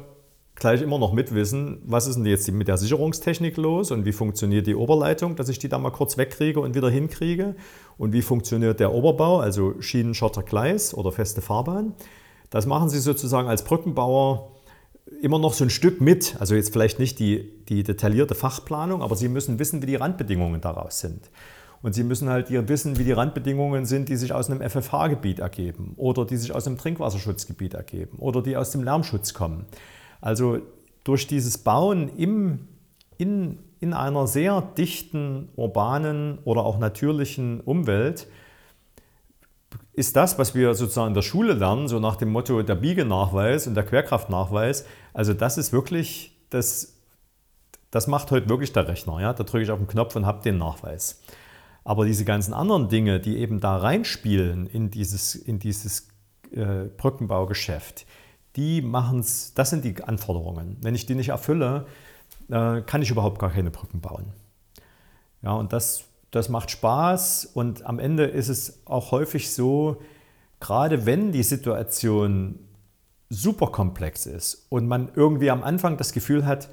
gleich 0.56 0.82
immer 0.82 0.98
noch 0.98 1.12
mitwissen, 1.12 1.82
was 1.86 2.08
ist 2.08 2.16
denn 2.16 2.26
jetzt 2.26 2.50
mit 2.50 2.68
der 2.68 2.78
Sicherungstechnik 2.78 3.58
los 3.58 3.92
und 3.92 4.06
wie 4.06 4.14
funktioniert 4.14 4.68
die 4.68 4.76
Oberleitung, 4.76 5.36
dass 5.36 5.50
ich 5.50 5.60
die 5.60 5.68
da 5.68 5.78
mal 5.78 5.92
kurz 5.92 6.18
wegkriege 6.18 6.62
und 6.62 6.76
wieder 6.76 6.90
hinkriege 6.90 7.56
und 7.98 8.14
wie 8.14 8.22
funktioniert 8.22 8.80
der 8.80 8.94
Oberbau, 8.94 9.40
also 9.40 9.74
Schienen, 9.82 10.14
Schotter, 10.14 10.44
Gleis 10.44 10.94
oder 10.94 11.12
feste 11.12 11.42
Fahrbahn. 11.42 11.94
Das 12.52 12.68
machen 12.68 12.90
Sie 12.90 13.00
sozusagen 13.00 13.50
als 13.50 13.64
Brückenbauer 13.64 14.55
immer 15.22 15.40
noch 15.40 15.54
so 15.54 15.64
ein 15.64 15.70
Stück 15.70 16.02
mit. 16.02 16.36
Also 16.40 16.56
jetzt 16.56 16.74
vielleicht 16.74 17.00
nicht 17.00 17.20
die, 17.20 17.64
die 17.70 17.84
detaillierte 17.84 18.36
Fachplanung, 18.36 19.02
aber 19.02 19.16
Sie 19.16 19.30
müssen 19.30 19.60
wissen, 19.60 19.82
wie 19.82 19.88
die 19.88 19.96
Randbedingungen 19.96 20.62
daraus 20.62 21.00
sind. 21.00 21.30
Und 21.82 21.94
Sie 21.94 22.04
müssen 22.04 22.30
halt 22.30 22.48
hier 22.48 22.68
wissen, 22.68 22.98
wie 22.98 23.04
die 23.04 23.12
Randbedingungen 23.12 23.86
sind, 23.86 24.10
die 24.10 24.16
sich 24.16 24.34
aus 24.34 24.50
einem 24.50 24.68
FFH-Gebiet 24.68 25.40
ergeben 25.40 25.94
oder 25.98 26.26
die 26.26 26.38
sich 26.38 26.54
aus 26.54 26.66
einem 26.66 26.78
Trinkwasserschutzgebiet 26.78 27.76
ergeben 27.76 28.18
oder 28.18 28.42
die 28.42 28.58
aus 28.58 28.72
dem 28.72 28.84
Lärmschutz 28.84 29.34
kommen. 29.34 29.66
Also 30.22 30.60
durch 31.04 31.28
dieses 31.28 31.60
Bauen 31.60 32.10
im, 32.18 32.68
in, 33.18 33.60
in 33.80 33.94
einer 33.94 34.26
sehr 34.26 34.62
dichten, 34.62 35.50
urbanen 35.56 36.40
oder 36.44 36.66
auch 36.66 36.80
natürlichen 36.80 37.62
Umwelt 37.62 38.28
ist 39.96 40.16
das, 40.16 40.38
was 40.38 40.54
wir 40.54 40.74
sozusagen 40.74 41.10
in 41.10 41.14
der 41.14 41.22
Schule 41.22 41.54
lernen, 41.54 41.88
so 41.88 42.00
nach 42.00 42.18
dem 42.18 42.32
Motto 42.32 42.62
der 42.62 42.76
Biegenachweis 42.76 43.66
und 43.66 43.76
der 43.76 43.86
Querkraftnachweis, 43.86 44.86
also 45.14 45.34
das 45.34 45.58
ist 45.58 45.72
wirklich, 45.72 46.38
das, 46.50 46.98
das 47.92 48.08
macht 48.08 48.30
heute 48.32 48.50
wirklich 48.50 48.74
der 48.74 48.88
Rechner. 48.88 49.20
Ja? 49.22 49.34
Da 49.34 49.44
drücke 49.44 49.64
ich 49.64 49.72
auf 49.72 49.80
den 49.80 49.88
Knopf 49.88 50.16
und 50.16 50.26
habe 50.26 50.44
den 50.44 50.58
Nachweis. 50.58 51.22
Aber 51.86 52.06
diese 52.06 52.26
ganzen 52.26 52.54
anderen 52.54 52.90
Dinge, 52.90 53.20
die 53.20 53.38
eben 53.38 53.60
da 53.62 53.78
reinspielen 53.78 54.68
in 54.68 54.92
dieses, 54.92 55.36
in 55.36 55.60
dieses 55.60 56.10
äh, 56.52 56.86
Brückenbaugeschäft, 56.98 58.06
die 58.56 58.82
machen 58.82 59.20
es, 59.20 59.54
das 59.54 59.70
sind 59.70 59.86
die 59.86 60.04
Anforderungen. 60.04 60.78
Wenn 60.82 60.96
ich 60.96 61.06
die 61.06 61.16
nicht 61.16 61.30
erfülle, 61.30 61.86
äh, 62.50 62.82
kann 62.82 63.02
ich 63.02 63.12
überhaupt 63.12 63.40
gar 63.40 63.52
keine 63.52 63.72
Brücken 63.72 64.02
bauen. 64.02 64.34
Ja, 65.42 65.54
und 65.54 65.72
das, 65.74 66.06
das 66.36 66.50
macht 66.50 66.70
Spaß 66.70 67.46
und 67.54 67.86
am 67.86 67.98
Ende 67.98 68.26
ist 68.26 68.50
es 68.50 68.82
auch 68.86 69.12
häufig 69.12 69.52
so, 69.52 70.02
gerade 70.60 71.06
wenn 71.06 71.32
die 71.32 71.44
Situation 71.44 72.60
super 73.30 73.68
komplex 73.68 74.26
ist 74.26 74.66
und 74.70 74.86
man 74.86 75.10
irgendwie 75.16 75.50
am 75.50 75.64
Anfang 75.64 75.96
das 75.96 76.12
Gefühl 76.12 76.46
hat, 76.46 76.68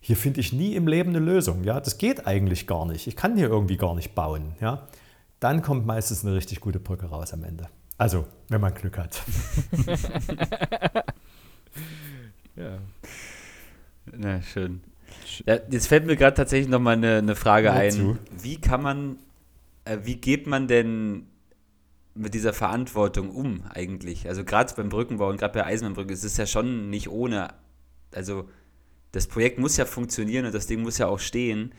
hier 0.00 0.16
finde 0.16 0.40
ich 0.40 0.52
nie 0.52 0.74
im 0.74 0.88
Leben 0.88 1.10
eine 1.10 1.20
Lösung. 1.20 1.62
Ja, 1.62 1.78
das 1.78 1.96
geht 1.96 2.26
eigentlich 2.26 2.66
gar 2.66 2.84
nicht. 2.84 3.06
Ich 3.06 3.14
kann 3.14 3.36
hier 3.36 3.48
irgendwie 3.48 3.76
gar 3.76 3.94
nicht 3.94 4.16
bauen. 4.16 4.56
Ja, 4.60 4.88
dann 5.38 5.62
kommt 5.62 5.86
meistens 5.86 6.24
eine 6.24 6.34
richtig 6.34 6.58
gute 6.60 6.80
Brücke 6.80 7.06
raus 7.06 7.32
am 7.32 7.44
Ende. 7.44 7.68
Also, 7.98 8.26
wenn 8.48 8.60
man 8.60 8.74
Glück 8.74 8.98
hat. 8.98 9.22
ja. 12.56 12.78
Na, 14.12 14.42
schön. 14.42 14.82
Ja, 15.46 15.58
jetzt 15.70 15.86
fällt 15.86 16.06
mir 16.06 16.16
gerade 16.16 16.34
tatsächlich 16.34 16.68
noch 16.68 16.80
mal 16.80 16.92
eine, 16.92 17.18
eine 17.18 17.34
Frage 17.34 17.68
ja, 17.68 17.74
ein. 17.74 18.18
Wie 18.30 18.60
kann 18.60 18.82
man, 18.82 19.18
äh, 19.84 19.98
wie 20.02 20.16
geht 20.16 20.46
man 20.46 20.68
denn 20.68 21.26
mit 22.14 22.34
dieser 22.34 22.52
Verantwortung 22.52 23.30
um 23.30 23.64
eigentlich? 23.68 24.28
Also 24.28 24.44
gerade 24.44 24.72
beim 24.74 24.88
Brückenbau 24.88 25.28
und 25.28 25.38
gerade 25.38 25.54
bei 25.54 25.64
Eisenbahnbrücken 25.64 26.12
ist 26.12 26.24
es 26.24 26.36
ja 26.36 26.46
schon 26.46 26.90
nicht 26.90 27.08
ohne, 27.08 27.48
also 28.14 28.48
das 29.12 29.26
Projekt 29.26 29.58
muss 29.58 29.76
ja 29.76 29.84
funktionieren 29.84 30.46
und 30.46 30.54
das 30.54 30.66
Ding 30.66 30.82
muss 30.82 30.98
ja 30.98 31.06
auch 31.06 31.20
stehen. 31.20 31.72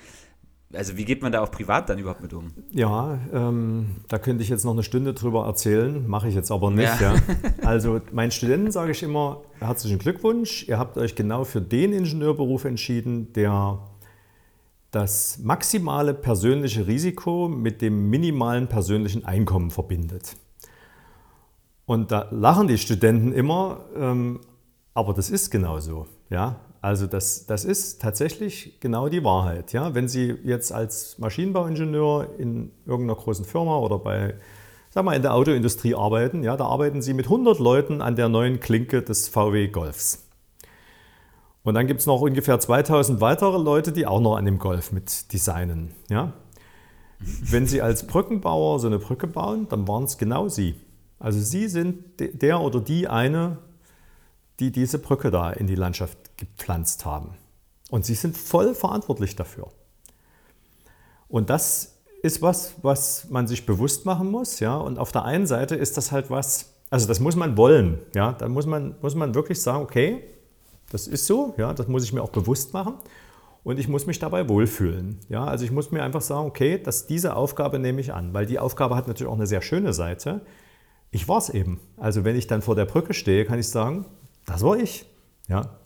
Also 0.74 0.98
wie 0.98 1.06
geht 1.06 1.22
man 1.22 1.32
da 1.32 1.42
auch 1.42 1.52
privat 1.52 1.90
dann 1.90 2.00
überhaupt 2.00 2.22
mit 2.22 2.34
um? 2.34 2.52
Ja, 2.72 3.20
ähm, 3.32 3.98
da 4.08 4.18
könnte 4.18 4.44
ich 4.44 4.50
jetzt 4.50 4.66
noch 4.66 4.74
eine 4.74 4.84
Stunde 4.84 5.14
drüber 5.14 5.46
erzählen, 5.46 6.08
mache 6.08 6.28
ich 6.28 6.36
jetzt 6.36 6.52
aber 6.52 6.72
nicht. 6.72 7.00
Ja. 7.00 7.14
Ja. 7.14 7.22
Also 7.64 8.02
meinen 8.12 8.32
Studenten 8.32 8.72
sage 8.72 8.92
ich 8.92 9.04
immer, 9.04 9.42
herzlichen 9.60 10.00
Glückwunsch, 10.00 10.68
ihr 10.68 10.80
habt 10.80 10.98
euch 10.98 11.16
genau 11.16 11.44
für 11.44 11.62
den 11.62 11.94
Ingenieurberuf 11.94 12.66
entschieden, 12.66 13.32
der 13.34 13.80
das 14.92 15.40
maximale 15.40 16.14
persönliche 16.14 16.88
Risiko 16.88 17.48
mit 17.48 17.82
dem 17.82 18.10
minimalen 18.10 18.68
persönlichen 18.68 19.26
Einkommen 19.26 19.72
verbindet. 19.72 20.36
Und 21.86 22.12
da 22.12 22.28
lachen 22.32 22.68
die 22.68 22.78
Studenten 22.78 23.32
immer, 23.32 23.86
ähm, 23.96 24.40
aber 24.94 25.14
das 25.14 25.30
ist 25.30 25.50
genauso. 25.50 26.08
Ja? 26.30 26.60
Also 26.84 27.08
das, 27.08 27.46
das 27.46 27.64
ist 27.64 28.02
tatsächlich 28.02 28.78
genau 28.82 29.08
die 29.08 29.24
Wahrheit. 29.24 29.72
Ja? 29.72 29.96
Wenn 29.96 30.10
Sie 30.10 30.36
jetzt 30.44 30.74
als 30.74 31.18
Maschinenbauingenieur 31.18 32.38
in 32.38 32.72
irgendeiner 32.86 33.18
großen 33.18 33.46
Firma 33.46 33.78
oder 33.78 34.00
bei, 34.00 34.36
sag 34.90 35.06
mal, 35.06 35.16
in 35.16 35.22
der 35.22 35.34
Autoindustrie 35.34 35.96
arbeiten, 35.96 36.44
ja, 36.44 36.58
da 36.58 36.66
arbeiten 36.66 37.02
Sie 37.02 37.14
mit 37.14 37.28
100 37.28 37.60
Leuten 37.60 38.02
an 38.02 38.18
der 38.18 38.28
neuen 38.28 38.60
Klinke 38.60 39.02
des 39.02 39.30
VW 39.30 39.70
Golfs. 39.70 40.28
Und 41.64 41.76
dann 41.76 41.88
gibt 41.88 42.02
es 42.02 42.06
noch 42.06 42.20
ungefähr 42.20 42.60
2000 42.60 43.22
weitere 43.22 43.58
Leute, 43.58 43.94
die 43.94 44.06
auch 44.06 44.20
noch 44.20 44.36
an 44.36 44.44
dem 44.44 44.60
Golf 44.60 44.92
mit 44.92 45.32
designen. 45.32 45.94
Ja? 46.10 46.34
Wenn 47.20 47.66
Sie 47.66 47.82
als 47.82 48.06
Brückenbauer 48.08 48.80
so 48.80 48.88
eine 48.88 49.00
Brücke 49.00 49.28
bauen, 49.28 49.70
dann 49.70 49.88
waren 49.88 50.04
es 50.04 50.18
genau 50.18 50.50
Sie. 50.50 50.76
Also 51.18 51.40
Sie 51.40 51.70
sind 51.70 52.20
der 52.20 52.60
oder 52.60 52.82
die 52.82 53.08
eine, 53.08 53.60
die 54.60 54.74
diese 54.74 55.00
Brücke 55.00 55.32
da 55.32 55.50
in 55.50 55.68
die 55.68 55.76
Landschaft 55.76 56.23
gepflanzt 56.46 57.06
haben. 57.06 57.36
Und 57.90 58.06
sie 58.06 58.16
sind 58.16 58.38
voll 58.38 58.74
verantwortlich 58.76 59.36
dafür. 59.36 59.68
Und 61.28 61.50
das 61.50 61.96
ist 62.22 62.42
was, 62.42 62.76
was 62.82 63.30
man 63.30 63.48
sich 63.48 63.66
bewusst 63.66 64.06
machen 64.06 64.32
muss. 64.32 64.60
Ja? 64.60 64.78
Und 64.78 64.98
auf 64.98 65.12
der 65.12 65.26
einen 65.26 65.46
Seite 65.46 65.76
ist 65.76 65.98
das 65.98 66.12
halt 66.12 66.30
was, 66.30 66.74
also 66.90 67.08
das 67.08 67.20
muss 67.20 67.36
man 67.36 67.58
wollen. 67.58 68.00
Ja? 68.16 68.32
Da 68.34 68.48
muss 68.48 68.66
man, 68.66 68.96
muss 69.02 69.16
man 69.16 69.36
wirklich 69.36 69.62
sagen, 69.62 69.84
okay, 69.84 70.24
das 70.90 71.08
ist 71.08 71.28
so, 71.28 71.54
ja? 71.58 71.74
das 71.74 71.88
muss 71.88 72.04
ich 72.04 72.14
mir 72.14 72.22
auch 72.22 72.30
bewusst 72.30 72.74
machen. 72.74 72.96
Und 73.64 73.80
ich 73.80 73.88
muss 73.88 74.06
mich 74.06 74.20
dabei 74.20 74.48
wohlfühlen. 74.50 75.20
Ja? 75.30 75.46
Also 75.46 75.66
ich 75.66 75.72
muss 75.72 75.92
mir 75.92 76.04
einfach 76.04 76.22
sagen, 76.22 76.48
okay, 76.48 76.82
dass 76.82 77.08
diese 77.08 77.36
Aufgabe 77.36 77.80
nehme 77.80 78.02
ich 78.02 78.14
an, 78.14 78.34
weil 78.34 78.46
die 78.46 78.60
Aufgabe 78.60 78.96
hat 78.96 79.08
natürlich 79.08 79.32
auch 79.32 79.38
eine 79.38 79.48
sehr 79.48 79.62
schöne 79.62 79.94
Seite. 79.94 80.42
Ich 81.12 81.28
war 81.28 81.38
es 81.38 81.50
eben. 81.50 81.80
Also 81.98 82.24
wenn 82.24 82.36
ich 82.36 82.48
dann 82.48 82.62
vor 82.62 82.76
der 82.76 82.86
Brücke 82.86 83.14
stehe, 83.14 83.46
kann 83.46 83.60
ich 83.60 83.68
sagen, 83.68 84.06
das 84.46 84.64
war 84.64 84.78
ich. 84.78 85.06
Ja? 85.48 85.78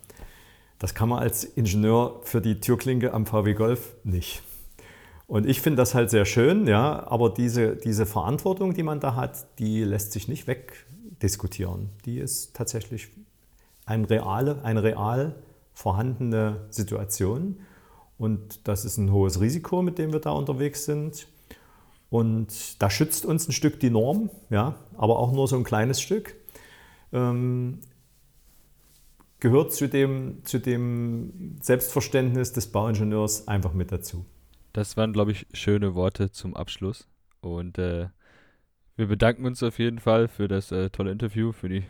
Das 0.79 0.93
kann 0.93 1.09
man 1.09 1.19
als 1.19 1.43
Ingenieur 1.43 2.19
für 2.23 2.41
die 2.41 2.59
Türklinke 2.59 3.13
am 3.13 3.25
VW 3.25 3.53
Golf 3.53 3.95
nicht. 4.03 4.41
Und 5.27 5.45
ich 5.45 5.59
finde 5.59 5.77
das 5.77 5.93
halt 5.93 6.09
sehr 6.09 6.25
schön, 6.25 6.67
ja, 6.67 7.05
aber 7.07 7.29
diese, 7.29 7.75
diese 7.75 8.05
Verantwortung, 8.05 8.73
die 8.73 8.83
man 8.83 8.99
da 8.99 9.15
hat, 9.15 9.59
die 9.59 9.83
lässt 9.83 10.13
sich 10.13 10.27
nicht 10.27 10.47
wegdiskutieren. 10.47 11.89
Die 12.05 12.19
ist 12.19 12.55
tatsächlich 12.55 13.09
ein 13.85 14.05
reale, 14.05 14.63
eine 14.63 14.83
real 14.83 15.35
vorhandene 15.73 16.67
Situation. 16.69 17.59
Und 18.17 18.67
das 18.67 18.85
ist 18.85 18.97
ein 18.97 19.11
hohes 19.11 19.41
Risiko, 19.41 19.81
mit 19.81 19.97
dem 19.97 20.13
wir 20.13 20.19
da 20.19 20.31
unterwegs 20.31 20.85
sind. 20.85 21.27
Und 22.09 22.81
da 22.81 22.89
schützt 22.89 23.25
uns 23.25 23.49
ein 23.49 23.51
Stück 23.51 23.79
die 23.79 23.89
Norm, 23.89 24.29
ja, 24.49 24.75
aber 24.97 25.19
auch 25.19 25.33
nur 25.33 25.47
so 25.47 25.57
ein 25.57 25.63
kleines 25.63 26.01
Stück. 26.01 26.35
Ähm, 27.11 27.79
gehört 29.39 29.73
zu 29.73 29.87
dem, 29.87 30.43
zu 30.43 30.59
dem 30.59 31.57
Selbstverständnis 31.61 32.53
des 32.53 32.71
Bauingenieurs 32.71 33.47
einfach 33.47 33.73
mit 33.73 33.91
dazu. 33.91 34.25
Das 34.73 34.97
waren, 34.97 35.13
glaube 35.13 35.31
ich, 35.31 35.47
schöne 35.53 35.95
Worte 35.95 36.31
zum 36.31 36.55
Abschluss. 36.55 37.07
Und 37.41 37.77
äh, 37.77 38.07
wir 38.95 39.07
bedanken 39.07 39.45
uns 39.45 39.61
auf 39.63 39.79
jeden 39.79 39.99
Fall 39.99 40.27
für 40.27 40.47
das 40.47 40.71
äh, 40.71 40.89
tolle 40.89 41.11
Interview, 41.11 41.51
für 41.51 41.69
die 41.69 41.83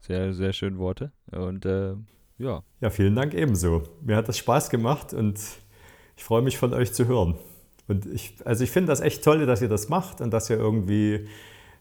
sehr, 0.00 0.32
sehr 0.32 0.52
schönen 0.52 0.78
Worte. 0.78 1.12
Und 1.30 1.66
äh, 1.66 1.94
ja. 2.38 2.62
Ja, 2.80 2.90
vielen 2.90 3.14
Dank 3.14 3.34
ebenso. 3.34 3.82
Mir 4.02 4.16
hat 4.16 4.28
das 4.28 4.38
Spaß 4.38 4.70
gemacht 4.70 5.12
und 5.12 5.38
ich 6.16 6.24
freue 6.24 6.42
mich 6.42 6.58
von 6.58 6.72
euch 6.72 6.92
zu 6.92 7.06
hören. 7.06 7.38
Und 7.86 8.06
ich, 8.06 8.36
also 8.44 8.64
ich 8.64 8.70
finde 8.70 8.88
das 8.88 9.00
echt 9.00 9.22
toll, 9.24 9.44
dass 9.46 9.62
ihr 9.62 9.68
das 9.68 9.88
macht 9.88 10.20
und 10.20 10.30
dass 10.30 10.48
ihr 10.48 10.56
irgendwie 10.56 11.26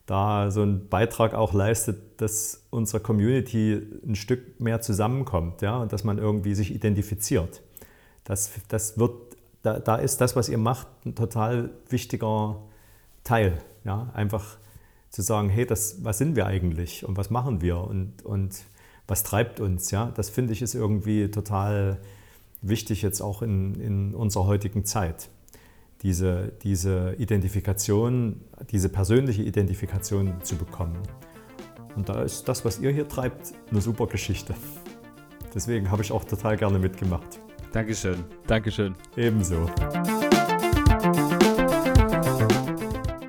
da 0.09 0.49
so 0.49 0.63
einen 0.63 0.89
Beitrag 0.89 1.35
auch 1.35 1.53
leistet, 1.53 2.19
dass 2.19 2.63
unsere 2.71 2.99
Community 2.99 3.79
ein 4.05 4.15
Stück 4.15 4.59
mehr 4.59 4.81
zusammenkommt 4.81 5.61
ja, 5.61 5.77
und 5.77 5.93
dass 5.93 6.03
man 6.03 6.17
irgendwie 6.17 6.55
sich 6.55 6.73
identifiziert. 6.73 7.61
Das, 8.23 8.51
das 8.69 8.97
wird, 8.97 9.11
da, 9.61 9.77
da 9.79 9.97
ist 9.97 10.19
das, 10.19 10.35
was 10.35 10.49
ihr 10.49 10.57
macht, 10.57 10.87
ein 11.05 11.13
total 11.13 11.69
wichtiger 11.89 12.59
Teil. 13.23 13.59
Ja? 13.83 14.09
Einfach 14.15 14.57
zu 15.11 15.21
sagen, 15.21 15.49
hey, 15.49 15.67
das, 15.67 16.03
was 16.03 16.17
sind 16.17 16.35
wir 16.35 16.47
eigentlich 16.47 17.05
und 17.05 17.15
was 17.15 17.29
machen 17.29 17.61
wir 17.61 17.77
und, 17.79 18.25
und 18.25 18.63
was 19.07 19.21
treibt 19.21 19.59
uns. 19.59 19.91
Ja? 19.91 20.11
Das 20.15 20.29
finde 20.31 20.53
ich 20.53 20.63
ist 20.63 20.73
irgendwie 20.73 21.29
total 21.29 21.99
wichtig 22.61 23.03
jetzt 23.03 23.21
auch 23.21 23.43
in, 23.43 23.75
in 23.75 24.15
unserer 24.15 24.45
heutigen 24.45 24.85
Zeit 24.85 25.29
diese, 26.01 26.53
diese 26.63 27.15
Identifikation, 27.17 28.41
diese 28.71 28.89
persönliche 28.89 29.43
Identifikation 29.43 30.41
zu 30.43 30.55
bekommen. 30.55 30.97
Und 31.95 32.07
da 32.07 32.21
ist 32.21 32.47
das, 32.47 32.63
was 32.63 32.79
ihr 32.79 32.91
hier 32.91 33.07
treibt, 33.07 33.53
eine 33.69 33.81
super 33.81 34.07
Geschichte. 34.07 34.55
Deswegen 35.53 35.91
habe 35.91 36.01
ich 36.01 36.11
auch 36.11 36.23
total 36.23 36.55
gerne 36.55 36.79
mitgemacht. 36.79 37.39
Dankeschön. 37.73 38.23
Dankeschön. 38.47 38.95
Ebenso. 39.17 39.69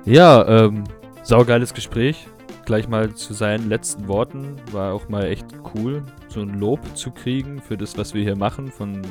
Ja, 0.05 0.47
ähm, 0.47 0.83
saugeiles 1.23 1.73
Gespräch. 1.73 2.27
Gleich 2.65 2.87
mal 2.87 3.13
zu 3.13 3.33
seinen 3.33 3.67
letzten 3.69 4.07
Worten. 4.07 4.55
War 4.71 4.93
auch 4.93 5.09
mal 5.09 5.25
echt 5.25 5.45
cool, 5.75 6.03
so 6.29 6.41
ein 6.41 6.59
Lob 6.59 6.79
zu 6.95 7.11
kriegen 7.11 7.59
für 7.59 7.75
das, 7.75 7.97
was 7.97 8.13
wir 8.13 8.21
hier 8.23 8.37
machen, 8.37 8.67
von 8.67 9.01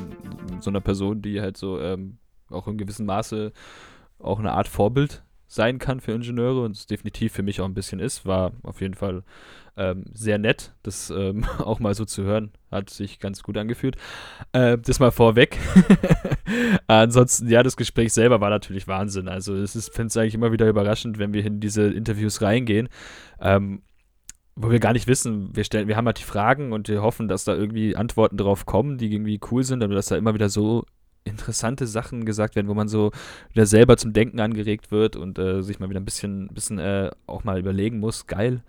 so 0.61 0.69
einer 0.69 0.81
Person, 0.81 1.21
die 1.21 1.41
halt 1.41 1.57
so 1.57 1.79
ähm, 1.79 2.17
auch 2.53 2.67
in 2.67 2.77
gewissem 2.77 3.05
Maße 3.05 3.51
auch 4.19 4.39
eine 4.39 4.53
Art 4.53 4.67
Vorbild 4.67 5.23
sein 5.47 5.79
kann 5.79 5.99
für 5.99 6.13
Ingenieure 6.13 6.63
und 6.63 6.77
es 6.77 6.85
definitiv 6.85 7.33
für 7.33 7.43
mich 7.43 7.59
auch 7.59 7.65
ein 7.65 7.73
bisschen 7.73 7.99
ist, 7.99 8.25
war 8.25 8.53
auf 8.63 8.81
jeden 8.81 8.93
Fall 8.93 9.23
Ähm, 9.77 10.03
sehr 10.13 10.37
nett, 10.37 10.73
das 10.83 11.09
ähm, 11.11 11.45
auch 11.59 11.79
mal 11.79 11.93
so 11.95 12.03
zu 12.03 12.23
hören. 12.23 12.51
Hat 12.71 12.89
sich 12.89 13.19
ganz 13.19 13.41
gut 13.41 13.57
angefühlt. 13.57 13.95
Äh, 14.51 14.77
das 14.77 14.99
mal 14.99 15.11
vorweg. 15.11 15.57
Ansonsten, 16.87 17.47
ja, 17.47 17.63
das 17.63 17.77
Gespräch 17.77 18.11
selber 18.11 18.41
war 18.41 18.49
natürlich 18.49 18.87
Wahnsinn. 18.87 19.29
Also, 19.29 19.55
es 19.55 19.77
ist, 19.77 19.95
finde 19.95 20.07
es 20.07 20.17
eigentlich 20.17 20.35
immer 20.35 20.51
wieder 20.51 20.67
überraschend, 20.67 21.19
wenn 21.19 21.33
wir 21.33 21.45
in 21.45 21.61
diese 21.61 21.83
Interviews 21.83 22.41
reingehen. 22.41 22.89
Ähm, 23.39 23.81
wo 24.55 24.69
wir 24.69 24.79
gar 24.79 24.91
nicht 24.91 25.07
wissen, 25.07 25.55
wir 25.55 25.63
stellen, 25.63 25.87
wir 25.87 25.95
haben 25.95 26.05
halt 26.05 26.19
die 26.19 26.23
Fragen 26.23 26.73
und 26.73 26.89
wir 26.89 27.01
hoffen, 27.01 27.29
dass 27.29 27.45
da 27.45 27.55
irgendwie 27.55 27.95
Antworten 27.95 28.35
drauf 28.35 28.65
kommen, 28.65 28.97
die 28.97 29.11
irgendwie 29.11 29.39
cool 29.51 29.63
sind, 29.63 29.81
aber 29.83 29.95
dass 29.95 30.07
da 30.07 30.17
immer 30.17 30.33
wieder 30.33 30.49
so 30.49 30.85
interessante 31.23 31.87
Sachen 31.87 32.25
gesagt 32.25 32.55
werden, 32.55 32.67
wo 32.67 32.73
man 32.73 32.87
so 32.87 33.11
wieder 33.51 33.65
selber 33.65 33.97
zum 33.97 34.13
Denken 34.13 34.39
angeregt 34.39 34.91
wird 34.91 35.15
und 35.15 35.37
äh, 35.37 35.61
sich 35.61 35.79
mal 35.79 35.89
wieder 35.89 35.99
ein 35.99 36.05
bisschen, 36.05 36.47
bisschen 36.49 36.79
äh, 36.79 37.11
auch 37.27 37.43
mal 37.43 37.59
überlegen 37.59 37.99
muss, 37.99 38.27
geil. 38.27 38.63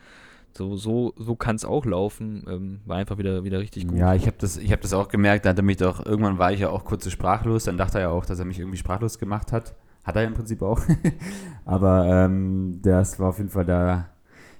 So, 0.55 0.77
so, 0.77 1.15
so 1.17 1.35
kann 1.35 1.57
es 1.57 1.65
auch 1.65 1.87
laufen. 1.87 2.45
Ähm, 2.47 2.81
war 2.85 2.99
einfach 2.99 3.17
wieder, 3.17 3.45
wieder 3.45 3.59
richtig 3.59 3.89
gut. 3.89 3.97
Ja, 3.97 4.15
ich 4.15 4.27
habe 4.27 4.37
das, 4.39 4.59
hab 4.59 4.81
das 4.83 4.93
auch 4.93 5.09
gemerkt. 5.09 5.47
Da 5.47 5.51
hat 5.51 5.59
er 5.59 5.63
mich 5.63 5.79
doch, 5.79 6.05
irgendwann 6.05 6.39
war 6.39 6.53
ich 6.53 6.61
ja 6.61 6.69
auch 6.69 6.85
kurz 6.85 7.11
sprachlos. 7.11 7.65
Dann 7.65 7.79
dachte 7.79 7.99
er 7.99 8.03
ja 8.03 8.09
auch, 8.11 8.27
dass 8.27 8.39
er 8.39 8.45
mich 8.45 8.59
irgendwie 8.59 8.77
sprachlos 8.77 9.19
gemacht 9.19 9.51
hat. 9.51 9.75
Hat 10.05 10.17
er 10.17 10.25
im 10.25 10.35
Prinzip 10.35 10.63
auch. 10.63 10.81
Aber 11.65 12.07
ähm, 12.07 12.81
das 12.83 13.19
war 13.19 13.31
auf 13.31 13.39
jeden 13.39 13.51
Fall 13.51 13.65
da. 13.65 14.11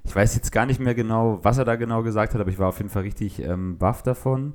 Ich 0.05 0.17
weiß 0.17 0.35
jetzt 0.35 0.51
gar 0.51 0.67
nicht 0.67 0.81
mehr 0.81 0.95
genau, 0.95 1.41
was 1.43 1.59
er 1.59 1.65
da 1.65 1.77
genau 1.77 2.03
gesagt 2.03 2.35
hat, 2.35 2.41
aber 2.41 2.51
ich 2.51 2.59
war 2.59 2.69
auf 2.69 2.79
jeden 2.79 2.91
Fall 2.91 3.03
richtig 3.03 3.41
ähm, 3.41 3.79
baff 3.79 4.03
davon 4.03 4.55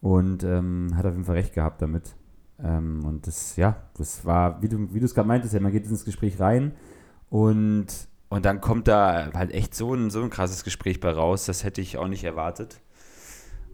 und 0.00 0.42
ähm, 0.42 0.92
hat 0.96 1.04
auf 1.04 1.12
jeden 1.12 1.26
Fall 1.26 1.34
recht 1.34 1.52
gehabt 1.52 1.82
damit. 1.82 2.16
Ähm, 2.62 3.04
und 3.04 3.26
das, 3.26 3.56
ja, 3.56 3.76
das 3.96 4.24
war, 4.24 4.62
wie 4.62 4.68
du 4.68 5.04
es 5.04 5.14
gerade 5.14 5.28
meintest, 5.28 5.54
ja, 5.54 5.60
man 5.60 5.72
geht 5.72 5.86
ins 5.86 6.04
Gespräch 6.04 6.40
rein 6.40 6.74
und, 7.28 7.86
und 8.28 8.44
dann 8.44 8.60
kommt 8.60 8.88
da 8.88 9.30
halt 9.34 9.52
echt 9.52 9.74
so 9.74 9.94
ein, 9.94 10.10
so 10.10 10.22
ein 10.22 10.30
krasses 10.30 10.64
Gespräch 10.64 11.00
bei 11.00 11.10
raus. 11.10 11.44
Das 11.46 11.64
hätte 11.64 11.80
ich 11.80 11.98
auch 11.98 12.08
nicht 12.08 12.24
erwartet. 12.24 12.80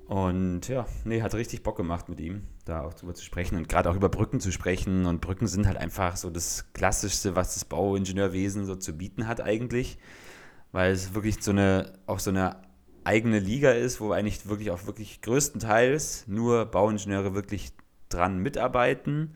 Und 0.06 0.68
ja, 0.68 0.86
nee, 1.04 1.22
hat 1.22 1.34
richtig 1.34 1.62
Bock 1.62 1.76
gemacht 1.76 2.08
mit 2.08 2.20
ihm, 2.20 2.42
da 2.64 2.82
auch 2.82 2.92
drüber 2.92 3.14
zu 3.14 3.24
sprechen 3.24 3.56
und 3.56 3.68
gerade 3.68 3.88
auch 3.88 3.94
über 3.94 4.08
Brücken 4.08 4.40
zu 4.40 4.52
sprechen. 4.52 5.06
Und 5.06 5.20
Brücken 5.20 5.46
sind 5.46 5.66
halt 5.66 5.78
einfach 5.78 6.16
so 6.16 6.28
das 6.28 6.72
Klassischste, 6.74 7.34
was 7.36 7.54
das 7.54 7.64
Bauingenieurwesen 7.64 8.66
so 8.66 8.76
zu 8.76 8.92
bieten 8.94 9.26
hat 9.26 9.40
eigentlich. 9.40 9.98
Weil 10.70 10.92
es 10.92 11.14
wirklich 11.14 11.42
so 11.42 11.50
eine, 11.50 11.92
auch 12.06 12.18
so 12.18 12.30
eine 12.30 12.56
eigene 13.04 13.38
Liga 13.38 13.70
ist, 13.72 14.00
wo 14.00 14.12
eigentlich 14.12 14.46
wirklich 14.48 14.70
auch 14.70 14.86
wirklich 14.86 15.22
größtenteils 15.22 16.24
nur 16.28 16.66
Bauingenieure 16.66 17.34
wirklich 17.34 17.72
dran 18.12 18.38
mitarbeiten 18.38 19.34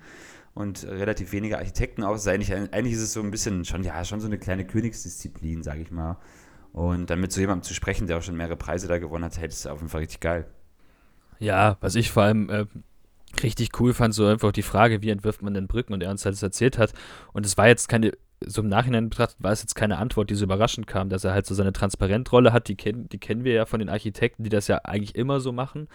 und 0.54 0.84
relativ 0.84 1.32
wenige 1.32 1.58
Architekten 1.58 2.02
auch. 2.02 2.12
Also 2.12 2.30
eigentlich, 2.30 2.54
eigentlich 2.54 2.94
ist 2.94 3.02
es 3.02 3.12
so 3.12 3.20
ein 3.20 3.30
bisschen 3.30 3.64
schon, 3.64 3.84
ja, 3.84 4.04
schon 4.04 4.20
so 4.20 4.26
eine 4.26 4.38
kleine 4.38 4.66
Königsdisziplin, 4.66 5.62
sage 5.62 5.82
ich 5.82 5.90
mal. 5.90 6.18
Und 6.72 7.10
dann 7.10 7.20
mit 7.20 7.32
so 7.32 7.40
jemandem 7.40 7.62
zu 7.62 7.74
sprechen, 7.74 8.06
der 8.06 8.18
auch 8.18 8.22
schon 8.22 8.36
mehrere 8.36 8.56
Preise 8.56 8.88
da 8.88 8.98
gewonnen 8.98 9.24
hat, 9.24 9.36
das 9.36 9.54
ist 9.54 9.66
auf 9.66 9.78
jeden 9.78 9.90
Fall 9.90 10.00
richtig 10.00 10.20
geil. 10.20 10.46
Ja, 11.38 11.76
was 11.80 11.94
ich 11.94 12.10
vor 12.10 12.22
allem 12.22 12.48
äh, 12.50 12.66
richtig 13.42 13.78
cool 13.80 13.94
fand, 13.94 14.14
so 14.14 14.26
einfach 14.26 14.52
die 14.52 14.62
Frage, 14.62 15.02
wie 15.02 15.10
entwirft 15.10 15.42
man 15.42 15.54
denn 15.54 15.68
Brücken 15.68 15.92
und 15.92 16.02
er 16.02 16.10
uns 16.10 16.24
halt 16.24 16.34
das 16.34 16.42
erzählt 16.42 16.78
hat. 16.78 16.92
Und 17.32 17.46
es 17.46 17.56
war 17.56 17.68
jetzt 17.68 17.88
keine, 17.88 18.12
so 18.44 18.62
im 18.62 18.68
Nachhinein 18.68 19.10
betrachtet, 19.10 19.42
war 19.42 19.52
es 19.52 19.62
jetzt 19.62 19.74
keine 19.74 19.98
Antwort, 19.98 20.30
die 20.30 20.34
so 20.34 20.44
überraschend 20.44 20.86
kam, 20.86 21.08
dass 21.08 21.24
er 21.24 21.32
halt 21.32 21.46
so 21.46 21.54
seine 21.54 21.72
Transparentrolle 21.72 22.52
hat, 22.52 22.68
die, 22.68 22.76
kenn, 22.76 23.08
die 23.08 23.18
kennen 23.18 23.44
wir 23.44 23.52
ja 23.52 23.66
von 23.66 23.80
den 23.80 23.88
Architekten, 23.88 24.42
die 24.42 24.50
das 24.50 24.68
ja 24.68 24.78
eigentlich 24.84 25.14
immer 25.14 25.40
so 25.40 25.52
machen. 25.52 25.88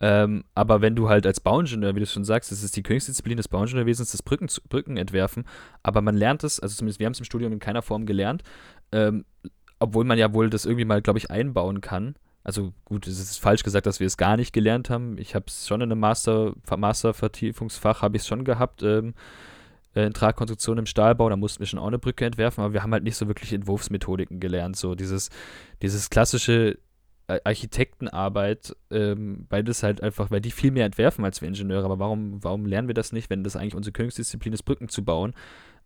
Ähm, 0.00 0.44
aber 0.54 0.80
wenn 0.80 0.96
du 0.96 1.08
halt 1.08 1.26
als 1.26 1.40
Bauingenieur, 1.40 1.94
wie 1.94 2.00
du 2.00 2.06
schon 2.06 2.24
sagst, 2.24 2.50
das 2.50 2.62
ist 2.62 2.76
die 2.76 2.82
Königsdisziplin 2.82 3.36
des 3.36 3.48
Bauingenieurwesens, 3.48 4.12
das 4.12 4.22
Brücken, 4.22 4.96
entwerfen, 4.96 5.44
aber 5.82 6.00
man 6.00 6.16
lernt 6.16 6.42
es, 6.42 6.58
also 6.58 6.74
zumindest 6.74 7.00
wir 7.00 7.06
haben 7.06 7.12
es 7.12 7.18
im 7.18 7.26
Studium 7.26 7.52
in 7.52 7.58
keiner 7.58 7.82
Form 7.82 8.06
gelernt, 8.06 8.42
ähm, 8.92 9.26
obwohl 9.78 10.04
man 10.04 10.18
ja 10.18 10.32
wohl 10.32 10.48
das 10.48 10.64
irgendwie 10.64 10.86
mal, 10.86 11.02
glaube 11.02 11.18
ich, 11.18 11.30
einbauen 11.30 11.80
kann. 11.80 12.14
Also 12.42 12.72
gut, 12.86 13.06
es 13.06 13.20
ist 13.20 13.38
falsch 13.38 13.62
gesagt, 13.62 13.86
dass 13.86 14.00
wir 14.00 14.06
es 14.06 14.16
gar 14.16 14.38
nicht 14.38 14.54
gelernt 14.54 14.88
haben. 14.88 15.18
Ich 15.18 15.34
habe 15.34 15.44
es 15.48 15.68
schon 15.68 15.82
in 15.82 15.92
einem 15.92 16.00
Master, 16.00 16.54
Master-Vertiefungsfach, 16.74 18.00
habe 18.00 18.16
ich 18.16 18.22
es 18.22 18.28
schon 18.28 18.44
gehabt, 18.44 18.82
ähm, 18.82 19.12
äh, 19.94 20.06
in 20.06 20.14
Tragkonstruktion 20.14 20.78
im 20.78 20.86
Stahlbau, 20.86 21.28
da 21.28 21.36
mussten 21.36 21.60
wir 21.60 21.66
schon 21.66 21.78
auch 21.78 21.88
eine 21.88 21.98
Brücke 21.98 22.24
entwerfen, 22.24 22.64
aber 22.64 22.72
wir 22.72 22.82
haben 22.82 22.92
halt 22.92 23.04
nicht 23.04 23.16
so 23.16 23.28
wirklich 23.28 23.52
Entwurfsmethodiken 23.52 24.40
gelernt. 24.40 24.76
So 24.76 24.94
dieses, 24.94 25.28
dieses 25.82 26.08
klassische 26.08 26.78
Architektenarbeit, 27.44 28.74
ähm, 28.90 29.46
weil 29.48 29.64
das 29.64 29.82
halt 29.82 30.02
einfach, 30.02 30.30
weil 30.30 30.40
die 30.40 30.50
viel 30.50 30.70
mehr 30.70 30.86
entwerfen 30.86 31.24
als 31.24 31.40
wir 31.40 31.48
Ingenieure. 31.48 31.84
Aber 31.84 31.98
warum, 31.98 32.42
warum 32.42 32.66
lernen 32.66 32.88
wir 32.88 32.94
das 32.94 33.12
nicht, 33.12 33.30
wenn 33.30 33.44
das 33.44 33.56
eigentlich 33.56 33.74
unsere 33.74 33.92
Königsdisziplin 33.92 34.52
ist, 34.52 34.62
Brücken 34.62 34.88
zu 34.88 35.04
bauen? 35.04 35.34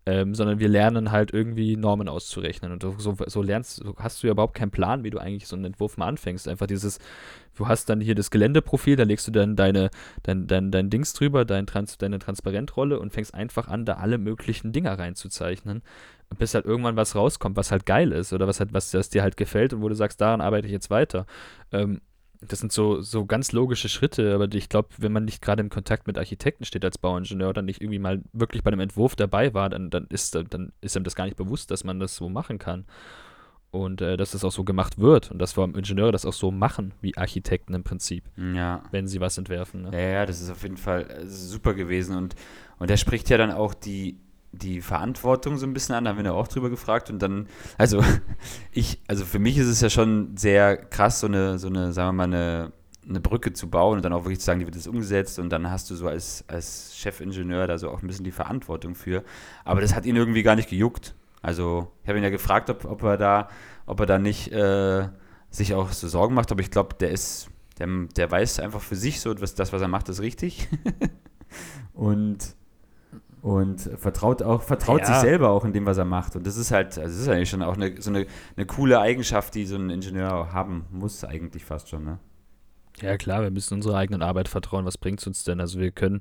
Ähm, 0.06 0.34
sondern 0.34 0.58
wir 0.58 0.68
lernen 0.68 1.12
halt 1.12 1.32
irgendwie 1.32 1.76
Normen 1.76 2.08
auszurechnen. 2.08 2.72
Und 2.72 2.82
so, 2.82 3.16
so 3.26 3.42
lernst, 3.42 3.76
so 3.76 3.94
hast 3.96 4.22
du 4.22 4.26
ja 4.26 4.32
überhaupt 4.32 4.54
keinen 4.54 4.70
Plan, 4.70 5.02
wie 5.02 5.10
du 5.10 5.18
eigentlich 5.18 5.46
so 5.46 5.56
einen 5.56 5.64
Entwurf 5.64 5.96
mal 5.96 6.08
anfängst. 6.08 6.46
Einfach 6.46 6.66
dieses, 6.66 6.98
du 7.54 7.68
hast 7.68 7.88
dann 7.88 8.00
hier 8.02 8.14
das 8.14 8.30
Geländeprofil, 8.30 8.96
da 8.96 9.04
legst 9.04 9.26
du 9.26 9.32
dann 9.32 9.56
deine, 9.56 9.90
dein, 10.22 10.46
dein, 10.46 10.70
dein 10.70 10.90
Dings 10.90 11.14
drüber, 11.14 11.46
dein 11.46 11.66
Trans, 11.66 11.96
deine 11.96 12.18
Transparentrolle 12.18 13.00
und 13.00 13.12
fängst 13.12 13.34
einfach 13.34 13.68
an, 13.68 13.86
da 13.86 13.94
alle 13.94 14.18
möglichen 14.18 14.72
Dinger 14.72 14.98
reinzuzeichnen. 14.98 15.82
Bis 16.38 16.54
halt 16.54 16.66
irgendwann 16.66 16.96
was 16.96 17.14
rauskommt, 17.14 17.56
was 17.56 17.70
halt 17.70 17.86
geil 17.86 18.12
ist 18.12 18.32
oder 18.32 18.46
was 18.46 18.60
halt, 18.60 18.72
was, 18.72 18.92
was 18.92 19.08
dir 19.08 19.22
halt 19.22 19.36
gefällt 19.36 19.72
und 19.72 19.82
wo 19.82 19.88
du 19.88 19.94
sagst, 19.94 20.20
daran 20.20 20.40
arbeite 20.40 20.66
ich 20.66 20.72
jetzt 20.72 20.90
weiter. 20.90 21.26
Ähm, 21.72 22.00
das 22.48 22.60
sind 22.60 22.72
so, 22.72 23.00
so 23.00 23.26
ganz 23.26 23.52
logische 23.52 23.88
Schritte, 23.88 24.34
aber 24.34 24.52
ich 24.52 24.68
glaube, 24.68 24.88
wenn 24.98 25.12
man 25.12 25.24
nicht 25.24 25.42
gerade 25.42 25.62
im 25.62 25.70
Kontakt 25.70 26.06
mit 26.06 26.18
Architekten 26.18 26.64
steht 26.64 26.84
als 26.84 26.98
Bauingenieur 26.98 27.50
oder 27.50 27.62
nicht 27.62 27.80
irgendwie 27.80 27.98
mal 27.98 28.22
wirklich 28.32 28.62
bei 28.62 28.70
einem 28.70 28.80
Entwurf 28.80 29.16
dabei 29.16 29.54
war, 29.54 29.70
dann, 29.70 29.90
dann, 29.90 30.06
ist, 30.08 30.34
dann 30.34 30.72
ist 30.80 30.96
einem 30.96 31.04
das 31.04 31.14
gar 31.14 31.24
nicht 31.24 31.36
bewusst, 31.36 31.70
dass 31.70 31.84
man 31.84 32.00
das 32.00 32.16
so 32.16 32.28
machen 32.28 32.58
kann. 32.58 32.84
Und 33.70 34.00
äh, 34.02 34.16
dass 34.16 34.30
das 34.30 34.44
auch 34.44 34.52
so 34.52 34.62
gemacht 34.62 34.98
wird 34.98 35.32
und 35.32 35.40
dass 35.40 35.56
wir 35.56 35.64
Ingenieure 35.64 36.12
das 36.12 36.24
auch 36.24 36.32
so 36.32 36.52
machen, 36.52 36.94
wie 37.00 37.16
Architekten 37.16 37.74
im 37.74 37.82
Prinzip. 37.82 38.22
Ja. 38.36 38.84
Wenn 38.92 39.08
sie 39.08 39.20
was 39.20 39.36
entwerfen. 39.36 39.82
Ne? 39.82 39.90
Ja, 39.92 39.98
ja, 39.98 40.26
das 40.26 40.40
ist 40.40 40.48
auf 40.48 40.62
jeden 40.62 40.76
Fall 40.76 41.10
äh, 41.10 41.26
super 41.26 41.74
gewesen. 41.74 42.16
Und, 42.16 42.36
und 42.78 42.88
er 42.88 42.96
spricht 42.96 43.28
ja 43.30 43.36
dann 43.36 43.50
auch 43.50 43.74
die, 43.74 44.20
die 44.58 44.80
Verantwortung 44.80 45.56
so 45.56 45.66
ein 45.66 45.72
bisschen 45.72 45.94
an, 45.94 46.04
da 46.04 46.10
haben 46.10 46.18
wir 46.18 46.24
ja 46.24 46.32
auch 46.32 46.48
drüber 46.48 46.70
gefragt 46.70 47.10
und 47.10 47.20
dann, 47.20 47.48
also 47.78 48.02
ich, 48.72 49.00
also 49.08 49.24
für 49.24 49.38
mich 49.38 49.58
ist 49.58 49.66
es 49.66 49.80
ja 49.80 49.90
schon 49.90 50.36
sehr 50.36 50.76
krass, 50.76 51.20
so 51.20 51.26
eine, 51.26 51.58
so 51.58 51.68
eine, 51.68 51.92
sagen 51.92 52.08
wir 52.16 52.26
mal, 52.26 52.34
eine, 52.34 52.72
eine 53.08 53.20
Brücke 53.20 53.52
zu 53.52 53.68
bauen 53.68 53.96
und 53.96 54.04
dann 54.04 54.12
auch 54.12 54.24
wirklich 54.24 54.40
zu 54.40 54.46
sagen, 54.46 54.60
die 54.60 54.66
wird 54.66 54.76
jetzt 54.76 54.88
umgesetzt 54.88 55.38
und 55.38 55.50
dann 55.50 55.70
hast 55.70 55.90
du 55.90 55.94
so 55.94 56.08
als, 56.08 56.44
als 56.48 56.96
Chefingenieur 56.96 57.66
da 57.66 57.78
so 57.78 57.90
auch 57.90 58.02
ein 58.02 58.06
bisschen 58.06 58.24
die 58.24 58.32
Verantwortung 58.32 58.94
für. 58.94 59.24
Aber 59.64 59.80
das 59.80 59.94
hat 59.94 60.06
ihn 60.06 60.16
irgendwie 60.16 60.42
gar 60.42 60.56
nicht 60.56 60.70
gejuckt. 60.70 61.14
Also 61.42 61.92
ich 62.02 62.08
habe 62.08 62.18
ihn 62.18 62.24
ja 62.24 62.30
gefragt, 62.30 62.70
ob, 62.70 62.86
ob 62.86 63.02
er 63.02 63.18
da, 63.18 63.48
ob 63.84 64.00
er 64.00 64.06
da 64.06 64.18
nicht 64.18 64.50
äh, 64.52 65.08
sich 65.50 65.74
auch 65.74 65.92
so 65.92 66.08
Sorgen 66.08 66.34
macht, 66.34 66.50
aber 66.50 66.62
ich 66.62 66.70
glaube, 66.70 66.94
der 66.98 67.10
ist, 67.10 67.48
der, 67.78 67.88
der 68.16 68.30
weiß 68.30 68.60
einfach 68.60 68.80
für 68.80 68.96
sich 68.96 69.20
so, 69.20 69.38
was, 69.40 69.54
das, 69.54 69.72
was 69.72 69.82
er 69.82 69.88
macht, 69.88 70.08
ist 70.08 70.20
richtig. 70.20 70.68
und 71.92 72.56
und 73.44 73.90
vertraut 73.98 74.42
auch, 74.42 74.62
vertraut 74.62 75.00
ja. 75.00 75.06
sich 75.06 75.16
selber 75.16 75.50
auch 75.50 75.66
in 75.66 75.74
dem, 75.74 75.84
was 75.84 75.98
er 75.98 76.06
macht. 76.06 76.34
Und 76.34 76.46
das 76.46 76.56
ist 76.56 76.70
halt, 76.70 76.98
also 76.98 77.02
das 77.02 77.18
ist 77.18 77.28
eigentlich 77.28 77.50
schon 77.50 77.62
auch 77.62 77.76
eine, 77.76 78.00
so 78.00 78.08
eine, 78.08 78.26
eine 78.56 78.64
coole 78.64 78.98
Eigenschaft, 78.98 79.54
die 79.54 79.66
so 79.66 79.76
ein 79.76 79.90
Ingenieur 79.90 80.54
haben 80.54 80.86
muss, 80.90 81.24
eigentlich 81.24 81.62
fast 81.62 81.90
schon, 81.90 82.04
ne? 82.04 82.18
Ja 83.02 83.18
klar, 83.18 83.42
wir 83.42 83.50
müssen 83.50 83.74
unserer 83.74 83.98
eigenen 83.98 84.22
Arbeit 84.22 84.48
vertrauen. 84.48 84.86
Was 84.86 84.96
bringt 84.96 85.20
es 85.20 85.26
uns 85.26 85.44
denn? 85.44 85.60
Also 85.60 85.78
wir 85.78 85.90
können, 85.90 86.20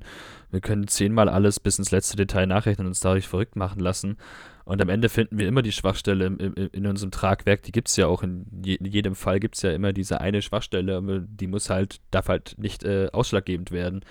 wir 0.50 0.60
können 0.60 0.86
zehnmal 0.86 1.30
alles 1.30 1.60
bis 1.60 1.78
ins 1.78 1.92
letzte 1.92 2.16
Detail 2.16 2.46
nachrechnen 2.46 2.86
und 2.86 2.90
uns 2.90 3.00
dadurch 3.00 3.26
verrückt 3.26 3.56
machen 3.56 3.80
lassen. 3.80 4.18
Und 4.64 4.80
am 4.80 4.88
Ende 4.88 5.10
finden 5.10 5.38
wir 5.38 5.46
immer 5.46 5.60
die 5.60 5.72
Schwachstelle 5.72 6.24
im, 6.24 6.38
im, 6.38 6.54
in 6.54 6.86
unserem 6.86 7.10
Tragwerk. 7.10 7.62
Die 7.64 7.72
gibt 7.72 7.88
es 7.88 7.96
ja 7.96 8.06
auch 8.06 8.22
in, 8.22 8.46
je, 8.64 8.76
in, 8.76 8.86
jedem 8.86 9.14
Fall 9.14 9.38
gibt 9.38 9.56
es 9.56 9.62
ja 9.62 9.72
immer 9.72 9.92
diese 9.92 10.20
eine 10.20 10.40
Schwachstelle, 10.40 11.26
die 11.28 11.46
muss 11.46 11.68
halt, 11.68 12.00
darf 12.10 12.28
halt 12.28 12.54
nicht 12.58 12.82
äh, 12.82 13.08
ausschlaggebend 13.12 13.72
werden. 13.72 14.04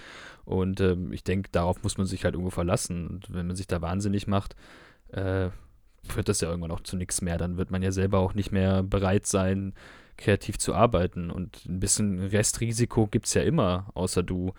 Und 0.45 0.79
ähm, 0.79 1.11
ich 1.11 1.23
denke, 1.23 1.49
darauf 1.51 1.81
muss 1.81 1.97
man 1.97 2.05
sich 2.05 2.23
halt 2.23 2.35
irgendwo 2.35 2.51
verlassen. 2.51 3.07
Und 3.07 3.33
wenn 3.33 3.47
man 3.47 3.55
sich 3.55 3.65
da 3.65 3.81
wahnsinnig 3.81 4.27
macht, 4.27 4.55
äh, 5.09 5.49
führt 6.07 6.29
das 6.29 6.41
ja 6.41 6.49
irgendwann 6.49 6.71
auch 6.71 6.81
zu 6.81 6.97
nichts 6.97 7.21
mehr. 7.21 7.37
Dann 7.37 7.57
wird 7.57 7.71
man 7.71 7.81
ja 7.81 7.91
selber 7.91 8.19
auch 8.19 8.35
nicht 8.35 8.51
mehr 8.51 8.83
bereit 8.83 9.25
sein, 9.25 9.73
kreativ 10.17 10.59
zu 10.59 10.75
arbeiten. 10.75 11.31
Und 11.31 11.65
ein 11.65 11.79
bisschen 11.79 12.19
Restrisiko 12.19 13.07
gibt 13.07 13.25
es 13.25 13.33
ja 13.33 13.41
immer, 13.41 13.87
außer 13.95 14.21
du 14.21 14.53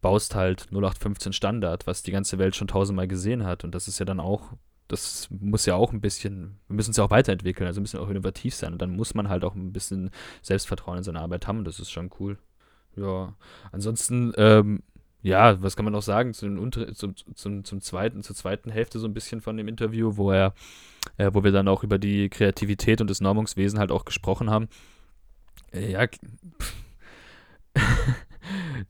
baust 0.00 0.34
halt 0.34 0.68
0815 0.70 1.32
Standard, 1.32 1.86
was 1.86 2.02
die 2.02 2.12
ganze 2.12 2.38
Welt 2.38 2.56
schon 2.56 2.68
tausendmal 2.68 3.08
gesehen 3.08 3.44
hat. 3.44 3.64
Und 3.64 3.74
das 3.74 3.88
ist 3.88 3.98
ja 3.98 4.06
dann 4.06 4.20
auch, 4.20 4.52
das 4.88 5.28
muss 5.30 5.66
ja 5.66 5.74
auch 5.74 5.92
ein 5.92 6.00
bisschen, 6.00 6.58
wir 6.66 6.76
müssen 6.76 6.90
es 6.90 6.96
ja 6.96 7.04
auch 7.04 7.10
weiterentwickeln, 7.10 7.66
also 7.66 7.80
müssen 7.80 8.00
auch 8.00 8.08
innovativ 8.08 8.54
sein. 8.54 8.72
Und 8.72 8.82
dann 8.82 8.96
muss 8.96 9.14
man 9.14 9.28
halt 9.28 9.44
auch 9.44 9.54
ein 9.54 9.72
bisschen 9.72 10.10
Selbstvertrauen 10.42 10.98
in 10.98 11.04
seine 11.04 11.20
Arbeit 11.20 11.46
haben. 11.46 11.64
Das 11.64 11.78
ist 11.78 11.90
schon 11.90 12.10
cool. 12.18 12.38
Ja, 12.96 13.34
ansonsten 13.70 14.32
ähm, 14.36 14.82
ja, 15.22 15.60
was 15.62 15.76
kann 15.76 15.84
man 15.84 15.92
noch 15.92 16.02
sagen 16.02 16.32
zum, 16.32 16.72
zum, 16.72 17.14
zum, 17.34 17.64
zum 17.64 17.80
zweiten, 17.80 18.22
zur 18.22 18.36
zweiten 18.36 18.70
Hälfte 18.70 18.98
so 18.98 19.08
ein 19.08 19.14
bisschen 19.14 19.40
von 19.40 19.56
dem 19.56 19.68
Interview, 19.68 20.16
wo 20.16 20.30
er, 20.30 20.54
äh, 21.16 21.30
wo 21.32 21.42
wir 21.42 21.50
dann 21.52 21.68
auch 21.68 21.82
über 21.82 21.98
die 21.98 22.28
Kreativität 22.28 23.00
und 23.00 23.10
das 23.10 23.20
Normungswesen 23.20 23.78
halt 23.78 23.90
auch 23.90 24.04
gesprochen 24.04 24.48
haben. 24.50 24.68
Äh, 25.72 25.90
ja, 25.92 26.06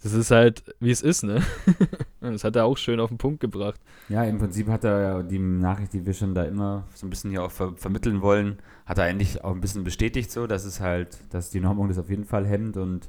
das 0.03 0.13
ist 0.13 0.31
halt, 0.31 0.63
wie 0.81 0.91
es 0.91 1.03
ist, 1.03 1.23
ne? 1.25 1.43
Das 2.21 2.43
hat 2.45 2.57
er 2.57 2.65
auch 2.65 2.77
schön 2.77 2.99
auf 3.01 3.09
den 3.11 3.19
Punkt 3.19 3.41
gebracht. 3.41 3.81
Ja, 4.09 4.25
im 4.25 4.39
Prinzip 4.39 4.69
hat 4.69 4.83
er 4.85 5.01
ja 5.01 5.23
die 5.23 5.39
Nachricht, 5.39 5.93
die 5.93 6.05
wir 6.05 6.13
schon 6.15 6.35
da 6.35 6.43
immer 6.45 6.85
so 6.95 7.07
ein 7.07 7.11
bisschen 7.11 7.31
hier 7.31 7.43
auch 7.45 7.51
ver 7.51 7.75
vermitteln 7.77 8.23
wollen, 8.23 8.59
hat 8.87 8.99
er 8.99 9.05
eigentlich 9.05 9.45
auch 9.45 9.53
ein 9.55 9.61
bisschen 9.61 9.85
bestätigt 9.85 10.31
so, 10.33 10.47
dass 10.49 10.65
es 10.65 10.81
halt, 10.81 11.17
dass 11.33 11.51
die 11.51 11.61
Normung 11.61 11.89
das 11.89 11.97
auf 11.99 12.11
jeden 12.11 12.25
Fall 12.25 12.45
hemmt 12.47 12.77
und, 12.77 13.09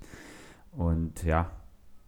und 0.71 1.23
ja. 1.23 1.49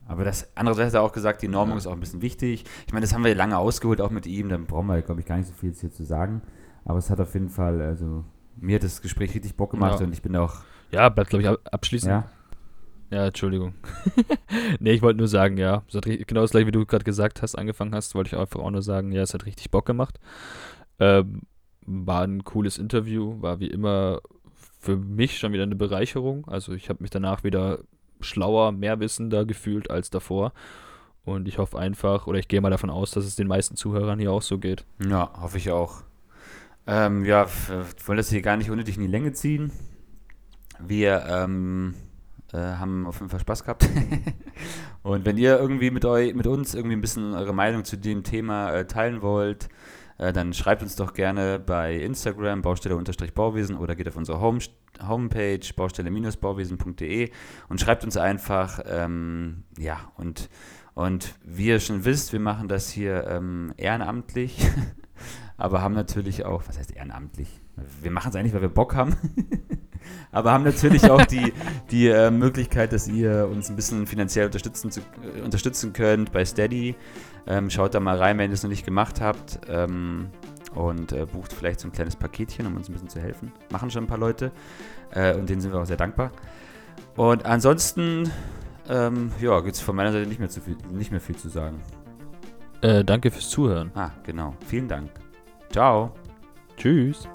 Aber 0.08 0.24
das 0.26 0.52
andererseits 0.56 0.94
hat 0.94 1.00
er 1.00 1.04
auch 1.04 1.12
gesagt, 1.12 1.42
die 1.42 1.48
Normung 1.48 1.72
Ja. 1.74 1.78
ist 1.78 1.88
auch 1.88 1.94
ein 1.94 2.00
bisschen 2.00 2.22
wichtig. 2.22 2.66
Ich 2.86 2.94
meine, 2.94 3.04
das 3.06 3.14
haben 3.14 3.24
wir 3.24 3.34
lange 3.36 3.58
ausgeholt, 3.58 4.02
auch 4.02 4.10
mit 4.12 4.26
ihm, 4.28 4.50
dann 4.50 4.66
brauchen 4.66 4.88
wir, 4.88 5.02
glaube 5.02 5.22
ich, 5.22 5.26
gar 5.28 5.38
nicht 5.38 5.48
so 5.48 5.54
viel 5.54 5.70
jetzt 5.70 5.82
hier 5.82 5.92
zu 5.92 6.04
sagen. 6.04 6.42
Aber 6.86 6.98
es 7.00 7.10
hat 7.10 7.20
auf 7.20 7.34
jeden 7.34 7.50
Fall, 7.50 7.82
also 7.82 8.24
mir 8.58 8.76
hat 8.76 8.84
das 8.84 9.02
Gespräch 9.02 9.34
richtig 9.34 9.56
Bock 9.56 9.72
gemacht 9.72 10.00
Ja. 10.00 10.06
und 10.06 10.14
ich 10.14 10.22
bin 10.22 10.36
auch, 10.36 10.56
Ja, 10.92 11.10
bleibt, 11.10 11.30
glaube 11.30 11.44
ich, 11.44 11.50
ab- 11.50 11.60
abschließend. 11.72 12.10
ja, 12.12 12.26
Ja, 13.12 13.26
Entschuldigung. 13.26 13.74
nee, 14.80 14.94
ich 14.94 15.02
wollte 15.02 15.18
nur 15.18 15.28
sagen, 15.28 15.58
ja, 15.58 15.84
es 15.90 15.96
hat 15.96 16.06
genau 16.06 16.42
das 16.42 16.52
gleiche, 16.52 16.68
wie 16.68 16.72
du 16.72 16.86
gerade 16.86 17.04
gesagt 17.04 17.42
hast, 17.42 17.56
angefangen 17.56 17.94
hast, 17.94 18.16
wollte 18.16 18.30
ich 18.30 18.40
einfach 18.40 18.62
auch 18.62 18.72
nur 18.72 18.82
sagen, 18.82 19.12
ja, 19.12 19.22
es 19.22 19.34
hat 19.34 19.46
richtig 19.46 19.70
Bock 19.70 19.86
gemacht. 19.86 20.18
Ähm, 20.98 21.42
war 21.86 22.24
ein 22.24 22.46
cooles 22.46 22.78
Interview, 22.78 23.42
war 23.42 23.60
wie 23.60 23.68
immer 23.68 24.22
für 24.80 24.96
mich 24.96 25.38
schon 25.38 25.52
wieder 25.52 25.64
eine 25.64 25.76
Bereicherung. 25.76 26.48
Also 26.48 26.72
ich 26.72 26.90
habe 26.90 27.04
mich 27.04 27.12
danach 27.12 27.44
wieder 27.44 27.80
schlauer, 28.22 28.72
mehr 28.72 29.00
wissender 29.02 29.46
gefühlt 29.46 29.92
als 29.92 30.10
davor. 30.10 30.54
Und 31.24 31.48
ich 31.50 31.58
hoffe 31.58 31.78
einfach, 31.78 32.28
oder 32.28 32.40
ich 32.40 32.48
gehe 32.48 32.62
mal 32.62 32.72
davon 32.72 32.90
aus, 32.90 33.12
dass 33.12 33.26
es 33.26 33.36
den 33.36 33.48
meisten 33.48 33.76
Zuhörern 33.76 34.20
hier 34.20 34.32
auch 34.32 34.42
so 34.42 34.58
geht. 34.58 34.86
Ja, 35.06 35.32
hoffe 35.40 35.58
ich 35.58 35.70
auch. 35.70 36.04
Ähm, 36.88 37.26
ja, 37.26 37.46
wollen 38.06 38.18
das 38.18 38.30
hier 38.30 38.42
gar 38.42 38.58
nicht 38.58 38.72
unnötig 38.72 38.96
in 38.96 39.04
die 39.04 39.08
Länge 39.08 39.34
ziehen. 39.34 39.72
Wir 40.80 41.26
ähm, 41.28 41.94
äh, 42.54 42.58
haben 42.58 43.08
auf 43.08 43.20
jeden 43.20 43.30
Fall 43.30 43.40
Spaß 43.40 43.64
gehabt. 43.64 43.88
Und 45.04 45.26
wenn 45.26 45.38
ihr 45.38 45.58
irgendwie 45.60 45.92
mit, 45.92 46.06
eu 46.06 46.34
mit 46.34 46.48
uns 46.48 46.74
irgendwie 46.74 46.96
ein 46.96 47.02
bisschen 47.02 47.34
eure 47.34 47.54
Meinung 47.54 47.84
zu 47.86 47.98
dem 47.98 48.24
Thema 48.24 48.72
äh, 48.72 48.86
teilen 48.86 49.22
wollt, 49.22 49.70
äh, 50.22 50.32
dann 50.32 50.54
schreibt 50.54 50.84
uns 50.84 50.96
doch 50.96 51.14
gerne 51.14 51.60
bei 51.60 51.96
Instagram 51.96 52.62
Baustelle-Bauwesen 52.62 53.76
oder 53.78 53.96
geht 53.96 54.08
auf 54.08 54.16
unsere 54.16 54.40
Home 54.40 54.60
Homepage 55.08 55.60
baustelle-bauwesen.de 55.76 57.32
und 57.70 57.82
schreibt 57.82 58.04
uns 58.04 58.18
einfach, 58.18 58.80
ähm, 58.86 59.64
ja, 59.80 60.12
und, 60.18 60.50
und 60.94 61.34
wie 61.44 61.68
ihr 61.68 61.80
schon 61.80 62.06
wisst, 62.06 62.34
wir 62.34 62.40
machen 62.40 62.68
das 62.68 62.90
hier 62.92 63.26
ähm, 63.28 63.74
ehrenamtlich, 63.78 64.70
aber 65.58 65.82
haben 65.82 65.96
natürlich 65.96 66.46
auch, 66.46 66.64
was 66.68 66.78
heißt 66.78 66.96
ehrenamtlich? 66.96 67.62
Wir 68.02 68.12
machen 68.12 68.30
es 68.30 68.36
eigentlich, 68.36 68.54
weil 68.54 68.62
wir 68.62 68.70
Bock 68.70 68.94
haben, 68.96 69.16
aber 70.32 70.52
haben 70.52 70.64
natürlich 70.64 71.10
auch 71.10 71.26
die, 71.26 71.54
die 71.92 72.08
äh, 72.08 72.32
Möglichkeit, 72.32 72.94
dass 72.94 73.08
ihr 73.08 73.48
uns 73.52 73.70
ein 73.70 73.76
bisschen 73.76 74.08
finanziell 74.08 74.46
unterstützen, 74.46 74.92
zu, 74.92 75.02
äh, 75.02 75.42
unterstützen 75.42 75.94
könnt 75.94 76.32
bei 76.32 76.46
Steady. 76.46 76.96
Ähm, 77.48 77.70
schaut 77.70 77.94
da 77.94 78.00
mal 78.00 78.18
rein, 78.18 78.38
wenn 78.38 78.52
ihr 78.52 78.54
es 78.54 78.64
noch 78.64 78.70
nicht 78.70 78.86
gemacht 78.86 79.22
habt. 79.22 79.60
Ähm, 79.68 80.30
und 80.74 81.12
äh, 81.12 81.26
bucht 81.26 81.52
vielleicht 81.52 81.82
so 81.82 81.88
ein 81.88 81.92
kleines 81.92 82.16
Paketchen, 82.16 82.66
um 82.66 82.76
uns 82.78 82.88
ein 82.88 82.94
bisschen 82.94 83.10
zu 83.10 83.20
helfen. 83.20 83.52
Machen 83.72 83.92
schon 83.92 84.06
ein 84.06 84.08
paar 84.08 84.18
Leute. 84.18 84.52
Äh, 85.12 85.36
und 85.36 85.50
denen 85.50 85.62
sind 85.62 85.74
wir 85.74 85.82
auch 85.82 85.86
sehr 85.86 85.98
dankbar. 85.98 86.32
Und 87.16 87.46
ansonsten, 87.46 88.32
ähm, 88.90 89.32
ja, 89.42 89.60
gibt 89.60 89.76
es 89.76 89.82
von 89.82 89.96
meiner 89.96 90.12
Seite 90.12 90.28
nicht 90.28 90.40
mehr, 90.40 90.50
zu 90.50 90.62
viel, 90.62 90.78
nicht 90.92 91.12
mehr 91.12 91.20
viel 91.20 91.36
zu 91.36 91.50
sagen. 91.50 91.82
Äh, 92.82 93.04
danke 93.04 93.32
fürs 93.32 93.50
Zuhören. 93.50 93.92
Ah, 93.96 94.12
genau. 94.24 94.56
Vielen 94.66 94.88
Dank. 94.88 95.10
Ciao. 95.72 96.14
Tschüss. 96.78 97.28